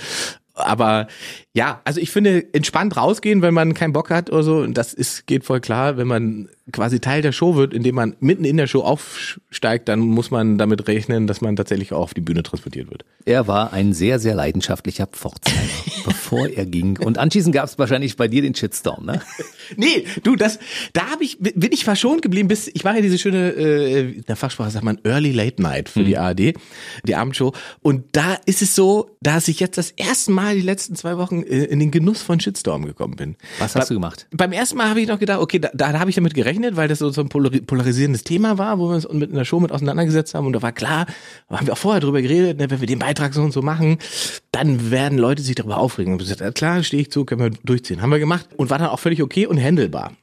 aber 0.56 1.08
ja, 1.54 1.82
also 1.84 2.00
ich 2.00 2.12
finde, 2.12 2.54
entspannt 2.54 2.96
rausgehen, 2.98 3.42
wenn 3.42 3.54
man 3.54 3.74
keinen 3.74 3.94
Bock 3.94 4.10
hat 4.10 4.30
oder 4.32 4.44
so, 4.44 4.58
und 4.58 4.76
das 4.76 4.94
ist, 4.94 5.28
geht 5.28 5.44
voll 5.44 5.60
klar, 5.60 5.98
wenn 5.98 6.08
man 6.08 6.50
quasi 6.72 7.00
Teil 7.00 7.22
der 7.22 7.32
Show 7.32 7.56
wird, 7.56 7.74
indem 7.74 7.96
man 7.96 8.16
mitten 8.20 8.46
in 8.46 8.58
der 8.58 8.68
Show 8.68 8.82
aufsteigt, 8.82 9.88
dann 9.88 10.00
muss 10.00 10.32
man 10.32 10.58
damit 10.58 10.88
rechnen, 10.88 11.28
dass 11.28 11.42
man 11.42 11.56
tatsächlich 11.56 11.94
auch 11.94 12.00
auf 12.00 12.14
die 12.14 12.22
Bühne 12.22 12.44
transportiert 12.44 12.90
wird. 12.90 13.06
Er 13.26 13.48
war 13.48 13.74
ein 13.74 13.94
sehr, 13.94 14.20
sehr 14.20 14.36
leidenschaftlicher 14.36 15.08
Pforzheimer, 15.08 15.60
bevor 16.06 16.48
er 16.48 16.66
ging. 16.66 16.98
Und 16.98 17.18
anschließend 17.18 17.54
gab 17.54 17.66
es 17.66 17.78
wahrscheinlich 17.78 18.18
bei 18.18 18.28
dir 18.28 18.42
den 18.42 18.56
Shitstorm, 18.56 19.06
ne? 19.06 19.22
nee, 19.76 20.06
du, 20.24 20.36
das, 20.36 20.60
da 20.94 21.12
habe 21.12 21.24
ich, 21.24 21.38
bin 21.40 21.72
ich 21.72 21.84
verschont 21.84 22.22
geblieben, 22.22 22.48
bis, 22.48 22.68
ich 22.68 22.84
mache 22.84 22.96
ja 22.96 23.02
diese 23.02 23.18
schöne, 23.18 23.52
äh, 23.52 24.12
in 24.12 24.26
der 24.28 24.36
Fachsprache 24.36 24.72
sagt 24.72 24.86
man 24.86 25.00
Early 25.04 25.32
Late 25.32 25.62
Night 25.62 25.90
für 25.90 26.02
mhm. 26.02 26.06
die 26.06 26.18
ARD, 26.18 26.54
die 27.04 27.16
Abendshow. 27.16 27.54
Und 27.82 28.06
da 28.14 28.38
ist 28.46 28.62
es 28.62 28.76
so, 28.76 29.16
dass 29.22 29.48
ich 29.48 29.60
jetzt 29.60 29.78
das 29.78 29.92
erste 29.92 30.32
Mal 30.32 30.56
die 30.56 30.62
letzten 30.62 30.96
zwei 30.96 31.18
Wochen 31.18 31.44
äh, 31.44 31.66
in 31.66 31.80
den 31.80 31.92
Genuss 31.92 32.22
von 32.22 32.40
Shitstorm 32.40 32.86
gekommen 32.86 33.16
bin. 33.16 33.36
Was 33.60 33.76
hast 33.76 33.90
Be 33.90 33.96
du 33.96 34.00
gemacht? 34.00 34.28
Beim 34.32 34.52
ersten 34.52 34.78
Mal 34.78 34.90
habe 34.90 35.02
ich 35.02 35.08
noch 35.08 35.20
gedacht, 35.20 35.40
okay, 35.40 35.60
da, 35.60 35.70
da 35.74 36.00
habe 36.00 36.10
ich 36.10 36.16
damit 36.16 36.34
gerechnet, 36.34 36.61
weil 36.76 36.88
das 36.88 37.00
so, 37.00 37.10
so 37.10 37.22
ein 37.22 37.30
polarisierendes 37.30 38.24
Thema 38.24 38.58
war, 38.58 38.80
wo 38.80 38.90
wir 38.90 38.96
uns 38.96 39.08
mit 39.12 39.32
einer 39.32 39.46
Show 39.46 39.60
mit 39.60 39.72
auseinandergesetzt 39.72 40.34
haben. 40.34 40.48
Und 40.48 40.54
da 40.54 40.62
war 40.62 40.72
klar, 40.72 41.06
haben 41.50 41.68
wir 41.68 41.74
auch 41.74 41.78
vorher 41.78 42.00
drüber 42.00 42.22
geredet, 42.22 42.58
ne, 42.58 42.70
wenn 42.70 42.80
wir 42.80 42.88
den 42.88 43.00
Beitrag 43.00 43.34
so 43.34 43.42
und 43.42 43.52
so 43.52 43.62
machen, 43.62 43.98
dann 44.52 44.92
werden 44.92 45.18
Leute 45.18 45.42
sich 45.42 45.56
darüber 45.56 45.78
aufregen. 45.78 46.14
Und 46.14 46.20
gesagt, 46.20 46.56
klar, 46.56 46.84
stehe 46.84 47.02
ich 47.02 47.12
zu, 47.12 47.26
können 47.26 47.42
wir 47.42 47.60
durchziehen. 47.64 48.02
Haben 48.02 48.12
wir 48.12 48.20
gemacht 48.20 48.48
und 48.58 48.70
war 48.70 48.78
dann 48.78 48.90
auch 48.90 49.00
völlig 49.00 49.22
okay 49.22 49.46
und 49.46 49.60
handelbar. 49.60 50.14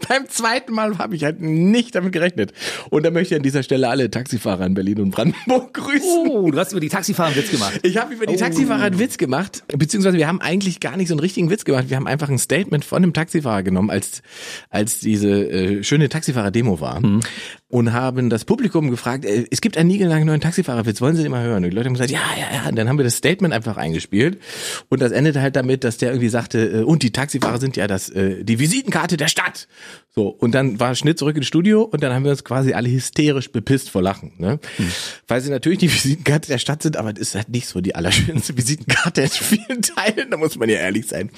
beim 0.08 0.28
zweiten 0.28 0.72
Mal 0.72 0.98
habe 0.98 1.16
ich 1.16 1.24
halt 1.24 1.40
nicht 1.40 1.94
damit 1.94 2.12
gerechnet. 2.12 2.52
Und 2.90 3.04
da 3.04 3.10
möchte 3.10 3.34
ich 3.34 3.38
an 3.38 3.42
dieser 3.42 3.62
Stelle 3.62 3.88
alle 3.88 4.10
Taxifahrer 4.10 4.66
in 4.66 4.74
Berlin 4.74 5.00
und 5.00 5.10
Brandenburg 5.10 5.74
grüßen. 5.74 6.28
Oh, 6.28 6.50
du 6.50 6.58
hast 6.58 6.72
über 6.72 6.80
die 6.80 6.88
Taxifahrer 6.88 7.28
einen 7.28 7.36
Witz 7.36 7.50
gemacht. 7.50 7.80
Ich 7.82 7.96
habe 7.96 8.14
über 8.14 8.26
die 8.26 8.34
oh. 8.34 8.38
Taxifahrer 8.38 8.84
einen 8.84 8.98
Witz 8.98 9.18
gemacht, 9.18 9.62
beziehungsweise 9.68 10.16
wir 10.16 10.28
haben 10.28 10.40
eigentlich 10.40 10.80
gar 10.80 10.96
nicht 10.96 11.08
so 11.08 11.14
einen 11.14 11.20
richtigen 11.20 11.50
Witz 11.50 11.64
gemacht. 11.64 11.86
Wir 11.88 11.96
haben 11.96 12.06
einfach 12.06 12.28
ein 12.28 12.38
Statement 12.38 12.84
von 12.84 13.02
einem 13.02 13.12
Taxifahrer 13.12 13.62
genommen, 13.62 13.90
als, 13.90 14.22
als 14.70 15.00
diese 15.00 15.28
äh, 15.28 15.82
schöne 15.84 16.08
Taxifahrer-Demo 16.08 16.80
war. 16.80 17.00
Mhm. 17.00 17.20
Und 17.68 17.92
haben 17.92 18.30
das 18.30 18.44
Publikum 18.44 18.90
gefragt, 18.90 19.24
äh, 19.24 19.44
es 19.50 19.60
gibt 19.60 19.76
einen 19.76 19.88
niegelnagen 19.88 20.26
neuen 20.26 20.40
Taxifahrerwitz, 20.40 21.00
wollen 21.00 21.14
Sie 21.14 21.22
den 21.22 21.30
mal 21.30 21.44
hören? 21.44 21.64
Und 21.64 21.70
die 21.70 21.76
Leute 21.76 21.86
haben 21.86 21.94
gesagt, 21.94 22.10
ja, 22.10 22.18
ja, 22.36 22.46
ja. 22.52 22.68
Und 22.68 22.76
dann 22.76 22.88
haben 22.88 22.98
wir 22.98 23.04
das 23.04 23.16
Statement 23.16 23.54
einfach 23.54 23.76
eingespielt. 23.76 24.40
Und 24.88 25.00
das 25.00 25.12
endete 25.12 25.40
halt 25.40 25.54
damit, 25.54 25.84
dass 25.84 25.96
der 25.98 26.10
irgendwie 26.10 26.28
sagte, 26.28 26.80
äh, 26.80 26.82
und 26.82 27.02
die 27.02 27.12
Taxifahrer 27.12 27.58
sind 27.58 27.76
ja 27.76 27.86
das, 27.86 28.08
äh, 28.08 28.42
die 28.42 28.58
Visitenkarte 28.58 29.16
der 29.16 29.28
Stadt. 29.28 29.68
So, 30.12 30.28
und 30.28 30.52
dann 30.52 30.80
war 30.80 30.94
Schnitt 30.94 31.18
zurück 31.18 31.36
ins 31.36 31.46
Studio 31.46 31.82
und 31.82 32.02
dann 32.02 32.12
haben 32.12 32.24
wir 32.24 32.32
uns 32.32 32.42
quasi 32.42 32.72
alle 32.72 32.90
hysterisch 32.90 33.52
bepisst 33.52 33.90
vor 33.90 34.02
Lachen. 34.02 34.32
Ne? 34.38 34.58
Hm. 34.76 34.90
Weil 35.28 35.40
sie 35.40 35.50
natürlich 35.50 35.78
die 35.78 35.92
Visitenkarte 35.92 36.48
der 36.48 36.58
Stadt 36.58 36.82
sind, 36.82 36.96
aber 36.96 37.12
das 37.12 37.28
ist 37.28 37.34
halt 37.36 37.48
nicht 37.48 37.68
so 37.68 37.80
die 37.80 37.94
allerschönste 37.94 38.56
Visitenkarte 38.56 39.22
in 39.22 39.28
vielen 39.28 39.82
Teilen, 39.82 40.30
da 40.30 40.36
muss 40.36 40.58
man 40.58 40.68
ja 40.68 40.76
ehrlich 40.76 41.06
sein. 41.06 41.30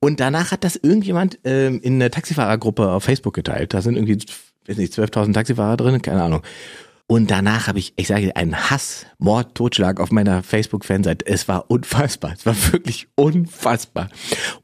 Und 0.00 0.20
danach 0.20 0.52
hat 0.52 0.64
das 0.64 0.76
irgendjemand 0.76 1.38
ähm, 1.44 1.80
in 1.82 1.94
einer 1.94 2.10
Taxifahrergruppe 2.10 2.88
auf 2.90 3.04
Facebook 3.04 3.34
geteilt. 3.34 3.74
Da 3.74 3.82
sind 3.82 3.96
irgendwie, 3.96 4.18
weiß 4.66 4.78
nicht, 4.78 4.94
12.000 4.94 5.34
Taxifahrer 5.34 5.76
drin, 5.76 6.00
keine 6.00 6.22
Ahnung. 6.22 6.42
Und 7.10 7.30
danach 7.30 7.68
habe 7.68 7.78
ich, 7.78 7.94
ich 7.96 8.06
sage, 8.06 8.36
einen 8.36 8.70
Hass, 8.70 9.06
Mord, 9.16 9.54
Totschlag 9.54 9.98
auf 9.98 10.10
meiner 10.10 10.42
Facebook-Fanseite. 10.42 11.26
Es 11.26 11.48
war 11.48 11.70
unfassbar. 11.70 12.34
Es 12.36 12.44
war 12.44 12.54
wirklich 12.70 13.08
unfassbar. 13.14 14.10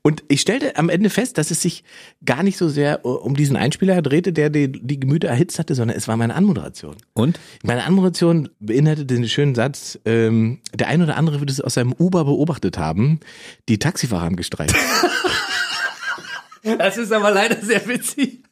Und 0.02 0.22
ich 0.28 0.42
stellte 0.42 0.76
am 0.76 0.90
Ende 0.90 1.08
fest, 1.08 1.38
dass 1.38 1.50
es 1.50 1.62
sich 1.62 1.84
gar 2.22 2.42
nicht 2.42 2.58
so 2.58 2.68
sehr 2.68 3.00
äh, 3.02 3.08
um 3.08 3.34
diesen 3.34 3.56
Einspieler 3.56 4.02
drehte, 4.02 4.34
der 4.34 4.50
die, 4.50 4.70
die 4.70 5.00
Gemüter 5.00 5.28
erhitzt 5.28 5.58
hatte, 5.58 5.74
sondern 5.74 5.96
es 5.96 6.06
war 6.06 6.18
meine 6.18 6.34
Anmoderation. 6.34 6.96
Und? 7.14 7.40
Meine 7.62 7.84
Anmoderation 7.84 8.50
beinhaltete 8.60 9.14
den 9.14 9.26
schönen 9.26 9.54
Satz, 9.54 9.98
ähm, 10.04 10.60
der 10.74 10.88
ein 10.88 11.00
oder 11.00 11.16
andere 11.16 11.40
wird 11.40 11.48
es 11.48 11.62
aus 11.62 11.72
seinem 11.72 11.94
Uber 11.94 12.26
beobachtet 12.26 12.76
haben, 12.76 13.20
die 13.70 13.78
Taxifahrer 13.78 14.22
haben 14.22 14.36
gestreikt. 14.36 14.74
das 16.78 16.98
ist 16.98 17.10
aber 17.10 17.30
leider 17.30 17.56
sehr 17.62 17.88
witzig. 17.88 18.42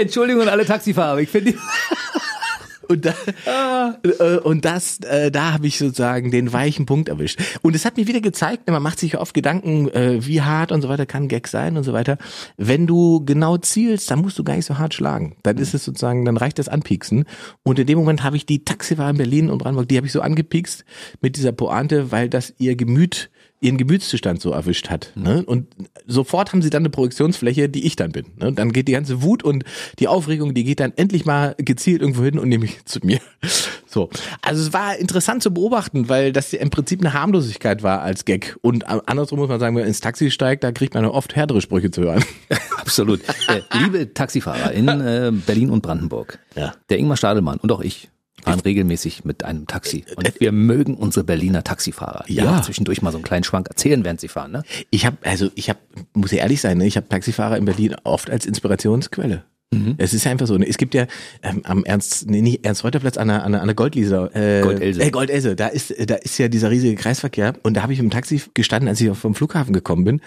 Entschuldigung 0.00 0.42
an 0.42 0.48
alle 0.48 0.66
Taxifahrer, 0.66 1.18
ich 1.18 1.28
finde 1.28 1.54
und, 2.90 3.04
da, 3.04 3.14
ah. 3.46 3.94
und 4.42 4.64
das, 4.64 4.98
äh, 5.00 5.30
da 5.30 5.52
habe 5.52 5.66
ich 5.66 5.78
sozusagen 5.78 6.30
den 6.30 6.52
weichen 6.52 6.86
Punkt 6.86 7.08
erwischt. 7.08 7.40
Und 7.62 7.76
es 7.76 7.84
hat 7.84 7.96
mir 7.96 8.08
wieder 8.08 8.20
gezeigt, 8.20 8.68
man 8.68 8.82
macht 8.82 8.98
sich 8.98 9.16
oft 9.16 9.32
Gedanken, 9.32 9.88
äh, 9.90 10.26
wie 10.26 10.42
hart 10.42 10.72
und 10.72 10.82
so 10.82 10.88
weiter 10.88 11.06
kann 11.06 11.28
Gag 11.28 11.46
sein 11.46 11.76
und 11.76 11.84
so 11.84 11.92
weiter. 11.92 12.18
Wenn 12.56 12.86
du 12.88 13.24
genau 13.24 13.56
zielst, 13.58 14.10
dann 14.10 14.20
musst 14.20 14.38
du 14.38 14.44
gar 14.44 14.56
nicht 14.56 14.66
so 14.66 14.78
hart 14.78 14.92
schlagen. 14.92 15.36
Dann 15.44 15.56
ist 15.58 15.72
es 15.72 15.84
sozusagen, 15.84 16.24
dann 16.24 16.36
reicht 16.36 16.58
das 16.58 16.68
Anpieksen. 16.68 17.24
Und 17.62 17.78
in 17.78 17.86
dem 17.86 17.98
Moment 17.98 18.24
habe 18.24 18.36
ich 18.36 18.44
die 18.44 18.64
Taxifahrer 18.64 19.10
in 19.10 19.18
Berlin 19.18 19.50
und 19.50 19.58
Brandenburg, 19.58 19.88
die 19.88 19.96
habe 19.96 20.08
ich 20.08 20.12
so 20.12 20.20
angepiekst 20.20 20.84
mit 21.20 21.36
dieser 21.36 21.52
Pointe, 21.52 22.10
weil 22.10 22.28
das 22.28 22.54
ihr 22.58 22.74
Gemüt 22.74 23.30
ihren 23.60 23.76
Gemütszustand 23.76 24.40
so 24.40 24.52
erwischt 24.52 24.88
hat. 24.88 25.12
Ne? 25.14 25.44
Und 25.44 25.66
sofort 26.06 26.52
haben 26.52 26.62
sie 26.62 26.70
dann 26.70 26.82
eine 26.82 26.90
Projektionsfläche, 26.90 27.68
die 27.68 27.86
ich 27.86 27.94
dann 27.94 28.12
bin. 28.12 28.26
Ne? 28.36 28.52
Dann 28.52 28.72
geht 28.72 28.88
die 28.88 28.92
ganze 28.92 29.22
Wut 29.22 29.42
und 29.42 29.64
die 29.98 30.08
Aufregung, 30.08 30.54
die 30.54 30.64
geht 30.64 30.80
dann 30.80 30.92
endlich 30.96 31.26
mal 31.26 31.54
gezielt 31.58 32.00
irgendwo 32.00 32.24
hin 32.24 32.38
und 32.38 32.48
nämlich 32.48 32.84
zu 32.84 33.00
mir. 33.02 33.20
So. 33.92 34.08
Also 34.40 34.62
es 34.62 34.72
war 34.72 34.96
interessant 34.98 35.42
zu 35.42 35.52
beobachten, 35.52 36.08
weil 36.08 36.32
das 36.32 36.52
im 36.52 36.70
Prinzip 36.70 37.00
eine 37.00 37.12
Harmlosigkeit 37.12 37.82
war 37.82 38.02
als 38.02 38.24
Gag. 38.24 38.56
Und 38.62 38.86
andersrum 38.86 39.40
muss 39.40 39.48
man 39.48 39.58
sagen, 39.58 39.74
wenn 39.74 39.82
man 39.82 39.88
ins 39.88 39.98
Taxi 39.98 40.30
steigt, 40.30 40.62
da 40.62 40.70
kriegt 40.70 40.94
man 40.94 41.04
oft 41.06 41.34
härtere 41.34 41.60
Sprüche 41.60 41.90
zu 41.90 42.02
hören. 42.02 42.24
Absolut. 42.76 43.20
Äh, 43.48 43.62
liebe 43.82 44.14
Taxifahrer 44.14 44.70
in 44.70 44.86
äh, 44.86 45.32
Berlin 45.44 45.70
und 45.70 45.82
Brandenburg, 45.82 46.38
ja. 46.54 46.72
der 46.88 46.98
Ingmar 46.98 47.16
Stadelmann 47.16 47.58
und 47.58 47.72
auch 47.72 47.80
ich, 47.80 48.10
fahren 48.44 48.60
regelmäßig 48.60 49.24
mit 49.24 49.44
einem 49.44 49.66
Taxi. 49.66 50.04
Und 50.16 50.26
äh, 50.26 50.32
wir 50.38 50.52
mögen 50.52 50.94
unsere 50.94 51.24
Berliner 51.24 51.64
Taxifahrer, 51.64 52.24
die 52.28 52.34
ja. 52.34 52.56
auch 52.56 52.62
zwischendurch 52.62 53.02
mal 53.02 53.12
so 53.12 53.18
einen 53.18 53.24
kleinen 53.24 53.44
Schwank 53.44 53.68
erzählen, 53.68 54.04
während 54.04 54.20
sie 54.20 54.28
fahren. 54.28 54.52
Ne? 54.52 54.62
Ich 54.90 55.06
habe, 55.06 55.16
also 55.24 55.50
ich 55.54 55.68
habe, 55.68 55.78
muss 56.14 56.32
ich 56.32 56.38
ehrlich 56.38 56.60
sein, 56.60 56.78
ne, 56.78 56.86
ich 56.86 56.96
habe 56.96 57.08
Taxifahrer 57.08 57.56
in 57.56 57.64
Berlin 57.64 57.96
oft 58.04 58.30
als 58.30 58.46
Inspirationsquelle. 58.46 59.44
Mhm. 59.72 59.94
Es 59.98 60.12
ist 60.12 60.26
einfach 60.26 60.48
so. 60.48 60.58
Es 60.58 60.78
gibt 60.78 60.94
ja 60.94 61.06
ähm, 61.42 61.60
am 61.64 61.84
Ernst, 61.84 62.28
nee, 62.28 62.42
nicht 62.42 62.64
Ernst 62.64 62.82
Reuter 62.82 62.98
Platz 62.98 63.16
an 63.16 63.28
der, 63.28 63.44
an 63.44 63.52
der, 63.52 63.60
an 63.60 63.68
der 63.68 63.76
Goldlieser, 63.76 64.34
äh, 64.34 64.62
Goldelse. 64.62 65.00
Äh, 65.00 65.10
Goldelse. 65.10 65.54
Da 65.54 65.68
ist, 65.68 65.94
da 66.10 66.16
ist 66.16 66.38
ja 66.38 66.48
dieser 66.48 66.70
riesige 66.70 66.96
Kreisverkehr 66.96 67.54
und 67.62 67.74
da 67.74 67.82
habe 67.82 67.92
ich 67.92 68.00
im 68.00 68.10
Taxi 68.10 68.42
gestanden, 68.54 68.88
als 68.88 69.00
ich 69.00 69.16
vom 69.16 69.34
Flughafen 69.34 69.72
gekommen 69.72 70.04
bin. 70.04 70.20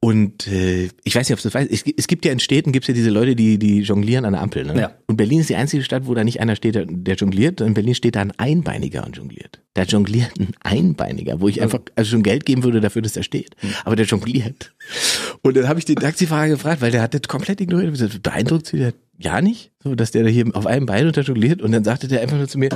Und 0.00 0.46
äh, 0.46 0.90
ich 1.04 1.14
weiß 1.14 1.28
nicht, 1.28 1.38
ob 1.38 1.40
du 1.40 1.48
das 1.48 1.54
weißt. 1.54 1.70
Es, 1.70 1.84
es 1.96 2.06
gibt 2.06 2.26
ja 2.26 2.32
in 2.32 2.38
Städten 2.38 2.72
gibt's 2.72 2.88
ja 2.88 2.94
diese 2.94 3.10
Leute, 3.10 3.34
die 3.34 3.58
die 3.58 3.80
jonglieren 3.80 4.26
an 4.26 4.34
der 4.34 4.42
Ampel. 4.42 4.64
Ne? 4.64 4.78
Ja. 4.78 4.92
Und 5.06 5.16
Berlin 5.16 5.40
ist 5.40 5.48
die 5.48 5.56
einzige 5.56 5.82
Stadt, 5.82 6.06
wo 6.06 6.14
da 6.14 6.22
nicht 6.22 6.40
einer 6.40 6.56
steht, 6.56 6.74
der 6.74 7.14
jongliert. 7.14 7.62
In 7.62 7.72
Berlin 7.72 7.94
steht 7.94 8.16
da 8.16 8.20
ein 8.20 8.32
Einbeiniger 8.36 9.06
und 9.06 9.16
jongliert. 9.16 9.62
Da 9.74 9.84
jongliert 9.84 10.38
ein 10.38 10.52
Einbeiniger, 10.62 11.40
wo 11.40 11.48
ich 11.48 11.62
einfach 11.62 11.80
also 11.96 12.10
schon 12.10 12.22
Geld 12.22 12.44
geben 12.44 12.62
würde 12.62 12.80
dafür, 12.80 13.00
dass 13.00 13.16
er 13.16 13.22
steht. 13.22 13.56
Mhm. 13.62 13.74
Aber 13.84 13.96
der 13.96 14.04
jongliert. 14.04 14.74
Und 15.40 15.56
dann 15.56 15.68
habe 15.68 15.78
ich 15.78 15.86
den 15.86 15.96
Taxifahrer 15.96 16.48
gefragt, 16.48 16.82
weil 16.82 16.90
der 16.90 17.00
hat 17.00 17.14
das 17.14 17.22
komplett 17.22 17.60
ignoriert. 17.60 18.22
Beeindruckt 18.22 18.66
sie 18.66 18.78
der 18.78 18.92
ja 19.18 19.40
nicht, 19.40 19.72
so 19.82 19.94
dass 19.94 20.10
der 20.10 20.24
da 20.24 20.28
hier 20.28 20.44
auf 20.54 20.66
einem 20.66 20.84
Bein 20.86 21.06
unterjongliert 21.06 21.62
und 21.62 21.72
dann 21.72 21.84
sagte 21.84 22.08
der 22.08 22.20
einfach 22.20 22.36
nur 22.36 22.48
zu 22.48 22.58
mir, 22.58 22.68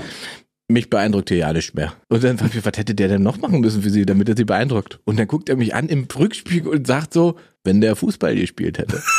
mich 0.68 0.90
beeindruckt 0.90 1.28
hier 1.28 1.38
ja 1.38 1.52
nicht 1.52 1.74
mehr. 1.74 1.92
Und 2.08 2.24
dann 2.24 2.38
fragte 2.38 2.58
ich, 2.58 2.64
was 2.64 2.76
hätte 2.76 2.94
der 2.94 3.08
denn 3.08 3.22
noch 3.22 3.38
machen 3.38 3.60
müssen 3.60 3.82
für 3.82 3.90
sie, 3.90 4.06
damit 4.06 4.28
er 4.28 4.36
sie 4.36 4.44
beeindruckt? 4.44 4.98
Und 5.04 5.18
dann 5.18 5.28
guckt 5.28 5.48
er 5.48 5.56
mich 5.56 5.74
an 5.74 5.88
im 5.88 6.06
Rückspiegel 6.12 6.72
und 6.72 6.86
sagt 6.86 7.12
so, 7.12 7.36
wenn 7.62 7.80
der 7.80 7.94
Fußball 7.94 8.34
gespielt 8.34 8.78
hätte. 8.78 9.02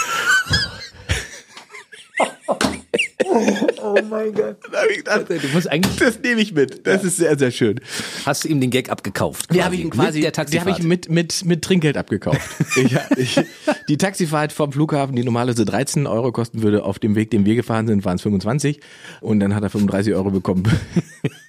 oh 3.96 4.06
mein 4.10 4.34
Gott. 4.34 4.58
Gedacht, 4.96 5.30
du 5.30 5.48
musst 5.54 5.70
eigentlich. 5.70 5.96
Das 5.98 6.20
nehme 6.22 6.42
ich 6.42 6.54
mit. 6.54 6.86
Das 6.86 7.02
ja. 7.02 7.08
ist 7.08 7.18
sehr, 7.18 7.38
sehr 7.38 7.52
schön. 7.52 7.80
Hast 8.26 8.44
du 8.44 8.50
ihm 8.50 8.60
den 8.62 8.70
Gag 8.70 8.90
abgekauft? 8.90 9.54
Die 9.54 9.64
habe 9.64 9.76
ich 9.76 9.82
ihm 9.82 9.90
quasi, 9.90 10.22
der 10.22 10.32
die 10.32 10.60
habe 10.60 10.72
ich 10.72 10.84
mit, 10.84 11.10
mit, 11.10 11.46
mit 11.46 11.64
Trinkgeld 11.64 11.98
abgekauft. 11.98 12.42
ich, 12.76 12.96
ich, 13.18 13.40
die 13.88 13.98
Taxifahrt 13.98 14.52
vom 14.52 14.72
Flughafen, 14.72 15.16
die 15.16 15.24
normalerweise 15.24 15.66
13 15.66 16.08
Euro 16.08 16.32
kosten 16.32 16.62
würde, 16.62 16.84
auf 16.84 17.00
dem 17.00 17.16
Weg, 17.16 17.32
den 17.32 17.46
wir 17.46 17.56
gefahren 17.56 17.88
sind, 17.88 18.06
waren 18.06 18.16
es 18.16 18.22
25. 18.22 18.80
Und 19.22 19.40
dann 19.40 19.56
hat 19.56 19.64
er 19.64 19.70
35 19.70 20.14
Euro 20.14 20.32
bekommen. 20.32 20.64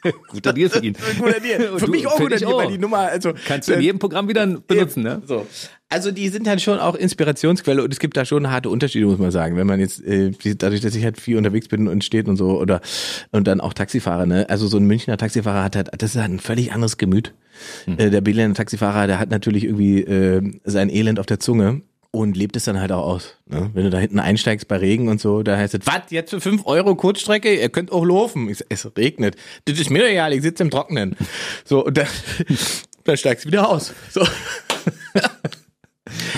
guter 0.28 0.52
Deal 0.52 0.70
für 0.70 0.84
ihn. 0.84 0.96
guter 1.18 1.40
Deal. 1.40 1.78
Für 1.78 1.86
du, 1.86 1.90
mich 1.90 2.06
auch 2.06 2.16
guter 2.16 2.36
Deal, 2.36 2.52
weil 2.52 2.68
die 2.68 2.78
Nummer, 2.78 2.98
also. 2.98 3.32
Kannst 3.46 3.68
du 3.68 3.74
in 3.74 3.80
jedem 3.80 3.98
Programm 3.98 4.28
wieder 4.28 4.46
benutzen, 4.46 5.02
ne? 5.02 5.22
So. 5.26 5.46
Also 5.90 6.10
die 6.10 6.28
sind 6.28 6.46
halt 6.46 6.60
schon 6.60 6.78
auch 6.78 6.94
Inspirationsquelle 6.94 7.82
und 7.82 7.90
es 7.90 7.98
gibt 7.98 8.18
da 8.18 8.26
schon 8.26 8.50
harte 8.50 8.68
Unterschiede, 8.68 9.06
muss 9.06 9.18
man 9.18 9.30
sagen. 9.30 9.56
Wenn 9.56 9.66
man 9.66 9.80
jetzt, 9.80 10.04
äh, 10.04 10.32
dadurch, 10.58 10.82
dass 10.82 10.94
ich 10.94 11.02
halt 11.02 11.18
viel 11.18 11.38
unterwegs 11.38 11.68
bin 11.68 11.88
und 11.88 12.04
steht 12.04 12.27
und 12.28 12.36
so, 12.36 12.58
oder 12.58 12.80
und 13.30 13.46
dann 13.46 13.60
auch 13.60 13.72
Taxifahrer, 13.72 14.26
ne? 14.26 14.48
Also 14.48 14.66
so 14.66 14.78
ein 14.78 14.84
Münchner 14.84 15.16
Taxifahrer 15.16 15.64
hat 15.64 15.76
halt, 15.76 15.90
das 15.96 16.14
ist 16.14 16.20
halt 16.20 16.32
ein 16.32 16.40
völlig 16.40 16.72
anderes 16.72 16.98
Gemüt. 16.98 17.34
Hm. 17.84 17.98
Äh, 17.98 18.10
der 18.10 18.20
Berliner 18.20 18.54
Taxifahrer, 18.54 19.06
der 19.06 19.18
hat 19.18 19.30
natürlich 19.30 19.64
irgendwie 19.64 20.02
äh, 20.02 20.42
sein 20.64 20.90
Elend 20.90 21.18
auf 21.18 21.26
der 21.26 21.40
Zunge 21.40 21.82
und 22.10 22.36
lebt 22.36 22.56
es 22.56 22.64
dann 22.64 22.80
halt 22.80 22.92
auch 22.92 23.06
aus. 23.06 23.36
Ne? 23.46 23.70
Wenn 23.74 23.84
du 23.84 23.90
da 23.90 23.98
hinten 23.98 24.18
einsteigst 24.18 24.66
bei 24.68 24.76
Regen 24.76 25.08
und 25.08 25.20
so, 25.20 25.42
da 25.42 25.56
heißt 25.56 25.74
es, 25.74 25.80
was, 25.84 26.10
jetzt 26.10 26.30
für 26.30 26.40
fünf 26.40 26.66
Euro 26.66 26.94
Kurzstrecke? 26.94 27.54
Ihr 27.54 27.68
könnt 27.68 27.92
auch 27.92 28.04
laufen. 28.04 28.48
Ich, 28.48 28.64
es 28.68 28.90
regnet. 28.96 29.36
Das 29.66 29.78
ist 29.78 29.90
mir 29.90 30.08
egal, 30.08 30.32
ich 30.32 30.42
sitze 30.42 30.62
im 30.62 30.70
Trocknen. 30.70 31.16
So, 31.64 31.84
und 31.84 31.96
dann, 31.96 32.06
dann 33.04 33.16
steigst 33.16 33.44
du 33.44 33.48
wieder 33.48 33.68
aus. 33.68 33.92
So. 34.10 34.26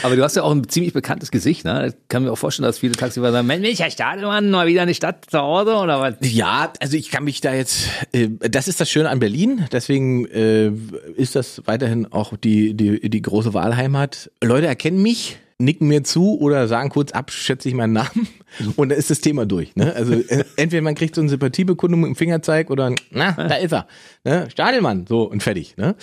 Aber 0.02 0.16
du 0.16 0.22
hast 0.22 0.36
ja 0.36 0.42
auch 0.42 0.50
ein 0.50 0.68
ziemlich 0.68 0.92
bekanntes 0.92 1.30
Gesicht, 1.30 1.64
ne? 1.64 1.88
Ich 1.88 1.94
kann 2.08 2.24
mir 2.24 2.32
auch 2.32 2.36
vorstellen, 2.36 2.66
dass 2.66 2.78
viele 2.78 2.94
Taxifahrer 2.94 3.32
sagen, 3.32 3.46
Mensch, 3.46 3.78
Herr 3.78 3.90
Stadelmann, 3.90 4.50
mal 4.50 4.66
wieder 4.66 4.82
eine 4.82 4.94
Stadt 4.94 5.26
zu 5.30 5.38
Hause 5.38 5.74
oder 5.76 6.00
was? 6.00 6.14
Ja, 6.20 6.72
also 6.80 6.96
ich 6.96 7.10
kann 7.10 7.24
mich 7.24 7.40
da 7.40 7.54
jetzt, 7.54 7.88
äh, 8.12 8.28
das 8.38 8.68
ist 8.68 8.80
das 8.80 8.90
Schöne 8.90 9.08
an 9.08 9.18
Berlin, 9.18 9.66
deswegen 9.72 10.26
äh, 10.26 10.72
ist 11.16 11.36
das 11.36 11.62
weiterhin 11.66 12.12
auch 12.12 12.36
die, 12.36 12.74
die, 12.74 13.08
die 13.08 13.22
große 13.22 13.54
Wahlheimat. 13.54 14.30
Leute 14.42 14.66
erkennen 14.66 15.02
mich, 15.02 15.38
nicken 15.58 15.88
mir 15.88 16.02
zu 16.04 16.38
oder 16.38 16.68
sagen 16.68 16.88
kurz 16.88 17.12
ab, 17.12 17.30
schätze 17.30 17.68
ich 17.68 17.74
meinen 17.74 17.92
Namen 17.92 18.28
und 18.76 18.88
dann 18.90 18.98
ist 18.98 19.10
das 19.10 19.20
Thema 19.20 19.46
durch. 19.46 19.74
Ne? 19.76 19.92
Also 19.94 20.14
äh, 20.14 20.44
entweder 20.56 20.82
man 20.82 20.94
kriegt 20.94 21.14
so 21.14 21.20
eine 21.20 21.30
Sympathiebekundung 21.30 22.00
mit 22.00 22.08
dem 22.08 22.16
Fingerzeig 22.16 22.70
oder 22.70 22.94
na, 23.10 23.32
da 23.32 23.54
ist 23.56 23.72
er. 23.72 23.86
Ne? 24.24 24.48
Stadelmann, 24.50 25.06
so 25.08 25.22
und 25.22 25.42
fertig. 25.42 25.76
Ne? 25.76 25.94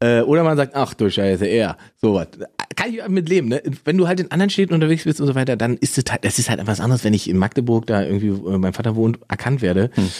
Äh, 0.00 0.20
oder 0.22 0.42
man 0.44 0.56
sagt, 0.56 0.74
ach 0.74 0.94
du 0.94 1.10
Scheiße, 1.10 1.46
er. 1.46 1.76
So 1.96 2.14
was. 2.14 2.28
Kann 2.74 2.92
ich 2.92 3.06
mit 3.08 3.28
leben. 3.28 3.48
Ne? 3.48 3.62
Wenn 3.84 3.96
du 3.96 4.08
halt 4.08 4.20
in 4.20 4.30
anderen 4.30 4.50
Städten 4.50 4.74
unterwegs 4.74 5.04
bist 5.04 5.20
und 5.20 5.26
so 5.26 5.34
weiter, 5.34 5.56
dann 5.56 5.76
ist 5.76 5.98
es 5.98 6.04
halt, 6.10 6.24
das 6.24 6.38
ist 6.38 6.50
halt 6.50 6.60
etwas 6.60 6.80
anderes, 6.80 7.04
wenn 7.04 7.14
ich 7.14 7.28
in 7.28 7.36
Magdeburg, 7.36 7.86
da 7.86 8.02
irgendwie 8.02 8.28
äh, 8.28 8.58
mein 8.58 8.72
Vater 8.72 8.96
wohnt, 8.96 9.18
erkannt 9.28 9.62
werde. 9.62 9.90
Hm. 9.94 10.10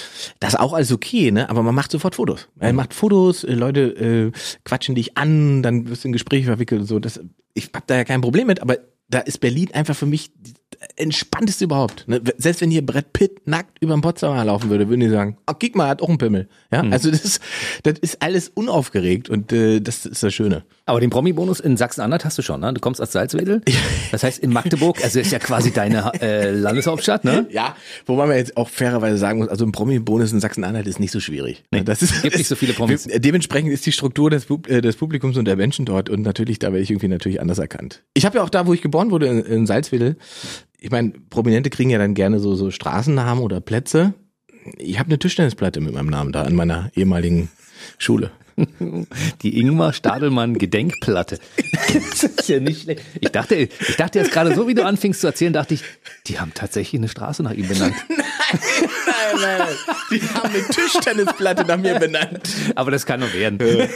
Das 0.40 0.54
ist 0.54 0.60
auch 0.60 0.72
alles 0.72 0.92
okay, 0.92 1.30
ne? 1.30 1.48
aber 1.50 1.62
man 1.62 1.74
macht 1.74 1.90
sofort 1.90 2.14
Fotos. 2.14 2.48
Man 2.56 2.70
hm. 2.70 2.76
macht 2.76 2.94
Fotos, 2.94 3.42
Leute 3.42 3.80
äh, 3.80 4.32
quatschen 4.64 4.94
dich 4.94 5.16
an, 5.16 5.62
dann 5.62 5.88
wirst 5.88 6.04
du 6.04 6.08
in 6.08 6.12
Gespräche 6.12 6.46
verwickelt 6.46 6.82
und 6.82 6.86
so. 6.86 6.98
Das, 6.98 7.20
ich 7.54 7.70
hab 7.74 7.86
da 7.86 7.96
ja 7.96 8.04
kein 8.04 8.20
Problem 8.20 8.46
mit, 8.46 8.60
aber 8.60 8.78
da 9.08 9.20
ist 9.20 9.40
Berlin 9.40 9.68
einfach 9.72 9.94
für 9.94 10.06
mich 10.06 10.32
entspannteste 10.96 11.64
überhaupt. 11.64 12.06
Ne? 12.08 12.20
Selbst 12.38 12.60
wenn 12.60 12.70
hier 12.70 12.84
Brett 12.84 13.12
Pitt 13.12 13.46
nackt 13.46 13.78
über 13.80 13.94
den 13.94 14.00
Potsdamer 14.00 14.44
laufen 14.44 14.70
würde, 14.70 14.88
würden 14.88 15.00
die 15.00 15.08
sagen, 15.08 15.36
oh, 15.46 15.54
guck 15.58 15.74
mal, 15.76 15.88
hat 15.88 16.02
auch 16.02 16.08
einen 16.08 16.18
Pimmel. 16.18 16.48
Ja, 16.70 16.82
mhm. 16.82 16.92
also 16.92 17.10
das, 17.10 17.40
das 17.82 17.98
ist 18.00 18.22
alles 18.22 18.50
unaufgeregt 18.54 19.28
und 19.28 19.52
äh, 19.52 19.80
das 19.80 20.06
ist 20.06 20.22
das 20.22 20.34
Schöne. 20.34 20.64
Aber 20.84 21.00
den 21.00 21.10
Promi-Bonus 21.10 21.60
in 21.60 21.76
Sachsen-Anhalt 21.76 22.24
hast 22.24 22.38
du 22.38 22.42
schon, 22.42 22.60
ne? 22.60 22.72
Du 22.72 22.80
kommst 22.80 23.00
aus 23.00 23.12
Salzwedel. 23.12 23.62
Das 24.10 24.24
heißt 24.24 24.40
in 24.40 24.52
Magdeburg, 24.52 25.02
also 25.02 25.20
ist 25.20 25.30
ja 25.30 25.38
quasi 25.38 25.72
deine 25.72 26.12
äh, 26.20 26.50
Landeshauptstadt, 26.50 27.24
ne? 27.24 27.46
Ja, 27.50 27.76
wobei 28.06 28.26
man 28.26 28.36
jetzt 28.36 28.56
auch 28.56 28.68
fairerweise 28.68 29.16
sagen 29.16 29.38
muss, 29.38 29.48
also 29.48 29.64
ein 29.64 29.72
Promi-Bonus 29.72 30.32
in 30.32 30.40
Sachsen-Anhalt 30.40 30.86
ist 30.86 30.98
nicht 31.00 31.12
so 31.12 31.20
schwierig. 31.20 31.62
Nee, 31.70 31.84
das 31.84 32.02
ist, 32.02 32.22
gibt 32.22 32.36
nicht 32.36 32.48
so 32.48 32.56
viele 32.56 32.72
Promis. 32.72 33.08
Dementsprechend 33.14 33.70
ist 33.72 33.86
die 33.86 33.92
Struktur 33.92 34.30
des, 34.30 34.46
äh, 34.68 34.80
des 34.80 34.96
Publikums 34.96 35.36
und 35.36 35.44
der 35.44 35.56
Menschen 35.56 35.84
dort 35.84 36.10
und 36.10 36.22
natürlich, 36.22 36.58
da 36.58 36.68
werde 36.68 36.82
ich 36.82 36.90
irgendwie 36.90 37.08
natürlich 37.08 37.40
anders 37.40 37.58
erkannt. 37.58 38.02
Ich 38.14 38.24
habe 38.24 38.38
ja 38.38 38.44
auch 38.44 38.50
da, 38.50 38.66
wo 38.66 38.74
ich 38.74 38.82
geboren 38.82 39.10
wurde, 39.10 39.26
in, 39.26 39.40
in 39.40 39.66
Salzwedel, 39.66 40.16
ich 40.82 40.90
meine, 40.90 41.12
Prominente 41.30 41.70
kriegen 41.70 41.90
ja 41.90 41.98
dann 41.98 42.14
gerne 42.14 42.40
so, 42.40 42.56
so 42.56 42.72
Straßennamen 42.72 43.44
oder 43.44 43.60
Plätze. 43.60 44.14
Ich 44.78 44.98
habe 44.98 45.10
eine 45.10 45.18
Tischtennisplatte 45.18 45.80
mit 45.80 45.94
meinem 45.94 46.08
Namen 46.08 46.32
da 46.32 46.42
an 46.42 46.56
meiner 46.56 46.90
ehemaligen 46.96 47.50
Schule. 47.98 48.32
Die 49.42 49.58
Ingmar 49.58 49.92
Stadelmann 49.92 50.58
Gedenkplatte. 50.58 51.38
Das 51.92 52.22
ist 52.22 52.48
ja 52.48 52.58
nicht 52.58 52.82
schlecht. 52.82 53.02
Ich 53.20 53.28
dachte, 53.28 53.54
ich 53.54 53.96
dachte 53.96 54.18
jetzt 54.18 54.32
gerade 54.32 54.54
so, 54.54 54.66
wie 54.66 54.72
du 54.74 54.84
anfingst 54.84 55.20
zu 55.20 55.26
erzählen, 55.26 55.52
dachte 55.52 55.74
ich, 55.74 55.82
die 56.26 56.40
haben 56.40 56.52
tatsächlich 56.54 56.98
eine 56.98 57.08
Straße 57.08 57.42
nach 57.42 57.52
ihm 57.52 57.68
benannt. 57.68 57.94
Nein, 58.08 59.40
nein, 59.40 59.58
nein. 59.58 59.76
Die 60.10 60.20
haben 60.20 60.50
eine 60.50 60.62
Tischtennisplatte 60.62 61.64
nach 61.64 61.78
mir 61.78 61.98
benannt. 61.98 62.48
Aber 62.74 62.90
das 62.90 63.06
kann 63.06 63.20
nur 63.20 63.32
werden. 63.32 63.58
Du, 63.58 63.88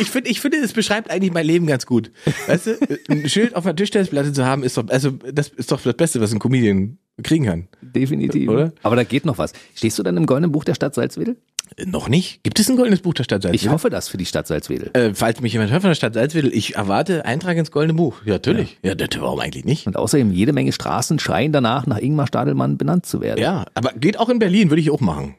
ich 0.00 0.10
finde, 0.10 0.30
ich 0.30 0.40
finde, 0.40 0.58
es 0.58 0.72
beschreibt 0.72 1.10
eigentlich 1.10 1.32
mein 1.32 1.46
Leben 1.46 1.66
ganz 1.66 1.86
gut. 1.86 2.10
Weißt 2.46 2.66
du, 2.66 2.78
ein 3.08 3.28
Schild 3.28 3.54
auf 3.54 3.64
einer 3.64 3.76
Tischtennisplatte 3.76 4.32
zu 4.32 4.44
haben, 4.44 4.64
ist 4.64 4.76
doch, 4.76 4.88
also, 4.88 5.10
das 5.10 5.48
ist 5.48 5.70
doch 5.70 5.80
das 5.80 5.94
Beste, 5.94 6.20
was 6.20 6.32
ein 6.32 6.38
Comedian 6.38 6.98
kriegen 7.22 7.46
kann. 7.46 7.68
Definitiv. 7.80 8.48
Oder? 8.48 8.72
Aber 8.82 8.96
da 8.96 9.04
geht 9.04 9.24
noch 9.24 9.38
was. 9.38 9.52
Stehst 9.74 9.98
du 9.98 10.02
dann 10.02 10.16
im 10.16 10.26
goldenen 10.26 10.52
Buch 10.52 10.64
der 10.64 10.74
Stadt 10.74 10.94
Salzwedel? 10.94 11.36
Noch 11.84 12.08
nicht? 12.08 12.42
Gibt 12.42 12.58
es 12.60 12.68
ein 12.68 12.76
goldenes 12.76 13.00
Buch 13.00 13.14
der 13.14 13.24
Stadt 13.24 13.42
Salzwedel? 13.42 13.66
Ich 13.66 13.72
hoffe 13.72 13.90
das 13.90 14.08
für 14.08 14.16
die 14.16 14.26
Stadt 14.26 14.46
Salzwedel. 14.46 14.90
Äh, 14.94 15.14
falls 15.14 15.40
mich 15.40 15.52
jemand 15.52 15.70
hört 15.70 15.82
von 15.82 15.90
der 15.90 15.94
Stadt 15.94 16.14
Salzwedel, 16.14 16.52
ich 16.52 16.76
erwarte 16.76 17.24
Eintrag 17.24 17.56
ins 17.56 17.70
goldene 17.70 17.94
Buch. 17.94 18.16
Ja, 18.24 18.34
natürlich. 18.34 18.78
Ja, 18.82 18.94
das, 18.94 19.08
warum 19.20 19.40
eigentlich 19.40 19.64
nicht? 19.64 19.86
Und 19.86 19.96
außerdem 19.96 20.32
jede 20.32 20.52
Menge 20.52 20.72
Straßen 20.72 21.18
schreien 21.18 21.52
danach, 21.52 21.86
nach 21.86 21.98
Ingmar 21.98 22.26
Stadelmann 22.26 22.78
benannt 22.78 23.06
zu 23.06 23.20
werden. 23.20 23.40
Ja, 23.40 23.66
aber 23.74 23.92
geht 23.92 24.18
auch 24.18 24.28
in 24.28 24.38
Berlin, 24.38 24.70
würde 24.70 24.80
ich 24.80 24.90
auch 24.90 25.00
machen. 25.00 25.36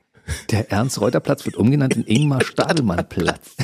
Der 0.51 0.71
Ernst-Reuter-Platz 0.71 1.45
wird 1.45 1.57
umgenannt 1.57 1.95
in 1.95 2.05
Ingmar-Stadelmann-Platz. 2.05 3.55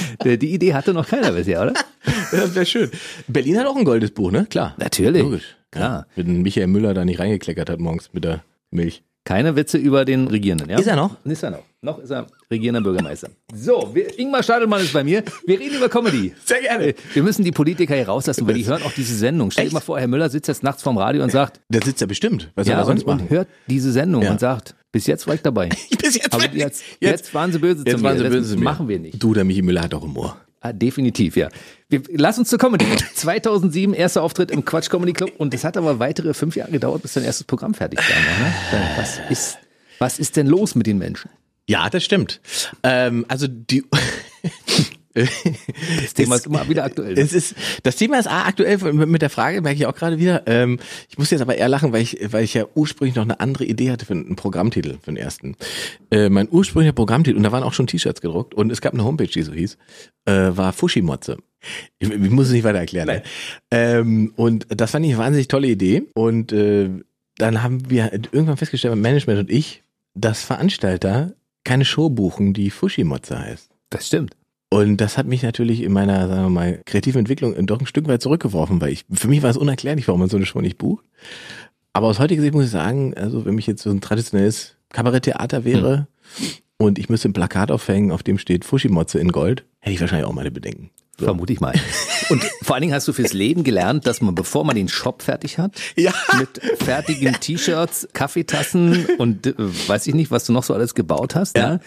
Die 0.24 0.54
Idee 0.54 0.74
hatte 0.74 0.92
noch 0.92 1.08
keiner 1.08 1.32
bisher, 1.32 1.62
oder? 1.62 1.74
Das 2.32 2.54
wäre 2.54 2.66
schön. 2.66 2.90
Berlin 3.28 3.58
hat 3.58 3.66
auch 3.66 3.76
ein 3.76 3.84
goldenes 3.84 4.12
Buch, 4.12 4.32
ne? 4.32 4.46
Klar. 4.46 4.74
Natürlich. 4.78 5.22
Logisch. 5.22 5.56
Klar. 5.70 6.06
Wenn 6.16 6.42
Michael 6.42 6.66
Müller 6.66 6.94
da 6.94 7.04
nicht 7.04 7.20
reingekleckert 7.20 7.70
hat 7.70 7.78
morgens 7.78 8.10
mit 8.12 8.24
der 8.24 8.42
Milch. 8.70 9.04
Keine 9.24 9.54
Witze 9.54 9.78
über 9.78 10.04
den 10.04 10.26
Regierenden, 10.26 10.68
ja? 10.68 10.78
Ist 10.78 10.86
er 10.88 10.96
noch? 10.96 11.16
Ist 11.24 11.42
er 11.44 11.50
noch. 11.52 11.62
Noch 11.80 11.98
ist 12.00 12.10
er 12.10 12.26
regierender 12.50 12.80
Bürgermeister. 12.80 13.28
So, 13.54 13.90
wir, 13.92 14.18
Ingmar 14.18 14.42
Stadelmann 14.42 14.80
ist 14.82 14.92
bei 14.92 15.04
mir. 15.04 15.22
Wir 15.46 15.58
reden 15.60 15.76
über 15.76 15.88
Comedy. 15.88 16.32
Sehr 16.44 16.60
gerne. 16.60 16.94
Wir 17.12 17.22
müssen 17.22 17.44
die 17.44 17.52
Politiker 17.52 17.94
hier 17.94 18.06
rauslassen, 18.08 18.46
weil 18.46 18.54
die 18.54 18.66
hören 18.66 18.82
auch 18.82 18.92
diese 18.92 19.14
Sendung. 19.16 19.50
Stell 19.52 19.68
dir 19.68 19.74
mal 19.74 19.80
vor, 19.80 19.98
Herr 19.98 20.08
Müller 20.08 20.28
sitzt 20.28 20.48
jetzt 20.48 20.62
nachts 20.64 20.82
vorm 20.82 20.98
Radio 20.98 21.22
und 21.22 21.30
sagt, 21.30 21.60
Der 21.68 21.82
sitzt 21.82 22.00
ja 22.00 22.06
bestimmt. 22.06 22.50
Was 22.56 22.66
soll 22.66 22.74
ja, 22.74 22.80
er 22.80 22.84
sonst 22.84 23.04
und, 23.04 23.10
und 23.10 23.16
machen? 23.22 23.30
hört 23.30 23.48
diese 23.68 23.92
Sendung 23.92 24.22
Ja. 24.22 24.32
und 24.32 24.40
sagt, 24.40 24.74
bis 24.90 25.06
jetzt 25.06 25.26
war 25.26 25.34
ich 25.34 25.42
dabei. 25.42 25.68
Bis 26.02 26.16
jetzt, 26.16 26.32
Aber 26.34 26.44
jetzt, 26.52 26.82
jetzt, 27.00 27.32
waren 27.32 27.50
sie 27.52 27.58
böse 27.60 27.82
jetzt 27.86 27.96
zu 27.98 28.02
waren 28.02 28.12
mir. 28.14 28.18
sie 28.18 28.24
das 28.24 28.32
böse 28.32 28.50
zu 28.50 28.58
mir. 28.58 28.64
machen 28.64 28.88
wir 28.88 28.98
nicht. 28.98 29.22
Du, 29.22 29.32
der 29.34 29.44
Michi 29.44 29.62
Müller 29.62 29.82
hat 29.82 29.94
auch 29.94 30.02
Humor. 30.02 30.36
Ah, 30.64 30.72
definitiv, 30.72 31.36
ja. 31.36 31.48
Wir, 31.88 32.02
lass 32.12 32.38
uns 32.38 32.48
zur 32.48 32.58
Comedy. 32.58 32.86
2007 33.14 33.94
erster 33.94 34.22
Auftritt 34.22 34.52
im 34.52 34.64
Quatsch 34.64 34.88
Comedy 34.88 35.12
Club 35.12 35.32
und 35.38 35.52
es 35.52 35.64
hat 35.64 35.76
aber 35.76 35.98
weitere 35.98 36.34
fünf 36.34 36.54
Jahre 36.54 36.70
gedauert, 36.70 37.02
bis 37.02 37.14
dein 37.14 37.24
erstes 37.24 37.44
Programm 37.44 37.74
fertig 37.74 37.98
war. 37.98 38.78
Ne? 38.78 38.88
Was 38.96 39.20
ist, 39.28 39.58
was 39.98 40.18
ist 40.20 40.36
denn 40.36 40.46
los 40.46 40.76
mit 40.76 40.86
den 40.86 40.98
Menschen? 40.98 41.30
Ja, 41.68 41.90
das 41.90 42.04
stimmt. 42.04 42.40
Ähm, 42.84 43.26
also 43.28 43.48
die. 43.48 43.84
Das 45.14 46.14
Thema 46.14 46.36
ist 46.36 46.46
immer 46.46 46.68
wieder 46.68 46.84
aktuell. 46.84 47.14
ne? 47.14 47.20
Es 47.20 47.32
ist, 47.32 47.54
das 47.82 47.96
Thema 47.96 48.18
ist 48.18 48.26
A, 48.26 48.46
aktuell 48.46 48.78
mit 48.78 49.08
mit 49.08 49.22
der 49.22 49.30
Frage, 49.30 49.60
merke 49.60 49.76
ich 49.76 49.86
auch 49.86 49.94
gerade 49.94 50.18
wieder. 50.18 50.42
Ähm, 50.46 50.78
ich 51.08 51.18
muss 51.18 51.30
jetzt 51.30 51.40
aber 51.42 51.56
eher 51.56 51.68
lachen, 51.68 51.92
weil 51.92 52.02
ich, 52.02 52.18
weil 52.32 52.44
ich 52.44 52.54
ja 52.54 52.64
ursprünglich 52.74 53.14
noch 53.16 53.24
eine 53.24 53.40
andere 53.40 53.64
Idee 53.64 53.90
hatte 53.90 54.06
für 54.06 54.14
einen 54.14 54.36
Programmtitel, 54.36 54.98
für 55.00 55.10
den 55.10 55.16
ersten. 55.16 55.56
Äh, 56.10 56.28
mein 56.28 56.48
ursprünglicher 56.50 56.94
Programmtitel, 56.94 57.36
und 57.36 57.42
da 57.42 57.52
waren 57.52 57.62
auch 57.62 57.74
schon 57.74 57.86
T-Shirts 57.86 58.20
gedruckt, 58.20 58.54
und 58.54 58.72
es 58.72 58.80
gab 58.80 58.94
eine 58.94 59.04
Homepage, 59.04 59.26
die 59.26 59.42
so 59.42 59.52
hieß, 59.52 59.76
äh, 60.24 60.32
war 60.32 60.72
Fushimotze. 60.72 61.36
Ich, 61.98 62.10
ich 62.10 62.30
muss 62.30 62.46
es 62.46 62.52
nicht 62.52 62.64
weiter 62.64 62.78
erklären. 62.78 63.08
Ne? 63.08 63.22
Ähm, 63.70 64.32
und 64.36 64.66
das 64.68 64.90
fand 64.90 65.04
ich 65.06 65.12
eine 65.12 65.22
wahnsinnig 65.22 65.48
tolle 65.48 65.68
Idee. 65.68 66.04
Und 66.14 66.52
äh, 66.52 66.90
dann 67.36 67.62
haben 67.62 67.90
wir 67.90 68.12
irgendwann 68.12 68.56
festgestellt, 68.56 68.92
mein 68.92 69.02
Management 69.02 69.40
und 69.40 69.50
ich, 69.50 69.82
dass 70.14 70.42
Veranstalter 70.42 71.34
keine 71.64 71.84
Show 71.84 72.10
buchen, 72.10 72.52
die 72.52 72.70
Fushimotze 72.70 73.38
heißt. 73.38 73.70
Das 73.90 74.06
stimmt. 74.06 74.34
Und 74.72 74.96
das 75.02 75.18
hat 75.18 75.26
mich 75.26 75.42
natürlich 75.42 75.82
in 75.82 75.92
meiner, 75.92 76.28
sagen 76.28 76.44
wir 76.44 76.48
mal, 76.48 76.80
kreativen 76.86 77.18
Entwicklung 77.18 77.54
doch 77.66 77.78
ein 77.78 77.84
Stück 77.84 78.08
weit 78.08 78.22
zurückgeworfen, 78.22 78.80
weil 78.80 78.90
ich, 78.90 79.04
für 79.12 79.28
mich 79.28 79.42
war 79.42 79.50
es 79.50 79.58
unerklärlich, 79.58 80.08
warum 80.08 80.20
man 80.20 80.30
so 80.30 80.38
eine 80.38 80.46
Show 80.46 80.62
nicht 80.62 80.78
bucht. 80.78 81.04
Aber 81.92 82.06
aus 82.06 82.18
heutiger 82.18 82.40
Sicht 82.40 82.54
muss 82.54 82.64
ich 82.64 82.70
sagen, 82.70 83.12
also 83.12 83.44
wenn 83.44 83.54
mich 83.54 83.66
jetzt 83.66 83.82
so 83.82 83.90
ein 83.90 84.00
traditionelles 84.00 84.76
Kabaretttheater 84.88 85.66
wäre 85.66 86.06
und 86.78 86.98
ich 86.98 87.10
müsste 87.10 87.28
ein 87.28 87.34
Plakat 87.34 87.70
aufhängen, 87.70 88.12
auf 88.12 88.22
dem 88.22 88.38
steht 88.38 88.64
Fushimotze 88.64 89.18
in 89.18 89.30
Gold, 89.30 89.66
hätte 89.80 89.92
ich 89.92 90.00
wahrscheinlich 90.00 90.26
auch 90.26 90.32
meine 90.32 90.50
Bedenken. 90.50 90.88
So. 91.22 91.26
Vermute 91.26 91.52
ich 91.52 91.60
mal. 91.60 91.72
Und 92.30 92.42
vor 92.62 92.74
allen 92.74 92.82
Dingen 92.82 92.94
hast 92.94 93.06
du 93.08 93.12
fürs 93.12 93.32
Leben 93.32 93.62
gelernt, 93.64 94.06
dass 94.06 94.20
man, 94.20 94.34
bevor 94.34 94.64
man 94.64 94.74
den 94.76 94.88
Shop 94.88 95.22
fertig 95.22 95.58
hat, 95.58 95.72
Ja. 95.96 96.12
mit 96.38 96.60
fertigen 96.82 97.34
T-Shirts, 97.38 98.08
Kaffeetassen 98.12 99.06
und 99.18 99.46
äh, 99.46 99.54
weiß 99.56 100.06
ich 100.06 100.14
nicht, 100.14 100.30
was 100.30 100.44
du 100.46 100.52
noch 100.52 100.64
so 100.64 100.74
alles 100.74 100.94
gebaut 100.94 101.34
hast, 101.34 101.56
ja. 101.56 101.78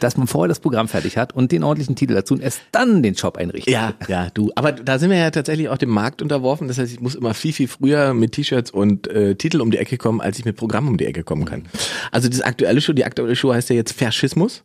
dass 0.00 0.16
man 0.16 0.26
vorher 0.26 0.48
das 0.48 0.60
Programm 0.60 0.88
fertig 0.88 1.16
hat 1.18 1.34
und 1.34 1.52
den 1.52 1.64
ordentlichen 1.64 1.96
Titel 1.96 2.14
dazu 2.14 2.34
und 2.34 2.40
erst 2.40 2.60
dann 2.72 3.02
den 3.02 3.16
Shop 3.16 3.36
einrichtet. 3.36 3.72
Ja, 3.72 3.94
ja, 4.08 4.28
du. 4.32 4.50
Aber 4.54 4.72
da 4.72 4.98
sind 4.98 5.10
wir 5.10 5.18
ja 5.18 5.30
tatsächlich 5.30 5.68
auch 5.68 5.78
dem 5.78 5.90
Markt 5.90 6.22
unterworfen. 6.22 6.68
Das 6.68 6.78
heißt, 6.78 6.92
ich 6.92 7.00
muss 7.00 7.14
immer 7.14 7.34
viel, 7.34 7.52
viel 7.52 7.68
früher 7.68 8.14
mit 8.14 8.32
T-Shirts 8.32 8.70
und 8.70 9.06
äh, 9.08 9.34
Titel 9.34 9.60
um 9.60 9.70
die 9.70 9.78
Ecke 9.78 9.98
kommen, 9.98 10.20
als 10.20 10.38
ich 10.38 10.44
mit 10.44 10.56
Programm 10.56 10.88
um 10.88 10.96
die 10.96 11.04
Ecke 11.06 11.24
kommen 11.24 11.44
kann. 11.44 11.66
Also 12.12 12.28
das 12.28 12.40
aktuelle 12.40 12.80
Show, 12.80 12.92
die 12.92 13.04
aktuelle 13.04 13.36
Show 13.36 13.52
heißt 13.52 13.68
ja 13.70 13.76
jetzt 13.76 13.92
Faschismus. 13.92 14.62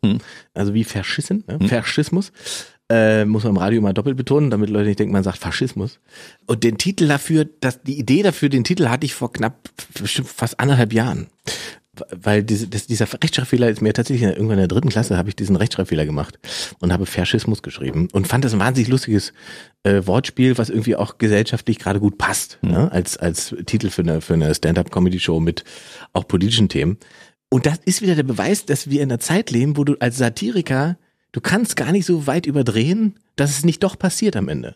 Also 0.53 0.73
wie 0.73 0.83
Faschissen, 0.83 1.43
ne? 1.47 1.67
Faschismus. 1.67 2.31
Äh, 2.93 3.25
muss 3.25 3.43
man 3.43 3.53
im 3.53 3.57
Radio 3.57 3.79
immer 3.79 3.93
doppelt 3.93 4.17
betonen, 4.17 4.51
damit 4.51 4.69
Leute 4.69 4.87
nicht 4.87 4.99
denken, 4.99 5.13
man 5.13 5.23
sagt 5.23 5.39
Faschismus. 5.39 5.99
Und 6.45 6.63
den 6.63 6.77
Titel 6.77 7.07
dafür, 7.07 7.47
das, 7.59 7.81
die 7.81 7.97
Idee 7.97 8.21
dafür, 8.21 8.49
den 8.49 8.63
Titel 8.63 8.87
hatte 8.89 9.05
ich 9.05 9.15
vor 9.15 9.33
knapp 9.33 9.69
bestimmt 9.99 10.27
fast 10.27 10.59
anderthalb 10.59 10.93
Jahren 10.93 11.27
weil 12.09 12.43
diese, 12.43 12.67
das, 12.67 12.87
dieser 12.87 13.05
Rechtschreibfehler 13.05 13.69
ist 13.69 13.81
mir 13.81 13.93
tatsächlich 13.93 14.27
irgendwann 14.27 14.57
in 14.57 14.61
der 14.61 14.67
dritten 14.67 14.89
Klasse 14.89 15.15
habe 15.15 15.29
ich 15.29 15.35
diesen 15.35 15.55
Rechtschreibfehler 15.55 16.05
gemacht 16.05 16.39
und 16.79 16.91
habe 16.91 17.05
Faschismus 17.05 17.61
geschrieben 17.61 18.07
und 18.13 18.27
fand 18.27 18.43
das 18.43 18.53
ein 18.53 18.59
wahnsinnig 18.59 18.89
lustiges 18.89 19.31
äh, 19.83 20.01
Wortspiel, 20.05 20.57
was 20.57 20.69
irgendwie 20.69 20.95
auch 20.95 21.19
gesellschaftlich 21.19 21.77
gerade 21.77 21.99
gut 21.99 22.17
passt, 22.17 22.57
ne? 22.63 22.91
als 22.91 23.17
als 23.17 23.55
Titel 23.67 23.89
für 23.89 24.01
eine 24.01 24.21
für 24.21 24.33
eine 24.33 24.55
Stand-up-Comedy-Show 24.55 25.39
mit 25.39 25.63
auch 26.13 26.27
politischen 26.27 26.67
Themen. 26.67 26.97
Und 27.49 27.67
das 27.67 27.77
ist 27.85 28.01
wieder 28.01 28.15
der 28.15 28.23
Beweis, 28.23 28.65
dass 28.65 28.89
wir 28.89 29.01
in 29.03 29.11
einer 29.11 29.19
Zeit 29.19 29.51
leben, 29.51 29.77
wo 29.77 29.83
du 29.83 29.95
als 29.99 30.17
Satiriker 30.17 30.97
du 31.33 31.41
kannst 31.41 31.75
gar 31.75 31.91
nicht 31.91 32.05
so 32.05 32.25
weit 32.25 32.45
überdrehen, 32.45 33.19
dass 33.35 33.49
es 33.49 33.65
nicht 33.65 33.83
doch 33.83 33.99
passiert 33.99 34.37
am 34.37 34.47
Ende. 34.47 34.75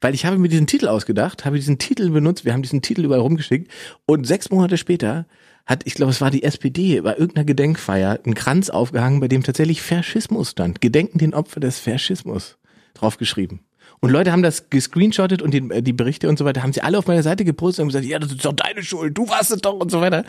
Weil 0.00 0.14
ich 0.14 0.24
habe 0.26 0.38
mir 0.38 0.48
diesen 0.48 0.66
Titel 0.66 0.88
ausgedacht, 0.88 1.44
habe 1.44 1.56
diesen 1.56 1.78
Titel 1.78 2.10
benutzt, 2.10 2.44
wir 2.44 2.52
haben 2.52 2.62
diesen 2.62 2.82
Titel 2.82 3.04
überall 3.04 3.20
rumgeschickt 3.20 3.70
und 4.06 4.26
sechs 4.26 4.50
Monate 4.50 4.76
später 4.76 5.26
hat, 5.66 5.82
ich 5.86 5.94
glaube, 5.94 6.10
es 6.10 6.20
war 6.20 6.30
die 6.30 6.42
SPD, 6.42 7.02
bei 7.02 7.12
irgendeiner 7.12 7.44
Gedenkfeier, 7.44 8.18
einen 8.24 8.34
Kranz 8.34 8.70
aufgehangen, 8.70 9.20
bei 9.20 9.28
dem 9.28 9.42
tatsächlich 9.42 9.82
Faschismus 9.82 10.52
stand. 10.52 10.80
Gedenken 10.80 11.18
den 11.18 11.34
Opfer 11.34 11.60
des 11.60 11.78
Faschismus 11.78 12.56
draufgeschrieben. 12.94 13.60
Und 14.00 14.10
Leute 14.10 14.32
haben 14.32 14.42
das 14.42 14.70
gescreenshottet 14.70 15.42
und 15.42 15.52
die, 15.52 15.58
äh, 15.70 15.82
die 15.82 15.92
Berichte 15.92 16.28
und 16.28 16.38
so 16.38 16.44
weiter 16.44 16.62
haben 16.62 16.72
sie 16.72 16.80
alle 16.82 16.98
auf 16.98 17.06
meiner 17.06 17.22
Seite 17.22 17.44
gepostet 17.44 17.82
und 17.82 17.88
gesagt, 17.88 18.04
ja, 18.04 18.18
das 18.18 18.30
ist 18.32 18.44
doch 18.44 18.52
deine 18.52 18.82
Schuld, 18.82 19.16
du 19.16 19.28
warst 19.28 19.50
es 19.50 19.60
doch 19.60 19.74
und 19.74 19.90
so 19.90 20.00
weiter. 20.00 20.24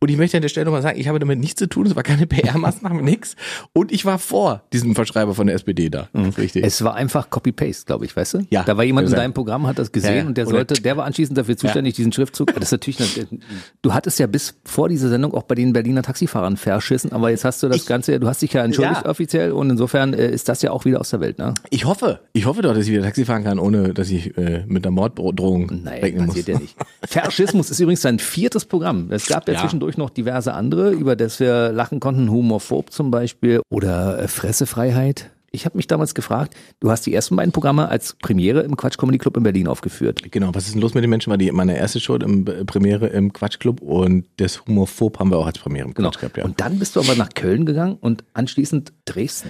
Und 0.00 0.10
ich 0.10 0.16
möchte 0.16 0.36
an 0.36 0.42
der 0.42 0.48
Stelle 0.48 0.66
nochmal 0.66 0.82
sagen, 0.82 0.98
ich 1.00 1.08
habe 1.08 1.18
damit 1.18 1.38
nichts 1.38 1.58
zu 1.58 1.68
tun, 1.68 1.86
es 1.86 1.96
war 1.96 2.02
keine 2.02 2.26
PR-Maßnahme, 2.28 3.02
nix. 3.02 3.36
Und 3.72 3.92
ich 3.92 4.04
war 4.04 4.18
vor 4.18 4.62
diesem 4.72 4.94
Verschreiber 4.94 5.34
von 5.34 5.46
der 5.46 5.56
SPD 5.56 5.88
da. 5.90 6.08
Richtig. 6.36 6.64
Es 6.64 6.82
war 6.84 6.94
einfach 6.94 7.30
Copy-Paste, 7.30 7.86
glaube 7.86 8.04
ich, 8.04 8.16
weißt 8.16 8.34
du? 8.34 8.46
Ja, 8.50 8.62
Da 8.64 8.76
war 8.76 8.84
jemand 8.84 9.08
in 9.08 9.14
deinem 9.14 9.32
Programm, 9.34 9.66
hat 9.66 9.78
das 9.78 9.90
gesehen 9.92 10.10
Ja, 10.14 10.20
ja. 10.22 10.26
und 10.26 10.36
der 10.38 10.46
sollte, 10.46 10.74
der 10.74 10.96
war 10.96 11.04
anschließend 11.04 11.36
dafür 11.36 11.56
zuständig, 11.56 11.94
diesen 11.94 12.12
Schriftzug. 12.12 12.54
Das 12.54 12.64
ist 12.64 12.72
natürlich, 12.72 13.00
eine, 13.30 13.40
du 13.82 13.92
hattest 13.94 14.18
ja 14.18 14.26
bis 14.26 14.54
vor 14.64 14.88
dieser 14.88 15.08
Sendung 15.08 15.34
auch 15.34 15.42
bei 15.44 15.54
den 15.54 15.72
Berliner 15.72 16.02
Taxifahrern 16.02 16.56
verschissen, 16.56 17.12
aber 17.12 17.30
jetzt 17.30 17.44
hast 17.44 17.62
du 17.62 17.68
das 17.68 17.78
Ich- 17.78 17.86
Ganze, 17.86 18.18
du 18.20 18.28
hast 18.28 18.42
dich 18.42 18.52
ja 18.52 18.64
entschuldigt 18.64 19.02
Ja. 19.04 19.10
offiziell 19.10 19.52
und 19.52 19.70
insofern 19.70 20.12
äh, 20.14 20.30
ist 20.30 20.48
das 20.48 20.62
ja 20.62 20.70
auch 20.70 20.84
wieder 20.84 21.00
aus 21.00 21.10
der 21.10 21.20
Welt, 21.20 21.38
ne? 21.38 21.54
Ich 21.70 21.84
hoffe, 21.84 22.20
ich 22.32 22.46
hoffe 22.46 22.62
doch, 22.62 22.74
dass 22.74 22.84
ich 22.86 22.92
wieder 22.92 23.07
Taxi 23.08 23.24
fahren 23.24 23.44
kann, 23.44 23.58
ohne 23.58 23.94
dass 23.94 24.10
ich 24.10 24.36
äh, 24.38 24.64
mit 24.66 24.86
einer 24.86 24.92
Morddrohung 24.92 25.80
Nein, 25.84 26.00
rechnen 26.00 26.26
muss. 26.26 26.36
passiert 26.36 26.48
ja 26.48 26.58
nicht. 26.58 26.76
Faschismus 27.06 27.70
ist 27.70 27.80
übrigens 27.80 28.02
sein 28.02 28.18
viertes 28.18 28.64
Programm. 28.64 29.08
Es 29.10 29.26
gab 29.26 29.46
ja, 29.48 29.54
Ja. 29.54 29.60
zwischendurch 29.60 29.96
noch 29.96 30.10
diverse 30.10 30.52
andere, 30.54 30.90
über 30.90 31.16
das 31.16 31.40
wir 31.40 31.72
lachen 31.72 32.00
konnten, 32.00 32.30
Humorphob 32.30 32.92
zum 32.92 33.10
Beispiel 33.10 33.60
oder 33.70 34.18
äh, 34.22 34.28
Fressefreiheit. 34.28 35.30
Ich 35.50 35.64
habe 35.64 35.78
mich 35.78 35.86
damals 35.86 36.14
gefragt, 36.14 36.54
du 36.78 36.90
hast 36.90 37.06
die 37.06 37.14
ersten 37.14 37.34
beiden 37.34 37.52
Programme 37.52 37.88
als 37.88 38.14
Premiere 38.20 38.60
im 38.60 38.76
Quatsch 38.76 38.98
Comedy 38.98 39.16
Club 39.16 39.34
in 39.38 39.42
Berlin 39.44 39.66
aufgeführt. 39.66 40.20
Genau, 40.30 40.50
was 40.52 40.66
ist 40.66 40.74
denn 40.74 40.82
los 40.82 40.92
mit 40.92 41.02
den 41.02 41.08
Menschen? 41.08 41.30
War 41.30 41.38
die 41.38 41.50
meine 41.52 41.74
erste 41.78 42.00
Show 42.00 42.16
im 42.16 42.46
äh, 42.46 42.66
Premiere 42.66 43.06
im 43.06 43.32
Quatschclub 43.32 43.80
und 43.80 44.26
das 44.36 44.66
Humorphob 44.66 45.18
haben 45.18 45.30
wir 45.30 45.38
auch 45.38 45.46
als 45.46 45.58
Premiere 45.58 45.86
im 45.88 45.94
Genau. 45.94 46.10
Quatsch 46.10 46.20
gehabt, 46.20 46.36
ja. 46.36 46.44
Und 46.44 46.60
dann 46.60 46.78
bist 46.78 46.96
du 46.96 47.00
aber 47.00 47.14
nach 47.14 47.30
Köln 47.34 47.64
gegangen 47.64 47.96
und 47.98 48.24
anschließend 48.34 48.92
Dresden. 49.06 49.48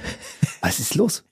Was 0.60 0.78
ist 0.78 0.94
los? 0.94 1.24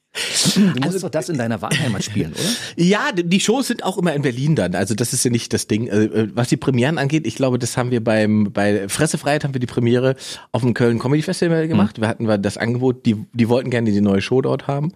Du 0.55 0.61
musst 0.61 0.83
Also 0.85 0.99
doch 1.01 1.11
das 1.11 1.29
in 1.29 1.39
deiner 1.39 1.61
Wahlheimat 1.63 2.05
spielen, 2.05 2.33
oder? 2.33 2.43
Ja, 2.77 3.13
die 3.13 3.41
Shows 3.41 3.69
sind 3.69 3.85
auch 3.85 3.99
immer 3.99 4.15
in 4.15 4.23
Berlin 4.23 4.57
dann. 4.57 4.75
Also 4.75 4.95
das 4.95 5.13
ist 5.13 5.25
ja 5.25 5.31
nicht 5.31 5.53
das 5.53 5.67
Ding. 5.67 5.89
Äh, 5.89 6.29
Was 6.35 6.49
die 6.49 6.57
Premieren 6.57 6.99
angeht, 6.99 7.27
ich 7.27 7.37
glaube, 7.37 7.59
das 7.59 7.77
haben 7.77 7.91
wir 7.91 8.03
beim 8.03 8.51
bei 8.53 8.89
Fressefreiheit 8.89 9.45
haben 9.45 9.55
wir 9.55 9.61
die 9.61 9.67
Premiere 9.67 10.17
auf 10.53 10.63
dem 10.63 10.75
Köln 10.75 10.99
Comedy 10.99 11.23
Festival 11.23 11.69
gemacht. 11.69 12.01
Wir 12.01 12.09
hatten 12.09 12.27
wir 12.27 12.39
das 12.39 12.57
Angebot, 12.57 13.07
die 13.07 13.17
die 13.33 13.49
wollten 13.49 13.71
gerne 13.71 13.91
die 13.93 14.01
neue 14.01 14.21
Show 14.21 14.41
dort 14.43 14.67
haben. 14.67 14.93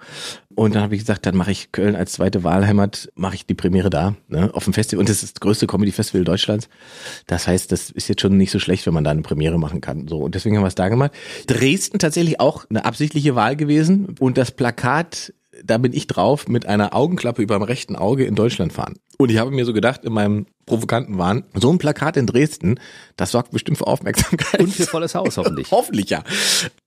Und 0.57 0.75
dann 0.75 0.83
habe 0.83 0.95
ich 0.95 1.01
gesagt, 1.03 1.27
dann 1.27 1.37
mache 1.37 1.53
ich 1.53 1.71
Köln 1.71 1.95
als 1.95 2.13
zweite 2.13 2.43
Wahlheimat, 2.43 3.11
mache 3.15 3.37
ich 3.37 3.47
die 3.47 3.55
Premiere 3.55 3.89
da, 3.89 4.17
ne, 4.29 4.51
auf 4.53 4.65
dem 4.65 4.73
Festival. 4.73 5.01
Und 5.01 5.09
das 5.09 5.23
ist 5.23 5.37
das 5.37 5.41
größte 5.41 5.67
Comedy-Festival 5.67 6.25
Deutschlands. 6.25 6.69
Das 7.27 7.47
heißt, 7.47 7.71
das 7.71 7.91
ist 7.91 8.09
jetzt 8.09 8.21
schon 8.21 8.37
nicht 8.37 8.51
so 8.51 8.59
schlecht, 8.59 8.85
wenn 8.87 8.95
man 8.95 9.05
da 9.05 9.11
eine 9.11 9.23
Premiere 9.23 9.59
machen 9.59 9.81
kann. 9.81 10.09
So 10.09 10.19
und 10.19 10.35
deswegen 10.35 10.57
haben 10.57 10.65
wir 10.65 10.69
es 10.69 10.75
da 10.75 10.89
gemacht. 10.89 11.13
Dresden 11.47 11.99
tatsächlich 11.99 12.41
auch 12.41 12.65
eine 12.69 12.85
absichtliche 12.85 13.37
Wahl 13.37 13.55
gewesen. 13.55 14.17
Und 14.19 14.39
das 14.39 14.51
Plakat 14.51 15.33
da 15.65 15.79
bin 15.79 15.93
ich 15.93 16.07
drauf 16.07 16.49
mit 16.49 16.67
einer 16.67 16.95
Augenklappe 16.95 17.43
über 17.43 17.57
dem 17.57 17.63
rechten 17.63 17.97
Auge 17.97 18.25
in 18.25 18.35
Deutschland 18.35 18.73
fahren. 18.73 18.95
Und 19.19 19.31
ich 19.31 19.37
habe 19.37 19.51
mir 19.51 19.67
so 19.67 19.75
gedacht, 19.75 20.03
in 20.05 20.15
meinem 20.15 20.47
provokanten 20.65 21.19
Wahn, 21.19 21.45
so 21.55 21.71
ein 21.71 21.77
Plakat 21.77 22.17
in 22.17 22.27
Dresden, 22.27 22.81
das 23.17 23.33
sorgt 23.33 23.51
bestimmt 23.51 23.77
für 23.77 23.87
Aufmerksamkeit. 23.87 24.61
Und 24.61 24.73
für 24.73 24.87
volles 24.87 25.15
Haus, 25.15 25.37
hoffentlich. 25.37 25.69
hoffentlich, 25.71 26.09
ja. 26.09 26.23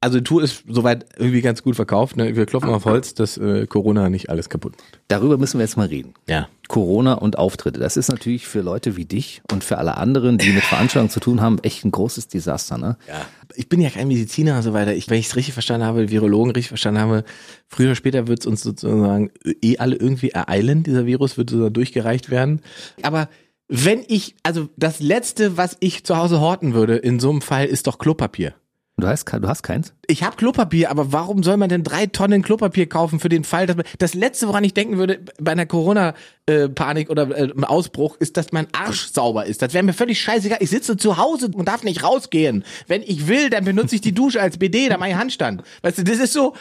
Also 0.02 0.18
die 0.18 0.24
Tour 0.24 0.42
ist 0.42 0.64
soweit 0.68 1.06
irgendwie 1.18 1.42
ganz 1.42 1.62
gut 1.62 1.76
verkauft. 1.76 2.18
Ne? 2.18 2.36
Wir 2.36 2.48
klopfen 2.48 2.72
auf 2.72 2.86
Holz, 2.86 3.14
dass 3.14 3.38
äh, 3.38 3.68
Corona 3.68 4.10
nicht 4.10 4.32
alles 4.32 4.50
kaputt 4.50 4.78
macht. 4.78 5.00
Darüber 5.10 5.38
müssen 5.38 5.60
wir 5.60 5.66
jetzt 5.66 5.78
mal 5.78 5.88
reden. 5.88 6.16
Ja. 6.28 6.48
Corona 6.70 7.14
und 7.14 7.38
Auftritte. 7.38 7.80
Das 7.80 7.98
ist 7.98 8.10
natürlich 8.10 8.48
für 8.48 8.62
Leute 8.62 8.96
wie 8.96 9.06
dich 9.06 9.44
und 9.52 9.64
für 9.64 9.78
alle 9.78 9.98
anderen, 9.98 10.40
die 10.40 10.54
mit 10.54 10.64
Veranstaltungen 10.64 11.12
zu 11.12 11.20
tun 11.20 11.40
haben, 11.40 11.60
echt 11.60 11.86
ein 11.86 11.92
großes 11.92 12.30
Desaster. 12.30 12.80
Ne? 12.80 12.98
Ja. 13.08 13.28
Ich 13.56 13.70
bin 13.70 13.82
ja 13.82 13.90
kein 13.90 14.08
Mediziner 14.08 14.58
und 14.58 14.64
so 14.64 14.74
weiter. 14.74 14.94
Ich, 14.94 15.10
wenn 15.10 15.20
ich 15.20 15.28
es 15.28 15.36
richtig 15.36 15.54
verstanden 15.54 15.86
habe, 15.86 16.10
Virologen 16.10 16.52
richtig 16.52 16.70
verstanden 16.70 17.02
habe, 17.02 17.24
früher 17.68 17.88
oder 17.88 17.96
später 17.96 18.28
wird 18.28 18.40
es 18.42 18.46
uns 18.46 18.62
sozusagen 18.62 19.32
eh 19.62 19.78
alle 19.78 19.96
irgendwie 19.96 20.30
ereilen. 20.30 20.84
Dieser 20.84 21.06
Virus 21.06 21.38
wird 21.38 21.50
sozusagen 21.50 21.74
durchgereicht 21.74 22.30
werden. 22.30 22.62
Aber 23.02 23.30
wenn 23.68 24.04
ich, 24.08 24.36
also 24.44 24.70
das 24.78 25.00
Letzte, 25.00 25.58
was 25.58 25.78
ich 25.80 26.04
zu 26.04 26.18
Hause 26.18 26.40
horten 26.40 26.74
würde 26.74 26.96
in 26.96 27.20
so 27.20 27.30
einem 27.30 27.42
Fall, 27.42 27.66
ist 27.66 27.88
doch 27.88 27.98
Klopapier. 27.98 28.54
Du 28.98 29.08
hast, 29.08 29.26
du 29.26 29.48
hast 29.48 29.64
keins? 29.64 29.92
Ich 30.06 30.22
habe 30.22 30.36
Klopapier, 30.36 30.92
aber 30.92 31.12
warum 31.12 31.42
soll 31.42 31.58
man 31.58 31.68
denn 31.68 31.84
drei 31.84 32.06
Tonnen 32.06 32.44
Klopapier 32.44 32.88
kaufen 32.88 33.20
für 33.20 33.28
den 33.28 33.44
Fall, 33.44 33.66
dass 33.66 33.76
man, 33.76 33.86
das 33.98 34.14
letzte, 34.14 34.48
woran 34.48 34.64
ich 34.64 34.76
denken 34.76 34.98
würde 34.98 35.20
bei 35.40 35.52
einer 35.52 35.66
Corona-Panik 35.66 37.10
oder 37.10 37.32
äh, 37.32 37.52
einem 37.52 37.64
Ausbruch, 37.64 38.18
ist, 38.18 38.38
dass 38.38 38.52
mein 38.52 38.68
Arsch 38.72 39.12
sauber 39.12 39.48
ist. 39.48 39.64
Das 39.64 39.74
wäre 39.74 39.84
mir 39.84 39.94
völlig 39.94 40.22
scheißegal. 40.22 40.60
Ich 40.62 40.70
sitze 40.70 40.96
zu 40.96 41.18
Hause 41.18 41.50
und 41.54 41.68
darf 41.68 41.84
nicht 41.84 42.04
rausgehen. 42.04 42.64
Wenn 42.88 43.02
ich 43.02 43.28
will, 43.28 43.50
dann 43.50 43.66
benutze 43.66 43.96
ich 43.96 44.02
die 44.02 44.14
Dusche 44.14 44.40
als 44.40 44.60
BD, 44.60 44.90
da 44.90 45.00
mache 45.00 45.10
ich 45.10 45.16
Handstand. 45.16 45.64
Weißt 45.82 45.98
du, 45.98 46.04
das 46.04 46.20
ist 46.20 46.34
so, 46.34 46.54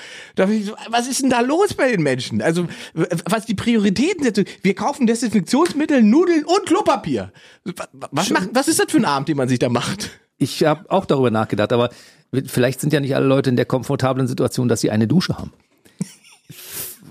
was 0.89 1.09
ist 1.09 1.20
denn 1.20 1.28
da 1.30 1.41
los 1.41 1.74
bei 1.74 1.91
den 1.91 2.03
Menschen? 2.03 2.41
Also, 2.41 2.66
was 3.28 3.45
die 3.45 3.55
Prioritäten 3.55 4.24
sind. 4.24 4.49
Wir 4.62 4.74
kaufen 4.74 5.07
Desinfektionsmittel, 5.07 6.03
Nudeln 6.03 6.47
und 6.47 6.64
Klopapier. 6.64 7.30
Was, 8.11 8.30
macht, 8.30 8.49
was 8.55 8.68
ist 8.68 8.80
das 8.80 8.91
für 8.91 8.97
ein 8.97 9.05
Abend, 9.05 9.28
den 9.28 9.37
man 9.37 9.51
sich 9.51 9.59
da 9.59 9.68
macht? 9.68 10.11
Ich 10.39 10.64
habe 10.64 10.91
auch 10.91 11.05
darüber 11.05 11.30
nachgedacht, 11.30 11.72
aber 11.72 11.91
vielleicht 12.47 12.80
sind 12.80 12.93
ja 12.93 13.01
nicht 13.01 13.14
alle 13.14 13.26
Leute 13.26 13.51
in 13.51 13.57
der 13.57 13.66
komfortablen 13.66 14.26
Situation, 14.26 14.68
dass 14.68 14.80
sie 14.80 14.91
eine 14.91 15.07
Dusche 15.07 15.39
haben. 15.39 15.53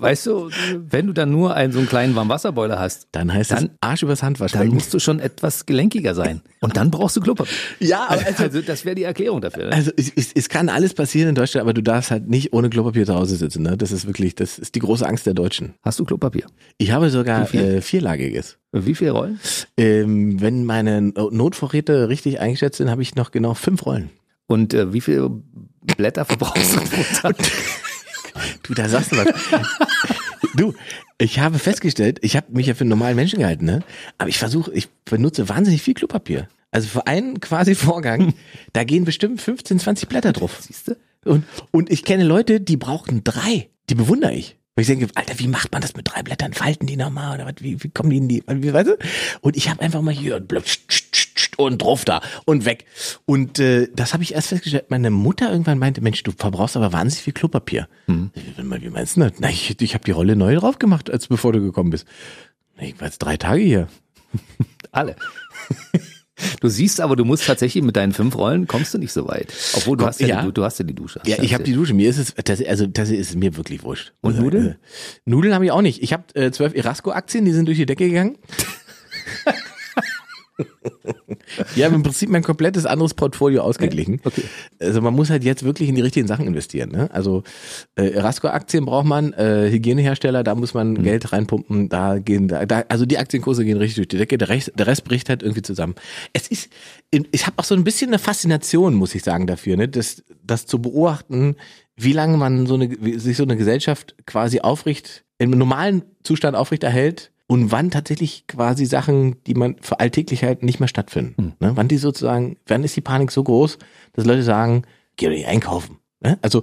Weißt 0.02 0.26
du, 0.26 0.50
wenn 0.90 1.06
du 1.06 1.12
dann 1.12 1.30
nur 1.30 1.54
einen 1.54 1.72
so 1.72 1.78
einen 1.78 1.88
kleinen 1.88 2.16
Warmwasserboiler 2.16 2.76
hast, 2.76 3.06
dann 3.12 3.32
heißt 3.32 3.52
dann, 3.52 3.66
das 3.66 3.70
Arsch 3.82 4.02
übers 4.02 4.22
Handwasch. 4.22 4.50
Dann 4.50 4.66
musst 4.68 4.92
du 4.92 4.98
schon 4.98 5.20
etwas 5.20 5.64
gelenkiger 5.64 6.14
sein. 6.16 6.40
Und 6.60 6.76
dann 6.76 6.90
brauchst 6.90 7.16
du 7.16 7.20
Klopapier. 7.20 7.54
Ja, 7.78 8.06
aber 8.08 8.26
also, 8.26 8.42
also 8.42 8.62
das 8.62 8.84
wäre 8.84 8.96
die 8.96 9.04
Erklärung 9.04 9.40
dafür. 9.40 9.66
Ne? 9.66 9.72
Also 9.72 9.92
es, 9.96 10.10
es, 10.16 10.32
es 10.34 10.48
kann 10.48 10.68
alles 10.68 10.94
passieren 10.94 11.28
in 11.28 11.34
Deutschland, 11.36 11.62
aber 11.62 11.72
du 11.72 11.82
darfst 11.82 12.10
halt 12.10 12.28
nicht 12.28 12.52
ohne 12.52 12.68
Klopapier 12.68 13.06
zu 13.06 13.14
Hause 13.14 13.36
sitzen. 13.36 13.62
Ne? 13.62 13.76
Das 13.76 13.92
ist 13.92 14.06
wirklich, 14.06 14.34
das 14.34 14.58
ist 14.58 14.74
die 14.74 14.80
große 14.80 15.06
Angst 15.06 15.24
der 15.26 15.34
Deutschen. 15.34 15.74
Hast 15.82 16.00
du 16.00 16.04
Klopapier? 16.04 16.46
Ich 16.78 16.90
habe 16.90 17.08
sogar 17.10 17.54
äh, 17.54 17.80
vierlagiges. 17.80 18.58
Wie 18.72 18.96
viele 18.96 19.12
Rollen? 19.12 19.38
Ähm, 19.76 20.40
wenn 20.40 20.64
meine 20.64 21.00
Notvorräte 21.02 22.08
richtig 22.08 22.40
eingeschätzt 22.40 22.78
sind, 22.78 22.90
habe 22.90 23.02
ich 23.02 23.14
noch 23.14 23.30
genau 23.30 23.54
fünf 23.54 23.86
Rollen. 23.86 24.10
Und 24.46 24.74
äh, 24.74 24.92
wie 24.92 25.00
viele 25.00 25.30
Blätter 25.96 26.24
verbrauchst 26.24 26.76
du 26.76 26.80
pro 26.80 27.02
Tag? 27.20 27.36
Du, 28.62 28.74
da 28.74 28.88
sagst 28.88 29.12
du 29.12 29.16
was. 29.16 29.26
du, 30.54 30.74
ich 31.18 31.38
habe 31.38 31.58
festgestellt, 31.58 32.18
ich 32.22 32.36
habe 32.36 32.52
mich 32.52 32.66
ja 32.66 32.74
für 32.74 32.82
einen 32.82 32.90
normalen 32.90 33.16
Menschen 33.16 33.40
gehalten, 33.40 33.64
ne? 33.64 33.80
Aber 34.18 34.28
ich 34.28 34.38
versuche, 34.38 34.72
ich 34.72 34.88
benutze 35.04 35.48
wahnsinnig 35.48 35.82
viel 35.82 35.94
Klopapier. 35.94 36.48
Also 36.70 36.88
für 36.88 37.06
einen 37.06 37.40
quasi 37.40 37.74
Vorgang, 37.74 38.34
da 38.72 38.84
gehen 38.84 39.04
bestimmt 39.04 39.42
15, 39.42 39.78
20 39.78 40.08
Blätter 40.08 40.32
drauf. 40.32 40.58
Siehst 40.60 40.88
du? 40.88 40.96
Und, 41.24 41.44
und 41.70 41.90
ich 41.90 42.04
kenne 42.04 42.24
Leute, 42.24 42.60
die 42.60 42.76
brauchen 42.76 43.22
drei. 43.22 43.68
Die 43.90 43.94
bewundere 43.94 44.32
ich. 44.34 44.56
Weil 44.74 44.82
ich 44.82 44.88
denke, 44.88 45.08
Alter, 45.14 45.38
wie 45.38 45.48
macht 45.48 45.70
man 45.72 45.82
das 45.82 45.94
mit 45.94 46.08
drei 46.08 46.22
Blättern? 46.22 46.54
Falten 46.54 46.86
die 46.86 46.96
nochmal? 46.96 47.34
Oder 47.34 47.46
was, 47.46 47.54
wie, 47.60 47.82
wie 47.82 47.90
kommen 47.90 48.10
die 48.10 48.16
in 48.16 48.28
die, 48.28 48.42
wie, 48.46 48.72
weißt 48.72 48.88
du? 48.88 48.98
Und 49.42 49.56
ich 49.56 49.68
habe 49.68 49.82
einfach 49.82 50.00
mal 50.00 50.14
hier 50.14 50.36
und 50.36 50.48
blöd, 50.48 50.64
und 51.58 51.82
drauf 51.82 52.04
da 52.04 52.22
und 52.46 52.64
weg. 52.64 52.86
Und 53.26 53.58
äh, 53.58 53.88
das 53.94 54.14
habe 54.14 54.22
ich 54.22 54.34
erst 54.34 54.48
festgestellt. 54.48 54.86
Meine 54.88 55.10
Mutter 55.10 55.50
irgendwann 55.50 55.78
meinte, 55.78 56.00
Mensch, 56.00 56.22
du 56.22 56.32
verbrauchst 56.32 56.76
aber 56.76 56.92
wahnsinnig 56.92 57.22
viel 57.22 57.32
Klopapier. 57.34 57.88
Mhm. 58.06 58.30
Wie 58.56 58.88
meinst 58.88 59.16
du 59.16 59.20
das? 59.20 59.32
Na, 59.38 59.50
ich, 59.50 59.80
ich 59.80 59.94
habe 59.94 60.04
die 60.04 60.10
Rolle 60.10 60.36
neu 60.36 60.54
drauf 60.56 60.78
gemacht, 60.78 61.10
als 61.10 61.28
bevor 61.28 61.52
du 61.52 61.60
gekommen 61.60 61.90
bist. 61.90 62.06
Ich 62.78 62.98
war 62.98 63.08
jetzt 63.08 63.18
drei 63.18 63.36
Tage 63.36 63.62
hier. 63.62 63.88
Alle. 64.92 65.16
Du 66.60 66.68
siehst 66.68 67.00
aber, 67.00 67.16
du 67.16 67.24
musst 67.24 67.46
tatsächlich 67.46 67.82
mit 67.82 67.96
deinen 67.96 68.12
fünf 68.12 68.36
Rollen 68.36 68.66
kommst 68.66 68.94
du 68.94 68.98
nicht 68.98 69.12
so 69.12 69.28
weit. 69.28 69.52
Obwohl 69.74 69.96
du 69.96 70.02
Komm, 70.02 70.08
hast 70.08 70.20
ja, 70.20 70.28
ja. 70.28 70.42
Die, 70.42 70.52
du 70.52 70.64
hast 70.64 70.78
ja 70.78 70.84
die 70.84 70.94
Dusche. 70.94 71.20
Ja, 71.26 71.42
ich 71.42 71.54
habe 71.54 71.64
die 71.64 71.72
Dusche. 71.72 71.94
Mir 71.94 72.08
ist 72.08 72.18
es, 72.18 72.34
das, 72.44 72.64
also 72.64 72.86
das 72.86 73.10
ist 73.10 73.34
mir 73.36 73.56
wirklich 73.56 73.82
wurscht. 73.82 74.12
Und 74.20 74.32
also, 74.32 74.42
Nudeln? 74.42 74.66
Äh, 74.66 74.74
Nudeln 75.24 75.54
habe 75.54 75.64
ich 75.64 75.70
auch 75.70 75.82
nicht. 75.82 76.02
Ich 76.02 76.12
habe 76.12 76.24
äh, 76.34 76.50
zwölf 76.50 76.74
Erasco-Aktien, 76.74 77.44
die 77.44 77.52
sind 77.52 77.66
durch 77.66 77.78
die 77.78 77.86
Decke 77.86 78.08
gegangen. 78.08 78.38
Haben 81.82 81.94
im 81.94 82.02
Prinzip 82.02 82.28
mein 82.28 82.42
komplettes 82.42 82.86
anderes 82.86 83.14
Portfolio 83.14 83.62
ausgeglichen. 83.62 84.20
Okay. 84.24 84.42
Also 84.80 85.00
man 85.00 85.14
muss 85.14 85.30
halt 85.30 85.44
jetzt 85.44 85.62
wirklich 85.62 85.88
in 85.88 85.94
die 85.94 86.00
richtigen 86.00 86.26
Sachen 86.26 86.46
investieren. 86.46 86.90
Ne? 86.90 87.10
Also 87.12 87.42
äh, 87.96 88.08
Erasco-Aktien 88.08 88.84
braucht 88.84 89.06
man, 89.06 89.32
äh, 89.32 89.70
Hygienehersteller, 89.70 90.44
da 90.44 90.54
muss 90.54 90.74
man 90.74 90.92
mhm. 90.92 91.02
Geld 91.02 91.32
reinpumpen, 91.32 91.88
da 91.88 92.18
gehen, 92.18 92.48
da, 92.48 92.66
da, 92.66 92.84
also 92.88 93.06
die 93.06 93.18
Aktienkurse 93.18 93.64
gehen 93.64 93.78
richtig 93.78 93.96
durch 93.96 94.08
die 94.08 94.18
Decke, 94.18 94.38
der 94.38 94.48
Rest, 94.48 94.72
der 94.76 94.86
Rest 94.86 95.04
bricht 95.04 95.28
halt 95.28 95.42
irgendwie 95.42 95.62
zusammen. 95.62 95.94
Es 96.32 96.48
ist, 96.48 96.70
ich 97.10 97.46
habe 97.46 97.58
auch 97.58 97.64
so 97.64 97.74
ein 97.74 97.84
bisschen 97.84 98.10
eine 98.10 98.18
Faszination, 98.18 98.94
muss 98.94 99.14
ich 99.14 99.22
sagen, 99.22 99.46
dafür, 99.46 99.76
ne? 99.76 99.88
das, 99.88 100.22
das 100.42 100.66
zu 100.66 100.80
beobachten, 100.80 101.56
wie 101.96 102.12
lange 102.12 102.36
man 102.36 102.66
so 102.66 102.74
eine, 102.74 102.88
sich 103.18 103.36
so 103.36 103.42
eine 103.42 103.56
Gesellschaft 103.56 104.14
quasi 104.26 104.60
aufricht, 104.60 105.24
im 105.38 105.50
normalen 105.50 106.02
Zustand 106.22 106.56
aufrechterhält 106.56 107.32
und 107.52 107.70
wann 107.70 107.90
tatsächlich 107.90 108.46
quasi 108.46 108.86
Sachen, 108.86 109.36
die 109.44 109.52
man 109.52 109.76
für 109.82 110.00
alltäglich 110.00 110.42
halt 110.42 110.62
nicht 110.62 110.80
mehr 110.80 110.88
stattfinden. 110.88 111.52
Mhm. 111.60 111.66
Ne? 111.66 111.72
Wann 111.74 111.86
die 111.86 111.98
sozusagen, 111.98 112.56
wann 112.66 112.82
ist 112.82 112.96
die 112.96 113.02
Panik 113.02 113.30
so 113.30 113.44
groß, 113.44 113.76
dass 114.14 114.24
Leute 114.24 114.42
sagen, 114.42 114.84
geh 115.16 115.26
doch 115.26 115.32
nicht 115.32 115.46
einkaufen. 115.46 115.98
Ne? 116.22 116.38
Also, 116.40 116.62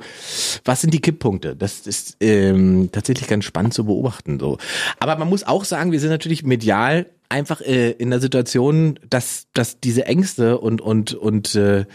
was 0.65 0.81
sind 0.81 0.91
die 0.91 0.99
Kipppunkte? 0.99 1.55
Das 1.55 1.85
ist 1.85 2.17
ähm, 2.21 2.89
tatsächlich 2.91 3.27
ganz 3.27 3.45
spannend 3.45 3.75
zu 3.75 3.85
beobachten. 3.85 4.39
So. 4.39 4.57
Aber 4.99 5.15
man 5.15 5.29
muss 5.29 5.43
auch 5.43 5.63
sagen, 5.63 5.91
wir 5.91 5.99
sind 5.99 6.09
natürlich 6.09 6.41
medial 6.41 7.05
einfach 7.29 7.61
äh, 7.61 7.91
in 7.91 8.09
der 8.09 8.19
Situation, 8.19 8.99
dass, 9.07 9.45
dass 9.53 9.79
diese 9.79 10.07
Ängste 10.07 10.57
und, 10.57 10.81
und, 10.81 11.13
und 11.13 11.53
äh, 11.53 11.85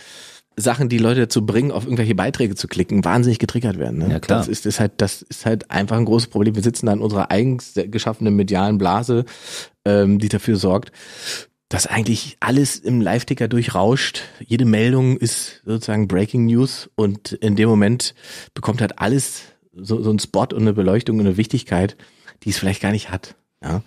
Sachen, 0.57 0.89
die 0.89 0.99
Leute 0.99 1.21
dazu 1.21 1.45
bringen, 1.45 1.73
auf 1.73 1.85
irgendwelche 1.85 2.15
Beiträge 2.15 2.55
zu 2.55 2.69
klicken, 2.69 3.05
wahnsinnig 3.05 3.39
getriggert 3.39 3.79
werden. 3.79 3.99
Ne? 3.99 4.11
Ja, 4.11 4.21
klar. 4.21 4.39
Das 4.39 4.49
ist, 4.49 4.67
ist 4.67 4.81
halt, 4.81 4.93
das 4.99 5.23
ist 5.23 5.47
halt 5.47 5.71
einfach 5.71 5.97
ein 5.97 6.05
großes 6.05 6.29
Problem. 6.29 6.55
Wir 6.55 6.63
sitzen 6.63 6.87
da 6.87 6.93
in 6.93 7.01
unserer 7.01 7.31
eigens 7.31 7.75
geschaffenen 7.75 8.37
medialen 8.37 8.79
Blase, 8.79 9.25
ähm, 9.85 10.19
die 10.19 10.29
dafür 10.29 10.57
sorgt, 10.57 10.93
dass 11.69 11.87
eigentlich 11.87 12.37
alles 12.41 12.77
im 12.77 13.01
Live-Ticker 13.01 13.49
durchrauscht. 13.49 14.23
Jede 14.47 14.65
Meldung 14.65 15.17
ist 15.17 15.63
sozusagen 15.65 16.07
Breaking 16.07 16.47
News 16.47 16.89
und 16.95 17.33
in 17.33 17.57
dem 17.57 17.69
Moment 17.69 18.15
bekommt 18.55 18.81
halt 18.81 18.99
alles 19.01 19.43
so, 19.73 20.03
so 20.03 20.11
ein 20.11 20.21
Spot 20.21 20.43
und 20.53 20.61
eine 20.61 20.73
Beleuchtung 20.73 21.19
und 21.19 21.27
eine 21.27 21.37
Wichtigkeit, 21.37 21.97
die 22.45 22.51
es 22.51 22.59
vielleicht 22.59 22.83
gar 22.83 22.93
nicht 22.93 23.11
hat. 23.11 23.35
Ja? 23.63 23.83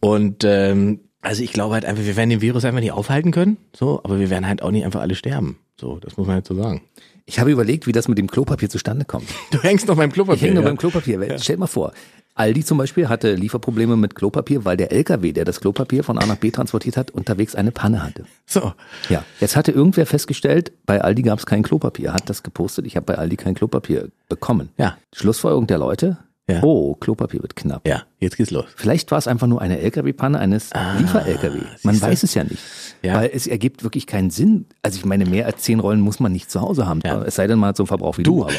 Und 0.00 0.44
ähm, 0.44 1.00
also 1.22 1.42
ich 1.42 1.52
glaube 1.52 1.74
halt 1.74 1.84
einfach, 1.84 2.04
wir 2.04 2.16
werden 2.16 2.30
den 2.30 2.40
Virus 2.42 2.64
einfach 2.64 2.80
nicht 2.80 2.92
aufhalten 2.92 3.30
können, 3.30 3.56
so, 3.74 4.00
aber 4.02 4.18
wir 4.18 4.28
werden 4.28 4.46
halt 4.46 4.62
auch 4.62 4.72
nicht 4.72 4.84
einfach 4.84 5.00
alle 5.00 5.14
sterben. 5.14 5.58
So, 5.82 5.98
das 5.98 6.16
muss 6.16 6.28
man 6.28 6.34
halt 6.34 6.46
so 6.46 6.54
sagen. 6.54 6.80
Ich 7.26 7.40
habe 7.40 7.50
überlegt, 7.50 7.88
wie 7.88 7.92
das 7.92 8.06
mit 8.06 8.16
dem 8.16 8.30
Klopapier 8.30 8.70
zustande 8.70 9.04
kommt. 9.04 9.26
Du 9.50 9.60
hängst 9.60 9.88
noch 9.88 9.96
beim 9.96 10.12
Klopapier. 10.12 10.36
Ich 10.36 10.42
hänge 10.42 10.54
noch 10.54 10.62
ja. 10.62 10.68
beim 10.68 10.78
Klopapier. 10.78 11.20
Ja. 11.24 11.38
Stell 11.40 11.56
dir 11.56 11.60
mal 11.60 11.66
vor, 11.66 11.92
Aldi 12.36 12.64
zum 12.64 12.78
Beispiel 12.78 13.08
hatte 13.08 13.34
Lieferprobleme 13.34 13.96
mit 13.96 14.14
Klopapier, 14.14 14.64
weil 14.64 14.76
der 14.76 14.92
LKW, 14.92 15.32
der 15.32 15.44
das 15.44 15.60
Klopapier 15.60 16.04
von 16.04 16.18
A 16.18 16.26
nach 16.26 16.36
B 16.36 16.52
transportiert 16.52 16.96
hat, 16.96 17.10
unterwegs 17.10 17.56
eine 17.56 17.72
Panne 17.72 18.04
hatte. 18.04 18.26
So. 18.46 18.72
Ja. 19.08 19.24
Jetzt 19.40 19.56
hatte 19.56 19.72
irgendwer 19.72 20.06
festgestellt, 20.06 20.70
bei 20.86 21.00
Aldi 21.00 21.22
gab 21.22 21.40
es 21.40 21.46
kein 21.46 21.64
Klopapier, 21.64 22.14
hat 22.14 22.30
das 22.30 22.44
gepostet, 22.44 22.86
ich 22.86 22.94
habe 22.94 23.06
bei 23.06 23.18
Aldi 23.18 23.36
kein 23.36 23.54
Klopapier 23.54 24.08
bekommen. 24.28 24.68
Ja. 24.78 24.96
Schlussfolgerung 25.12 25.66
der 25.66 25.78
Leute, 25.78 26.18
ja. 26.54 26.62
Oh, 26.62 26.94
Klopapier 26.94 27.42
wird 27.42 27.56
knapp. 27.56 27.86
Ja, 27.86 28.02
jetzt 28.18 28.36
geht's 28.36 28.50
los. 28.50 28.66
Vielleicht 28.76 29.10
war 29.10 29.18
es 29.18 29.26
einfach 29.26 29.46
nur 29.46 29.60
eine 29.60 29.78
LKW-Panne 29.80 30.38
eines 30.38 30.72
ah, 30.72 30.94
Liefer-LKW. 30.98 31.58
Man 31.82 32.00
weiß 32.00 32.22
es 32.22 32.34
ja 32.34 32.44
nicht. 32.44 32.62
Ja. 33.02 33.16
Weil 33.16 33.30
es 33.32 33.46
ergibt 33.46 33.82
wirklich 33.82 34.06
keinen 34.06 34.30
Sinn. 34.30 34.66
Also 34.82 34.98
ich 34.98 35.04
meine, 35.04 35.26
mehr 35.26 35.46
als 35.46 35.62
zehn 35.62 35.80
Rollen 35.80 36.00
muss 36.00 36.20
man 36.20 36.32
nicht 36.32 36.50
zu 36.50 36.60
Hause 36.60 36.86
haben. 36.86 37.00
Ja. 37.04 37.22
Es 37.22 37.34
sei 37.34 37.46
denn 37.46 37.58
mal 37.58 37.74
zum 37.74 37.86
Verbrauch 37.86 38.18
wie 38.18 38.22
du. 38.22 38.36
du 38.36 38.44
aber. 38.44 38.52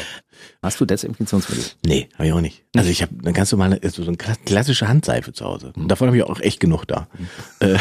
Hast 0.62 0.80
du 0.80 0.84
Desinfektionsmittel? 0.84 1.64
Nee, 1.86 2.08
habe 2.14 2.26
ich 2.26 2.32
auch 2.32 2.40
nicht. 2.40 2.64
Also 2.74 2.90
ich 2.90 3.02
habe 3.02 3.12
eine 3.22 3.32
ganz 3.32 3.52
normale, 3.52 3.80
so 3.88 4.02
eine 4.02 4.16
klassische 4.16 4.88
Handseife 4.88 5.32
zu 5.32 5.44
Hause. 5.44 5.72
Und 5.76 5.88
davon 5.88 6.08
habe 6.08 6.16
ich 6.16 6.22
auch 6.22 6.40
echt 6.40 6.60
genug 6.60 6.86
da. 6.86 7.08
Mhm. 7.18 7.28
Äh, 7.60 7.78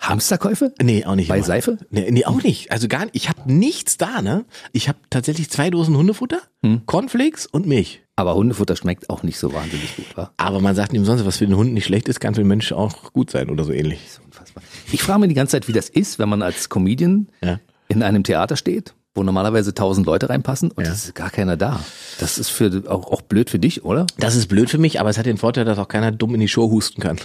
Hamsterkäufe? 0.00 0.72
Nee, 0.82 1.04
auch 1.04 1.14
nicht. 1.14 1.28
Bei 1.28 1.36
immer. 1.36 1.46
Seife? 1.46 1.78
Nee, 1.90 2.10
nee, 2.10 2.24
auch 2.24 2.42
nicht. 2.42 2.72
Also 2.72 2.88
gar 2.88 3.04
nicht. 3.04 3.16
Ich 3.16 3.28
habe 3.28 3.52
nichts 3.52 3.96
da, 3.96 4.22
ne? 4.22 4.44
Ich 4.72 4.88
habe 4.88 4.98
tatsächlich 5.10 5.50
zwei 5.50 5.70
Dosen 5.70 5.96
Hundefutter, 5.96 6.40
hm. 6.62 6.82
Cornflakes 6.86 7.46
und 7.46 7.66
Milch. 7.66 8.02
Aber 8.20 8.34
Hundefutter 8.34 8.76
schmeckt 8.76 9.08
auch 9.08 9.22
nicht 9.22 9.38
so 9.38 9.52
wahnsinnig 9.54 9.96
gut, 9.96 10.14
wa? 10.16 10.30
Aber 10.36 10.60
man 10.60 10.74
sagt 10.76 10.92
nicht 10.92 11.00
umsonst, 11.00 11.24
was 11.24 11.38
für 11.38 11.46
den 11.46 11.56
Hund 11.56 11.72
nicht 11.72 11.86
schlecht 11.86 12.06
ist, 12.08 12.20
kann 12.20 12.34
für 12.34 12.42
den 12.42 12.48
Mensch 12.48 12.70
auch 12.72 13.12
gut 13.14 13.30
sein 13.30 13.48
oder 13.48 13.64
so 13.64 13.72
ähnlich. 13.72 14.00
Unfassbar. 14.26 14.62
Ich 14.92 15.02
frage 15.02 15.20
mich 15.20 15.28
die 15.30 15.34
ganze 15.34 15.52
Zeit, 15.52 15.68
wie 15.68 15.72
das 15.72 15.88
ist, 15.88 16.18
wenn 16.18 16.28
man 16.28 16.42
als 16.42 16.68
Comedian 16.68 17.28
Ja. 17.42 17.58
in 17.88 18.02
einem 18.02 18.22
Theater 18.22 18.56
steht, 18.56 18.94
wo 19.14 19.22
normalerweise 19.22 19.72
tausend 19.72 20.06
Leute 20.06 20.28
reinpassen 20.28 20.70
und 20.70 20.84
Ja. 20.86 20.92
es 20.92 21.06
ist 21.06 21.14
gar 21.14 21.30
keiner 21.30 21.56
da. 21.56 21.80
Das 22.18 22.36
ist 22.38 22.50
für 22.50 22.82
auch, 22.88 23.10
auch 23.10 23.22
blöd 23.22 23.48
für 23.48 23.58
dich, 23.58 23.84
oder? 23.84 24.06
Das 24.18 24.36
ist 24.36 24.48
blöd 24.48 24.68
für 24.68 24.78
mich, 24.78 25.00
aber 25.00 25.08
es 25.08 25.16
hat 25.18 25.24
den 25.26 25.38
Vorteil, 25.38 25.64
dass 25.64 25.78
auch 25.78 25.88
keiner 25.88 26.12
dumm 26.12 26.34
in 26.34 26.40
die 26.40 26.48
Show 26.48 26.70
husten 26.70 27.00
kann. 27.00 27.18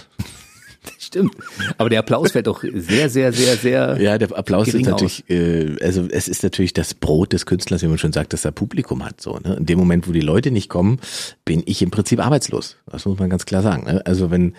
Stimmt. 0.98 1.34
Aber 1.78 1.90
der 1.90 2.00
Applaus 2.00 2.32
fällt 2.32 2.46
doch 2.46 2.62
sehr, 2.62 3.08
sehr, 3.08 3.32
sehr, 3.32 3.56
sehr. 3.56 4.00
Ja, 4.00 4.18
der 4.18 4.36
Applaus 4.36 4.68
ist 4.68 4.86
natürlich, 4.86 5.28
äh, 5.30 5.76
also 5.82 6.06
es 6.10 6.28
ist 6.28 6.42
natürlich 6.42 6.72
das 6.72 6.94
Brot 6.94 7.32
des 7.32 7.46
Künstlers, 7.46 7.82
wie 7.82 7.86
man 7.86 7.98
schon 7.98 8.12
sagt, 8.12 8.32
dass 8.32 8.44
er 8.44 8.52
Publikum 8.52 9.04
hat. 9.04 9.20
So, 9.20 9.38
ne? 9.38 9.56
In 9.56 9.66
dem 9.66 9.78
Moment, 9.78 10.08
wo 10.08 10.12
die 10.12 10.20
Leute 10.20 10.50
nicht 10.50 10.68
kommen, 10.68 11.00
bin 11.44 11.62
ich 11.66 11.82
im 11.82 11.90
Prinzip 11.90 12.24
arbeitslos. 12.24 12.76
Das 12.90 13.04
muss 13.06 13.18
man 13.18 13.30
ganz 13.30 13.46
klar 13.46 13.62
sagen. 13.62 13.84
Ne? 13.84 14.02
Also 14.04 14.30
wenn 14.30 14.54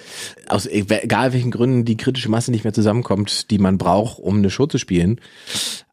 aus 0.48 0.66
egal 0.66 1.34
welchen 1.34 1.52
Gründen 1.52 1.86
die 1.86 1.98
kritische 1.98 2.30
Masse 2.30 2.52
nicht 2.52 2.64
mehr 2.64 2.74
zusammenkommt, 2.74 3.52
die 3.52 3.60
man 3.60 3.78
braucht, 3.78 4.20
um 4.20 4.38
eine 4.38 4.50
Show 4.50 4.66
zu 4.68 4.78
spielen, 4.78 5.20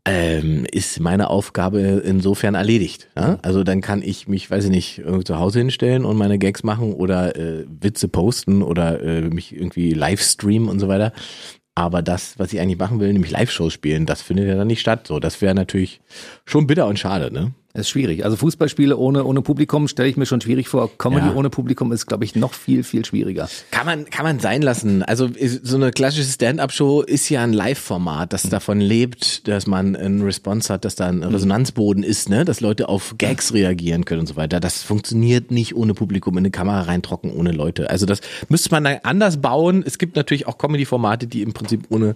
ähm, 0.07 0.67
ist 0.71 1.01
meine 1.01 1.31
Aufgabe 1.31 1.81
insofern 2.05 2.55
erledigt. 2.55 3.09
Ja? 3.17 3.39
Also 3.43 3.65
dann 3.65 3.81
kann 3.81 4.03
ich 4.03 4.29
mich, 4.29 4.51
weiß 4.51 4.65
ich 4.65 4.71
nicht, 4.71 4.99
irgendwie 4.99 5.25
zu 5.25 5.39
Hause 5.39 5.61
hinstellen 5.61 6.05
und 6.05 6.17
meine 6.17 6.39
Gags 6.39 6.63
machen 6.63 6.93
oder 6.93 7.37
äh, 7.37 7.65
Witze 7.81 8.09
posten 8.09 8.63
oder 8.63 9.03
äh, 9.03 9.23
mich 9.23 9.55
irgendwie 9.55 9.93
live 9.93 10.23
streamen 10.23 10.69
und 10.69 10.79
so 10.79 10.89
weiter. 10.89 11.13
Aber 11.75 12.03
das, 12.03 12.39
was 12.39 12.53
ich 12.53 12.61
eigentlich 12.61 12.79
machen 12.79 13.01
will, 13.01 13.13
nämlich 13.13 13.33
Live-Shows 13.33 13.73
spielen, 13.73 14.07
das 14.07 14.23
findet 14.23 14.47
ja 14.47 14.55
dann 14.55 14.69
nicht 14.69 14.81
statt. 14.81 15.09
So, 15.09 15.19
das 15.19 15.41
wäre 15.43 15.55
natürlich 15.55 16.01
schon 16.45 16.69
bitter 16.69 16.87
und 16.87 16.99
schade, 16.99 17.33
ne? 17.33 17.53
Das 17.77 17.87
ist 17.87 17.91
schwierig. 17.91 18.25
Also 18.25 18.37
Fußballspiele 18.37 18.97
ohne, 18.97 19.25
ohne 19.25 19.43
Publikum 19.43 19.89
stelle 19.89 20.09
ich 20.09 20.17
mir 20.17 20.27
schon 20.27 20.41
schwierig 20.41 20.69
vor. 20.69 20.97
Comedy 20.97 21.27
Ja. 21.27 21.35
ohne 21.35 21.51
Publikum 21.51 21.91
ist, 21.91 22.07
glaube 22.07 22.25
ich, 22.25 22.37
noch 22.37 22.55
viel, 22.55 22.85
viel 22.85 23.05
schwieriger. 23.05 23.49
Kann 23.73 23.85
man, 23.85 24.05
kann 24.05 24.25
man 24.25 24.39
sein 24.39 24.63
lassen. 24.63 25.03
Also 25.03 25.27
ist- 25.27 25.67
so 25.67 25.75
eine 25.75 25.91
klassische 25.91 26.23
Stand-up-Show 26.31 27.03
ist 27.03 27.29
ja 27.31 27.43
ein 27.43 27.53
Live-Format, 27.53 28.33
das 28.33 28.45
davon 28.45 28.81
lebt, 28.81 29.49
dass 29.49 29.67
man 29.67 29.97
einen 29.97 30.23
Response 30.23 30.73
hat, 30.73 30.85
dass 30.85 30.95
da 30.95 31.09
ein 31.09 31.25
Resonanzboden 31.25 32.05
ist, 32.05 32.29
ne, 32.29 32.45
dass 32.45 32.61
Leute 32.61 32.89
auf 32.89 33.17
Gags 33.19 33.53
reagieren 33.53 34.05
können 34.05 34.21
und 34.21 34.27
so 34.29 34.37
weiter. 34.37 34.61
Das 34.61 34.85
funktioniert 34.85 35.51
nicht 35.51 35.75
ohne 35.75 35.95
Publikum 35.95 36.35
in 36.35 36.43
eine 36.45 36.53
Kamera 36.53 36.83
reintrocken, 36.83 37.33
ohne 37.33 37.51
Leute. 37.51 37.91
Also 37.91 38.07
das 38.07 38.21
müsste 38.49 38.71
man 38.71 38.85
dann 38.85 38.99
anders 39.03 39.39
bauen. 39.41 39.83
Es 39.85 39.99
gibt 39.99 40.15
natürlich 40.15 40.47
auch 40.47 40.59
Comedy-Formate, 40.59 41.27
die 41.27 41.43
im 41.43 41.53
Prinzip 41.53 41.87
ohne, 41.89 42.15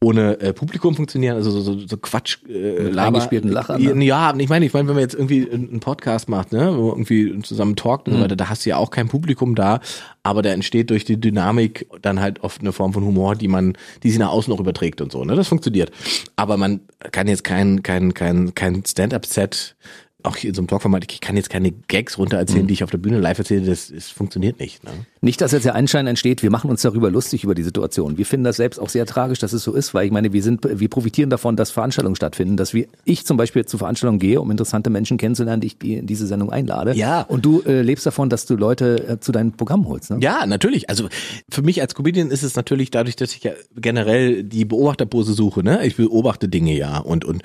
ohne 0.00 0.38
äh, 0.40 0.52
Publikum 0.52 0.94
funktionieren, 0.94 1.34
also 1.34 1.50
so, 1.50 1.60
so, 1.60 1.88
so 1.88 1.96
Quatsch, 1.96 2.36
äh, 2.48 2.88
Laber- 2.88 3.28
Lachern, 3.42 3.82
ne? 3.82 4.04
Ja, 4.04 4.32
ich 4.38 4.48
meine, 4.48 4.64
ich 4.66 4.72
meine, 4.72 4.91
wenn 4.92 4.96
man 4.96 5.02
jetzt 5.02 5.14
irgendwie 5.14 5.50
einen 5.50 5.80
Podcast 5.80 6.28
macht, 6.28 6.52
ne, 6.52 6.76
wo 6.76 6.88
man 6.90 6.98
irgendwie 7.04 7.40
zusammen 7.42 7.76
talkt 7.76 8.06
Mhm. 8.06 8.12
und 8.14 8.18
so 8.18 8.24
weiter, 8.24 8.36
da 8.36 8.48
hast 8.48 8.64
du 8.66 8.70
ja 8.70 8.76
auch 8.76 8.90
kein 8.90 9.08
Publikum 9.08 9.54
da, 9.54 9.80
aber 10.22 10.42
da 10.42 10.50
entsteht 10.50 10.90
durch 10.90 11.04
die 11.04 11.20
Dynamik 11.20 11.88
dann 12.02 12.20
halt 12.20 12.42
oft 12.44 12.60
eine 12.60 12.72
Form 12.72 12.92
von 12.92 13.04
Humor, 13.04 13.34
die 13.34 13.48
man, 13.48 13.72
die 14.02 14.10
sich 14.10 14.18
nach 14.18 14.30
außen 14.30 14.52
auch 14.52 14.60
überträgt 14.60 15.00
und 15.00 15.10
so, 15.12 15.24
ne, 15.24 15.34
das 15.34 15.48
funktioniert. 15.48 15.90
Aber 16.36 16.56
man 16.56 16.80
kann 17.10 17.26
jetzt 17.28 17.44
kein, 17.44 17.82
kein, 17.82 18.14
kein, 18.14 18.54
kein 18.54 18.84
Stand-up-Set 18.84 19.76
auch 20.24 20.36
hier 20.36 20.48
in 20.50 20.54
so 20.54 20.60
einem 20.60 20.68
Talkformat, 20.68 21.10
ich 21.10 21.20
kann 21.20 21.36
jetzt 21.36 21.50
keine 21.50 21.72
Gags 21.88 22.18
runter 22.18 22.36
Mhm. 22.36 22.40
erzählen, 22.40 22.66
die 22.66 22.74
ich 22.74 22.84
auf 22.84 22.90
der 22.90 22.98
Bühne 22.98 23.18
live 23.18 23.38
erzähle, 23.38 23.66
das, 23.66 23.92
das 23.94 24.08
funktioniert 24.10 24.58
nicht. 24.60 24.84
Ne? 24.84 24.90
Nicht, 25.20 25.40
dass 25.40 25.52
jetzt 25.52 25.64
der 25.64 25.74
Anschein 25.74 26.06
entsteht, 26.06 26.42
wir 26.42 26.50
machen 26.50 26.70
uns 26.70 26.82
darüber 26.82 27.10
lustig 27.10 27.44
über 27.44 27.54
die 27.54 27.62
Situation. 27.62 28.18
Wir 28.18 28.26
finden 28.26 28.44
das 28.44 28.56
selbst 28.56 28.78
auch 28.78 28.88
sehr 28.88 29.06
tragisch, 29.06 29.38
dass 29.38 29.52
es 29.52 29.62
so 29.62 29.72
ist, 29.72 29.94
weil 29.94 30.06
ich 30.06 30.12
meine, 30.12 30.32
wir 30.32 30.42
sind, 30.42 30.60
wir 30.64 30.88
profitieren 30.88 31.30
davon, 31.30 31.56
dass 31.56 31.70
Veranstaltungen 31.70 32.16
stattfinden, 32.16 32.56
dass 32.56 32.74
wir, 32.74 32.86
ich 33.04 33.24
zum 33.26 33.36
Beispiel 33.36 33.64
zu 33.64 33.78
Veranstaltungen 33.78 34.18
gehe, 34.18 34.40
um 34.40 34.50
interessante 34.50 34.90
Menschen 34.90 35.16
kennenzulernen, 35.18 35.60
die 35.60 35.68
ich 35.68 35.82
in 35.84 36.06
diese 36.06 36.26
Sendung 36.26 36.50
einlade. 36.50 36.94
Ja. 36.94 37.22
Und 37.22 37.44
du 37.44 37.62
äh, 37.62 37.82
lebst 37.82 38.04
davon, 38.06 38.28
dass 38.28 38.46
du 38.46 38.56
Leute 38.56 39.08
äh, 39.08 39.20
zu 39.20 39.32
deinem 39.32 39.52
Programm 39.52 39.86
holst. 39.88 40.10
Ne? 40.10 40.18
Ja, 40.20 40.46
natürlich. 40.46 40.88
Also 40.90 41.08
für 41.50 41.62
mich 41.62 41.80
als 41.80 41.94
Comedian 41.94 42.30
ist 42.30 42.42
es 42.42 42.56
natürlich 42.56 42.90
dadurch, 42.90 43.16
dass 43.16 43.34
ich 43.34 43.42
ja 43.44 43.52
generell 43.76 44.42
die 44.44 44.64
Beobachterpose 44.64 45.32
suche. 45.34 45.62
Ne? 45.62 45.86
Ich 45.86 45.96
beobachte 45.96 46.48
Dinge 46.48 46.76
ja 46.76 46.98
und 46.98 47.24
und 47.24 47.42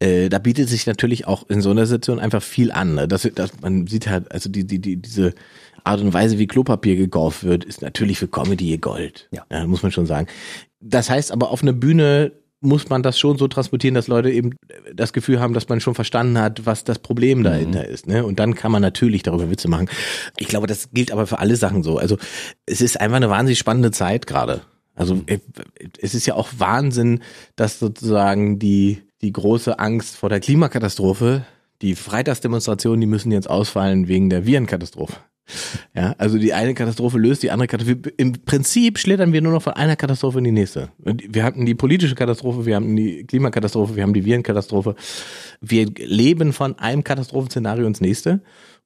äh, 0.00 0.28
da 0.28 0.38
bietet 0.38 0.68
sich 0.68 0.86
natürlich 0.86 1.26
auch 1.26 1.48
in 1.48 1.60
so 1.62 1.70
einer 1.70 1.86
Situation 1.86 2.13
einfach 2.18 2.42
viel 2.42 2.72
an. 2.72 2.94
Ne? 2.94 3.08
Das, 3.08 3.28
das, 3.34 3.60
man 3.60 3.86
sieht 3.86 4.08
halt, 4.08 4.30
also 4.32 4.48
die 4.48 4.66
die 4.66 4.80
die 4.80 4.96
diese 4.96 5.34
Art 5.84 6.00
und 6.00 6.12
Weise, 6.12 6.38
wie 6.38 6.46
Klopapier 6.46 6.96
gekauft 6.96 7.44
wird, 7.44 7.64
ist 7.64 7.82
natürlich 7.82 8.18
für 8.18 8.28
Comedy 8.28 8.76
Gold. 8.78 9.28
Ja. 9.30 9.66
muss 9.66 9.82
man 9.82 9.92
schon 9.92 10.06
sagen. 10.06 10.28
Das 10.80 11.10
heißt 11.10 11.30
aber 11.30 11.50
auf 11.50 11.62
einer 11.62 11.72
Bühne 11.72 12.32
muss 12.64 12.88
man 12.88 13.02
das 13.02 13.18
schon 13.18 13.36
so 13.36 13.46
transportieren, 13.46 13.94
dass 13.94 14.08
Leute 14.08 14.30
eben 14.30 14.52
das 14.92 15.12
Gefühl 15.12 15.38
haben, 15.38 15.54
dass 15.54 15.68
man 15.68 15.80
schon 15.80 15.94
verstanden 15.94 16.38
hat, 16.38 16.66
was 16.66 16.82
das 16.82 16.98
Problem 16.98 17.44
dahinter 17.44 17.86
ist. 17.86 18.06
Ne? 18.06 18.24
Und 18.24 18.38
dann 18.38 18.54
kann 18.54 18.72
man 18.72 18.82
natürlich 18.82 19.22
darüber 19.22 19.50
Witze 19.50 19.68
machen. 19.68 19.88
Ich 20.38 20.48
glaube, 20.48 20.66
das 20.66 20.90
gilt 20.90 21.12
aber 21.12 21.26
für 21.26 21.38
alle 21.38 21.56
Sachen 21.56 21.82
so. 21.82 21.98
Also 21.98 22.16
es 22.66 22.80
ist 22.80 23.00
einfach 23.00 23.16
eine 23.16 23.30
wahnsinnig 23.30 23.58
spannende 23.58 23.90
Zeit 23.90 24.26
gerade. 24.26 24.62
Also 24.94 25.22
äh, 25.26 25.38
es 26.00 26.14
ist 26.14 26.26
ja 26.26 26.34
auch 26.34 26.48
Wahnsinn, 26.56 27.20
dass 27.56 27.78
sozusagen 27.78 28.58
die, 28.58 29.02
die 29.22 29.32
große 29.32 29.78
Angst 29.78 30.16
vor 30.16 30.28
der 30.28 30.40
Klimakatastrophe, 30.40 31.44
die 31.84 31.94
Freitagsdemonstrationen, 31.94 33.00
die 33.00 33.06
müssen 33.06 33.30
jetzt 33.30 33.48
ausfallen 33.48 34.08
wegen 34.08 34.30
der 34.30 34.46
Virenkatastrophe. 34.46 35.14
Ja, 35.94 36.14
also 36.16 36.38
die 36.38 36.54
eine 36.54 36.72
Katastrophe 36.72 37.18
löst 37.18 37.42
die 37.42 37.50
andere 37.50 37.66
Katastrophe. 37.66 38.08
Im 38.16 38.32
Prinzip 38.32 38.98
schlittern 38.98 39.34
wir 39.34 39.42
nur 39.42 39.52
noch 39.52 39.62
von 39.62 39.74
einer 39.74 39.94
Katastrophe 39.94 40.38
in 40.38 40.44
die 40.44 40.52
nächste. 40.52 40.88
Wir 40.98 41.44
hatten 41.44 41.66
die 41.66 41.74
politische 41.74 42.14
Katastrophe, 42.14 42.64
wir 42.64 42.76
haben 42.76 42.96
die 42.96 43.24
Klimakatastrophe, 43.24 43.96
wir 43.96 44.02
haben 44.02 44.14
die 44.14 44.24
Virenkatastrophe. 44.24 44.96
Wir 45.60 45.86
leben 45.98 46.54
von 46.54 46.78
einem 46.78 47.04
Katastrophenszenario 47.04 47.86
ins 47.86 48.00
nächste. 48.00 48.40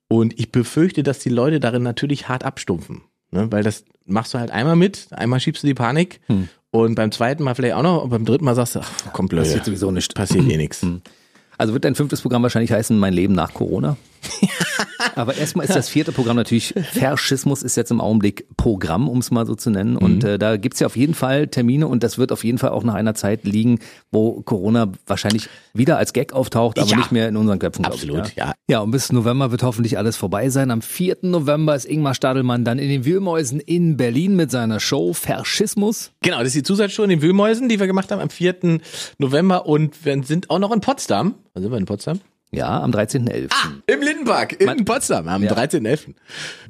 Und 0.09 0.37
ich 0.41 0.51
befürchte, 0.51 1.05
dass 1.05 1.21
die 1.21 1.29
Leute 1.29 1.61
darin 1.61 1.85
natürlich 1.85 2.29
hart 2.29 2.43
abstumpfen. 2.43 3.03
Ne? 3.31 3.47
Weil 3.53 3.63
das 3.63 3.85
machst 4.05 4.35
du 4.35 4.39
halt 4.39 4.51
einmal 4.51 4.75
mit, 4.75 5.07
einmal 5.13 5.39
schiebst 5.39 5.63
du 5.63 5.69
die 5.69 5.75
Panik 5.75 6.21
und 6.71 6.97
beim 6.97 7.13
zweiten 7.13 7.45
Mal 7.45 7.55
vielleicht 7.55 7.75
auch 7.75 7.83
noch 7.83 8.03
und 8.03 8.11
beim 8.11 8.25
dritten 8.25 8.45
Mal 8.45 8.57
sagst 8.57 8.75
du, 8.75 8.81
ach, 8.81 8.91
komm 9.13 9.29
blöd. 9.29 9.45
Passiert 9.45 9.65
sowieso 9.65 9.93
nicht. 9.93 10.15
Passiert 10.15 10.51
eh 10.51 10.57
nichts. 10.57 10.85
Also 11.59 11.75
wird 11.75 11.85
dein 11.85 11.97
fünftes 11.97 12.23
Programm 12.23 12.43
wahrscheinlich 12.45 12.73
heißen 12.73 12.97
Mein 12.97 13.13
Leben 13.13 13.35
nach 13.35 13.53
Corona? 13.53 13.97
Aber 15.15 15.35
erstmal 15.37 15.67
ist 15.67 15.75
das 15.75 15.89
vierte 15.89 16.13
Programm 16.13 16.37
natürlich, 16.37 16.75
Faschismus 16.93 17.63
ist 17.63 17.77
jetzt 17.77 17.91
im 17.91 18.01
Augenblick 18.01 18.47
Programm, 18.57 19.09
um 19.09 19.19
es 19.19 19.31
mal 19.31 19.47
so 19.47 19.55
zu 19.55 19.71
nennen. 19.71 19.97
Und 19.97 20.23
Mhm. 20.23 20.29
äh, 20.29 20.39
da 20.39 20.57
gibt's 20.57 20.81
ja 20.81 20.87
auf 20.87 20.97
jeden 20.97 21.15
Fall 21.15 21.49
Termine 21.49 21.87
und 21.87 22.03
das 22.03 22.19
wird 22.19 22.33
auf 22.33 22.45
jeden 22.45 22.59
Fall 22.59 22.71
auch 22.71 22.85
nach 22.85 22.95
einer 22.95 23.15
Zeit 23.15 23.45
liegen, 23.45 23.79
wo 24.11 24.41
Corona 24.43 24.93
wahrscheinlich 25.07 25.49
wieder 25.75 25.99
als 25.99 26.13
Gag 26.13 26.33
auftaucht, 26.33 26.79
aber 26.79 26.91
Ja. 26.91 26.97
nicht 26.97 27.13
mehr 27.13 27.29
in 27.29 27.37
unseren 27.37 27.59
Köpfen. 27.59 27.85
Absolut, 27.85 28.29
ich, 28.29 28.37
ja. 28.37 28.55
Ja, 28.69 28.81
und 28.81 28.91
bis 28.91 29.13
November 29.13 29.51
wird 29.51 29.63
hoffentlich 29.63 29.99
alles 29.99 30.17
vorbei 30.17 30.49
sein. 30.51 30.71
Am 30.71 30.83
4. 30.83 31.19
November 31.23 31.75
ist 31.75 31.85
Ingmar 31.85 32.15
Stadelmann 32.15 32.65
dann 32.65 32.79
in 32.79 32.89
den 32.89 33.05
Wühlmäusen 33.05 33.61
in 33.61 33.97
Berlin 33.97 34.37
mit 34.37 34.51
seiner 34.51 34.81
Show 34.81 35.13
Faschismus. 35.13 36.13
Genau, 36.23 36.39
das 36.39 36.49
ist 36.49 36.57
die 36.57 36.63
Zusatzshow 36.63 37.03
in 37.05 37.11
den 37.11 37.23
Wühlmäusen, 37.23 37.69
die 37.69 37.79
wir 37.81 37.87
gemacht 37.87 38.11
haben 38.13 38.21
am 38.21 38.31
4. 38.31 38.81
November 39.19 39.67
und 39.67 40.05
wir 40.05 40.23
sind 40.25 40.51
auch 40.51 40.59
noch 40.59 40.73
in 40.73 40.81
Potsdam. 40.81 41.35
Wann 41.55 41.63
sind 41.63 41.73
wir 41.73 41.79
in 41.79 41.87
Potsdam? 41.87 42.21
Ja, 42.51 42.81
am 42.83 42.91
13.11. 42.93 43.51
Im 43.87 44.01
Lindenpark, 44.01 44.59
in 44.59 44.85
Potsdam, 44.87 45.29
am 45.29 45.43
Ja. 45.43 45.53
13.11. 45.53 46.15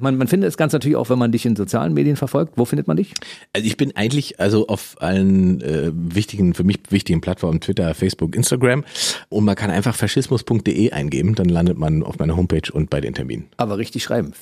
Man, 0.00 0.16
man 0.16 0.26
findet 0.26 0.48
das 0.48 0.56
Ganze 0.56 0.74
natürlich 0.76 0.96
auch, 0.96 1.08
wenn 1.08 1.18
man 1.20 1.30
dich 1.30 1.46
in 1.46 1.54
sozialen 1.54 1.94
Medien 1.94 2.16
verfolgt. 2.16 2.54
Wo 2.56 2.64
findet 2.64 2.88
man 2.88 2.96
dich? 2.96 3.14
Also 3.52 3.64
ich 3.66 3.76
bin 3.76 3.94
eigentlich 3.94 4.40
also 4.40 4.66
auf 4.66 4.96
allen 4.98 5.60
äh, 5.60 5.92
wichtigen, 5.94 6.54
für 6.54 6.64
mich 6.64 6.80
wichtigen 6.90 7.20
Plattformen, 7.20 7.60
Twitter, 7.60 7.94
Facebook, 7.94 8.34
Instagram 8.34 8.84
und 9.28 9.44
man 9.44 9.54
kann 9.54 9.70
einfach 9.70 9.94
faschismus.de 9.94 10.90
eingeben, 10.90 11.36
dann 11.36 11.48
landet 11.48 11.78
man 11.78 12.02
auf 12.02 12.18
meiner 12.18 12.36
Homepage 12.36 12.72
und 12.72 12.90
bei 12.90 13.00
den 13.00 13.14
Terminen. 13.14 13.46
Aber 13.56 13.78
richtig 13.78 14.02
schreiben. 14.02 14.32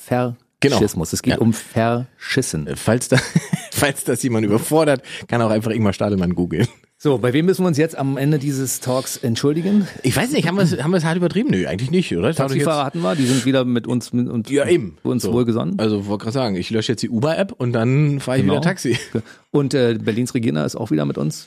Genau. 0.59 0.77
Faschismus. 0.77 1.13
Es 1.13 1.21
geht 1.21 1.33
Ja. 1.33 1.39
um 1.39 1.53
Verschissen. 1.53 2.65
Äh, 2.65 2.75
Falls, 2.75 3.09
da, 3.09 3.17
falls 3.71 4.03
das 4.05 4.23
jemand 4.23 4.43
überfordert, 4.43 5.03
kann 5.27 5.39
auch 5.43 5.51
einfach 5.51 5.69
Ingmar 5.69 5.93
Stadelmann 5.93 6.33
googeln. 6.33 6.67
So, 6.99 7.19
bei 7.19 7.31
wem 7.31 7.45
müssen 7.45 7.61
wir 7.63 7.67
uns 7.67 7.77
jetzt 7.77 7.95
am 7.95 8.17
Ende 8.17 8.39
dieses 8.39 8.79
Talks 8.79 9.17
entschuldigen? 9.17 9.87
Ich 10.01 10.17
weiß 10.17 10.31
nicht, 10.31 10.47
haben 10.47 10.55
wir 10.55 10.63
es 10.63 10.81
haben 10.81 10.89
wir 10.89 10.97
es 10.97 11.05
hart 11.05 11.15
übertrieben? 11.15 11.51
Nö, 11.51 11.67
eigentlich 11.67 11.91
nicht, 11.91 12.15
oder? 12.17 12.33
Taxifahrer 12.33 12.85
hatten 12.85 13.01
wir, 13.01 13.15
die 13.15 13.27
sind 13.27 13.45
wieder 13.45 13.65
mit 13.65 13.85
uns, 13.85 14.13
mit 14.13 14.27
uns, 14.27 14.49
Ja, 14.49 14.67
eben. 14.67 14.97
uns 15.03 15.21
So. 15.21 15.31
wohlgesonnen. 15.31 15.77
Also 15.77 16.07
wollte 16.07 16.23
gerade 16.23 16.33
sagen, 16.33 16.55
ich 16.55 16.71
lösche 16.71 16.93
jetzt 16.93 17.03
die 17.03 17.09
Uber-App 17.11 17.51
und 17.51 17.73
dann 17.73 18.19
fahre 18.19 18.37
ich 18.37 18.41
Genau. 18.43 18.53
wieder 18.55 18.61
Taxi. 18.63 18.97
Und 19.51 19.75
äh, 19.75 19.99
Berlins 20.01 20.33
Regina 20.33 20.65
ist 20.65 20.75
auch 20.75 20.89
wieder 20.89 21.05
mit 21.05 21.19
uns. 21.19 21.45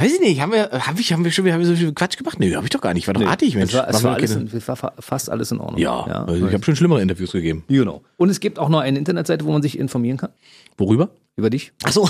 Weiß 0.00 0.12
ich 0.14 0.20
nicht, 0.20 0.40
haben 0.40 0.52
wir, 0.52 0.70
haben 0.70 0.98
wir, 0.98 1.04
haben 1.04 1.24
wir 1.24 1.30
schon 1.32 1.44
wieder 1.44 1.54
haben 1.54 1.60
wir 1.60 1.66
so 1.68 1.76
viel 1.76 1.92
Quatsch 1.92 2.16
gemacht? 2.16 2.38
Nee, 2.40 2.54
habe 2.54 2.64
ich 2.66 2.70
doch 2.70 2.80
gar 2.80 2.94
nicht. 2.94 3.06
War 3.06 3.14
doch 3.14 3.24
artig, 3.26 3.54
Mensch. 3.54 3.72
Es 3.72 3.78
war, 3.78 3.88
es 3.88 4.02
war, 4.02 4.14
alles 4.14 4.34
in, 4.34 4.50
es 4.52 4.66
war 4.68 4.76
fa- 4.76 4.94
fast 4.98 5.30
alles 5.30 5.50
in 5.52 5.58
Ordnung. 5.60 5.78
ja, 5.80 6.00
also 6.02 6.46
ich 6.46 6.52
habe 6.54 6.64
schon 6.64 6.76
schlimmere 6.76 7.02
Interviews 7.02 7.32
gegeben. 7.32 7.64
Genau. 7.68 8.02
Und 8.16 8.30
es 8.30 8.40
gibt 8.40 8.58
auch 8.58 8.68
noch 8.68 8.80
eine 8.80 8.98
Internetseite, 8.98 9.44
wo 9.44 9.52
man 9.52 9.62
sich 9.62 9.78
informieren 9.78 10.16
kann 10.16 10.30
Worüber? 10.78 11.10
über 11.36 11.48
dich. 11.48 11.72
Ach 11.84 11.92
so, 11.92 12.08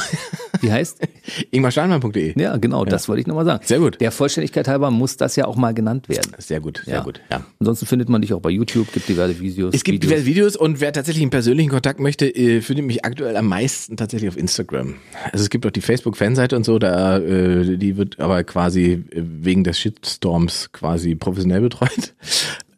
Die 0.62 0.72
heißt? 0.72 0.98
ingmarstahlmann.de. 1.52 2.40
ja, 2.40 2.56
genau, 2.56 2.84
das 2.84 3.08
wollte 3.08 3.20
ich 3.20 3.26
nochmal 3.26 3.44
sagen. 3.44 3.64
Sehr 3.64 3.78
gut. 3.78 4.00
Der 4.00 4.10
Vollständigkeit 4.10 4.66
halber 4.66 4.90
muss 4.90 5.16
das 5.16 5.36
ja 5.36 5.44
auch 5.44 5.54
mal 5.56 5.72
genannt 5.72 6.08
werden. 6.08 6.32
Sehr 6.38 6.58
gut, 6.60 6.82
sehr 6.84 6.96
Ja. 6.96 7.02
gut. 7.02 7.20
Ja. 7.30 7.44
Ansonsten 7.60 7.86
findet 7.86 8.08
man 8.08 8.22
dich 8.22 8.32
auch 8.34 8.40
bei 8.40 8.50
YouTube, 8.50 8.92
gibt 8.92 9.08
diverse 9.08 9.38
Videos. 9.38 9.72
Es 9.74 9.84
gibt 9.84 9.96
Videos. 10.02 10.10
diverse 10.10 10.26
Videos 10.26 10.56
und 10.56 10.80
wer 10.80 10.92
tatsächlich 10.92 11.22
einen 11.22 11.30
persönlichen 11.30 11.70
Kontakt 11.70 12.00
möchte, 12.00 12.26
äh, 12.34 12.60
findet 12.60 12.86
mich 12.86 13.04
aktuell 13.04 13.36
am 13.36 13.46
meisten 13.46 13.96
tatsächlich 13.96 14.28
auf 14.30 14.36
Instagram. 14.36 14.94
Also 15.30 15.44
es 15.44 15.50
gibt 15.50 15.64
auch 15.64 15.70
die 15.70 15.80
Facebook-Fanseite 15.82 16.56
und 16.56 16.64
so, 16.64 16.78
da 16.80 17.18
äh, 17.18 17.76
die 17.80 17.96
wird 17.96 18.20
aber 18.20 18.44
quasi 18.44 19.04
äh, 19.10 19.22
wegen 19.22 19.64
des 19.64 19.78
Shitstorms 19.78 20.70
quasi 20.72 21.14
professionell 21.14 21.62
betreut. 21.62 22.14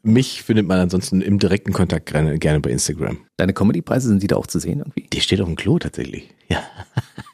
mich 0.02 0.42
findet 0.42 0.66
man 0.66 0.78
ansonsten 0.80 1.20
im 1.20 1.38
direkten 1.38 1.72
Kontakt 1.72 2.06
gerne, 2.06 2.38
gerne 2.38 2.60
bei 2.60 2.70
Instagram. 2.70 3.18
Deine 3.36 3.52
Comedy-Preise 3.52 4.08
sind 4.08 4.22
die 4.22 4.26
da 4.26 4.36
auch 4.36 4.46
zu 4.46 4.58
sehen 4.58 4.78
irgendwie? 4.80 5.06
Der 5.12 5.20
steht 5.20 5.40
auf 5.40 5.46
dem 5.46 5.56
Klo 5.56 5.78
tatsächlich. 5.78 6.28
Ja. 6.48 6.62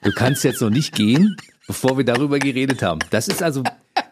Du 0.03 0.13
kannst 0.13 0.45
jetzt 0.45 0.61
noch 0.61 0.71
nicht 0.71 0.95
gehen, 0.95 1.37
bevor 1.67 1.97
wir 1.97 2.05
darüber 2.05 2.39
geredet 2.39 2.83
haben. 2.83 3.01
Das 3.11 3.29
ist 3.29 3.43
also 3.43 3.63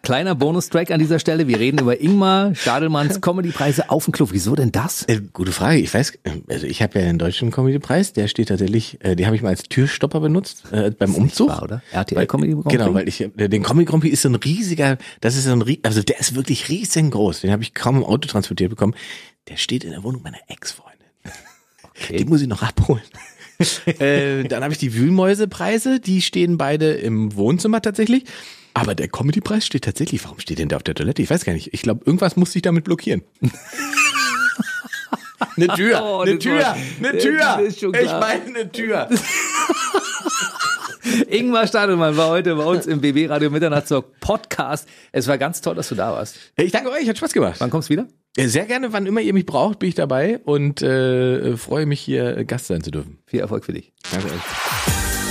kleiner 0.06 0.36
Bonustrack 0.36 0.92
an 0.92 1.00
dieser 1.00 1.18
Stelle. 1.18 1.48
Wir 1.48 1.58
reden 1.58 1.80
über 1.80 2.00
Ingmar 2.00 2.54
Stadelmanns 2.54 3.20
Comedy-Preise 3.20 3.90
auf 3.90 4.04
dem 4.04 4.12
Klo. 4.12 4.28
Wieso 4.30 4.54
denn 4.54 4.70
das? 4.70 5.02
Äh, 5.08 5.20
gute 5.32 5.50
Frage. 5.50 5.80
Ich 5.80 5.92
weiß, 5.92 6.12
äh, 6.22 6.30
also 6.48 6.64
ich 6.64 6.80
habe 6.80 7.00
ja 7.00 7.06
den 7.06 7.18
deutschen 7.18 7.50
Comedy-Preis, 7.50 8.12
der 8.12 8.28
steht 8.28 8.46
tatsächlich, 8.46 8.98
äh, 9.04 9.16
den 9.16 9.26
habe 9.26 9.34
ich 9.34 9.42
mal 9.42 9.48
als 9.48 9.64
Türstopper 9.64 10.20
benutzt 10.20 10.62
äh, 10.70 10.92
beim 10.92 11.12
Umzug. 11.16 11.48
Wahr, 11.48 11.64
oder? 11.64 11.82
RTL 11.90 12.24
Comedy 12.28 12.52
Grand 12.52 12.66
Prix? 12.66 12.78
Genau, 12.78 12.94
weil 12.94 13.08
ich 13.08 13.20
äh, 13.20 13.48
den 13.48 13.64
Comedy 13.64 13.84
Grand 13.84 14.04
Prix 14.04 14.12
ist 14.12 14.22
so 14.22 14.28
ein 14.28 14.36
riesiger, 14.36 14.96
das 15.22 15.34
ist 15.34 15.42
so 15.42 15.50
ein 15.50 15.78
also 15.82 16.02
der 16.04 16.20
ist 16.20 16.36
wirklich 16.36 16.68
riesengroß. 16.68 17.40
Den 17.40 17.50
habe 17.50 17.64
ich 17.64 17.74
kaum 17.74 17.96
im 17.96 18.04
Auto 18.04 18.28
transportiert 18.28 18.70
bekommen. 18.70 18.94
Der 19.48 19.56
steht 19.56 19.82
in 19.82 19.90
der 19.90 20.04
Wohnung 20.04 20.22
meiner 20.22 20.38
Ex-Freundin. 20.46 20.94
Okay. 21.98 22.18
Die 22.18 22.26
muss 22.26 22.42
ich 22.42 22.46
noch 22.46 22.62
abholen. 22.62 23.00
äh, 23.86 24.44
dann 24.44 24.62
habe 24.62 24.74
ich 24.74 24.78
die 24.78 24.94
Wühlmäusepreise, 24.94 25.98
die 25.98 26.20
stehen 26.20 26.58
beide 26.58 26.92
im 26.92 27.34
Wohnzimmer 27.36 27.80
tatsächlich. 27.80 28.24
Aber 28.78 28.94
der 28.94 29.08
Comedy-Preis 29.08 29.64
steht 29.66 29.84
tatsächlich. 29.84 30.22
Warum 30.24 30.38
steht 30.38 30.58
denn 30.58 30.68
der 30.68 30.76
auf 30.76 30.82
der 30.82 30.94
Toilette? 30.94 31.22
Ich 31.22 31.30
weiß 31.30 31.44
gar 31.44 31.52
nicht. 31.54 31.72
Ich 31.72 31.80
glaube, 31.82 32.02
irgendwas 32.04 32.36
muss 32.36 32.54
ich 32.54 32.62
damit 32.62 32.84
blockieren. 32.84 33.22
Eine 35.56 35.68
Tür, 35.68 36.00
Oh, 36.02 36.18
eine 36.20 36.38
Tür, 36.38 36.58
war- 36.60 36.74
eine 36.98 37.18
Tür. 37.18 37.60
Ich 37.68 37.80
meine 38.10 38.42
eine 38.46 38.70
Tür. 38.72 39.08
Ingmar 41.30 41.66
Stadelmann 41.66 42.16
war 42.18 42.28
heute 42.28 42.54
bei 42.56 42.64
uns 42.64 42.86
im 42.86 43.00
BB 43.00 43.30
Radio 43.30 43.48
Mitternachtstalk 43.50 44.20
Podcast. 44.20 44.86
Es 45.12 45.26
war 45.28 45.38
ganz 45.38 45.60
toll, 45.62 45.74
dass 45.74 45.88
du 45.88 45.94
da 45.94 46.12
warst. 46.12 46.36
Ich 46.56 46.72
danke 46.72 46.90
euch, 46.90 47.08
hat 47.08 47.16
Spaß 47.16 47.32
gemacht. 47.32 47.56
Wann 47.60 47.70
kommst 47.70 47.88
du 47.88 47.92
wieder? 47.92 48.06
Ja, 48.36 48.48
Sehr 48.48 48.66
gerne, 48.66 48.92
wann 48.92 49.06
immer 49.06 49.20
ihr 49.22 49.32
mich 49.32 49.46
braucht, 49.46 49.78
bin 49.78 49.88
ich 49.88 49.94
dabei 49.94 50.38
und 50.44 50.82
äh, 50.82 51.56
freue 51.56 51.86
mich 51.86 52.00
hier 52.00 52.36
äh, 52.36 52.44
Gast 52.44 52.66
sein 52.66 52.82
zu 52.82 52.90
dürfen. 52.90 53.18
Viel 53.26 53.40
Erfolg 53.40 53.64
für 53.64 53.72
dich. 53.72 53.92
Danke 54.12 54.26
euch. 54.26 54.32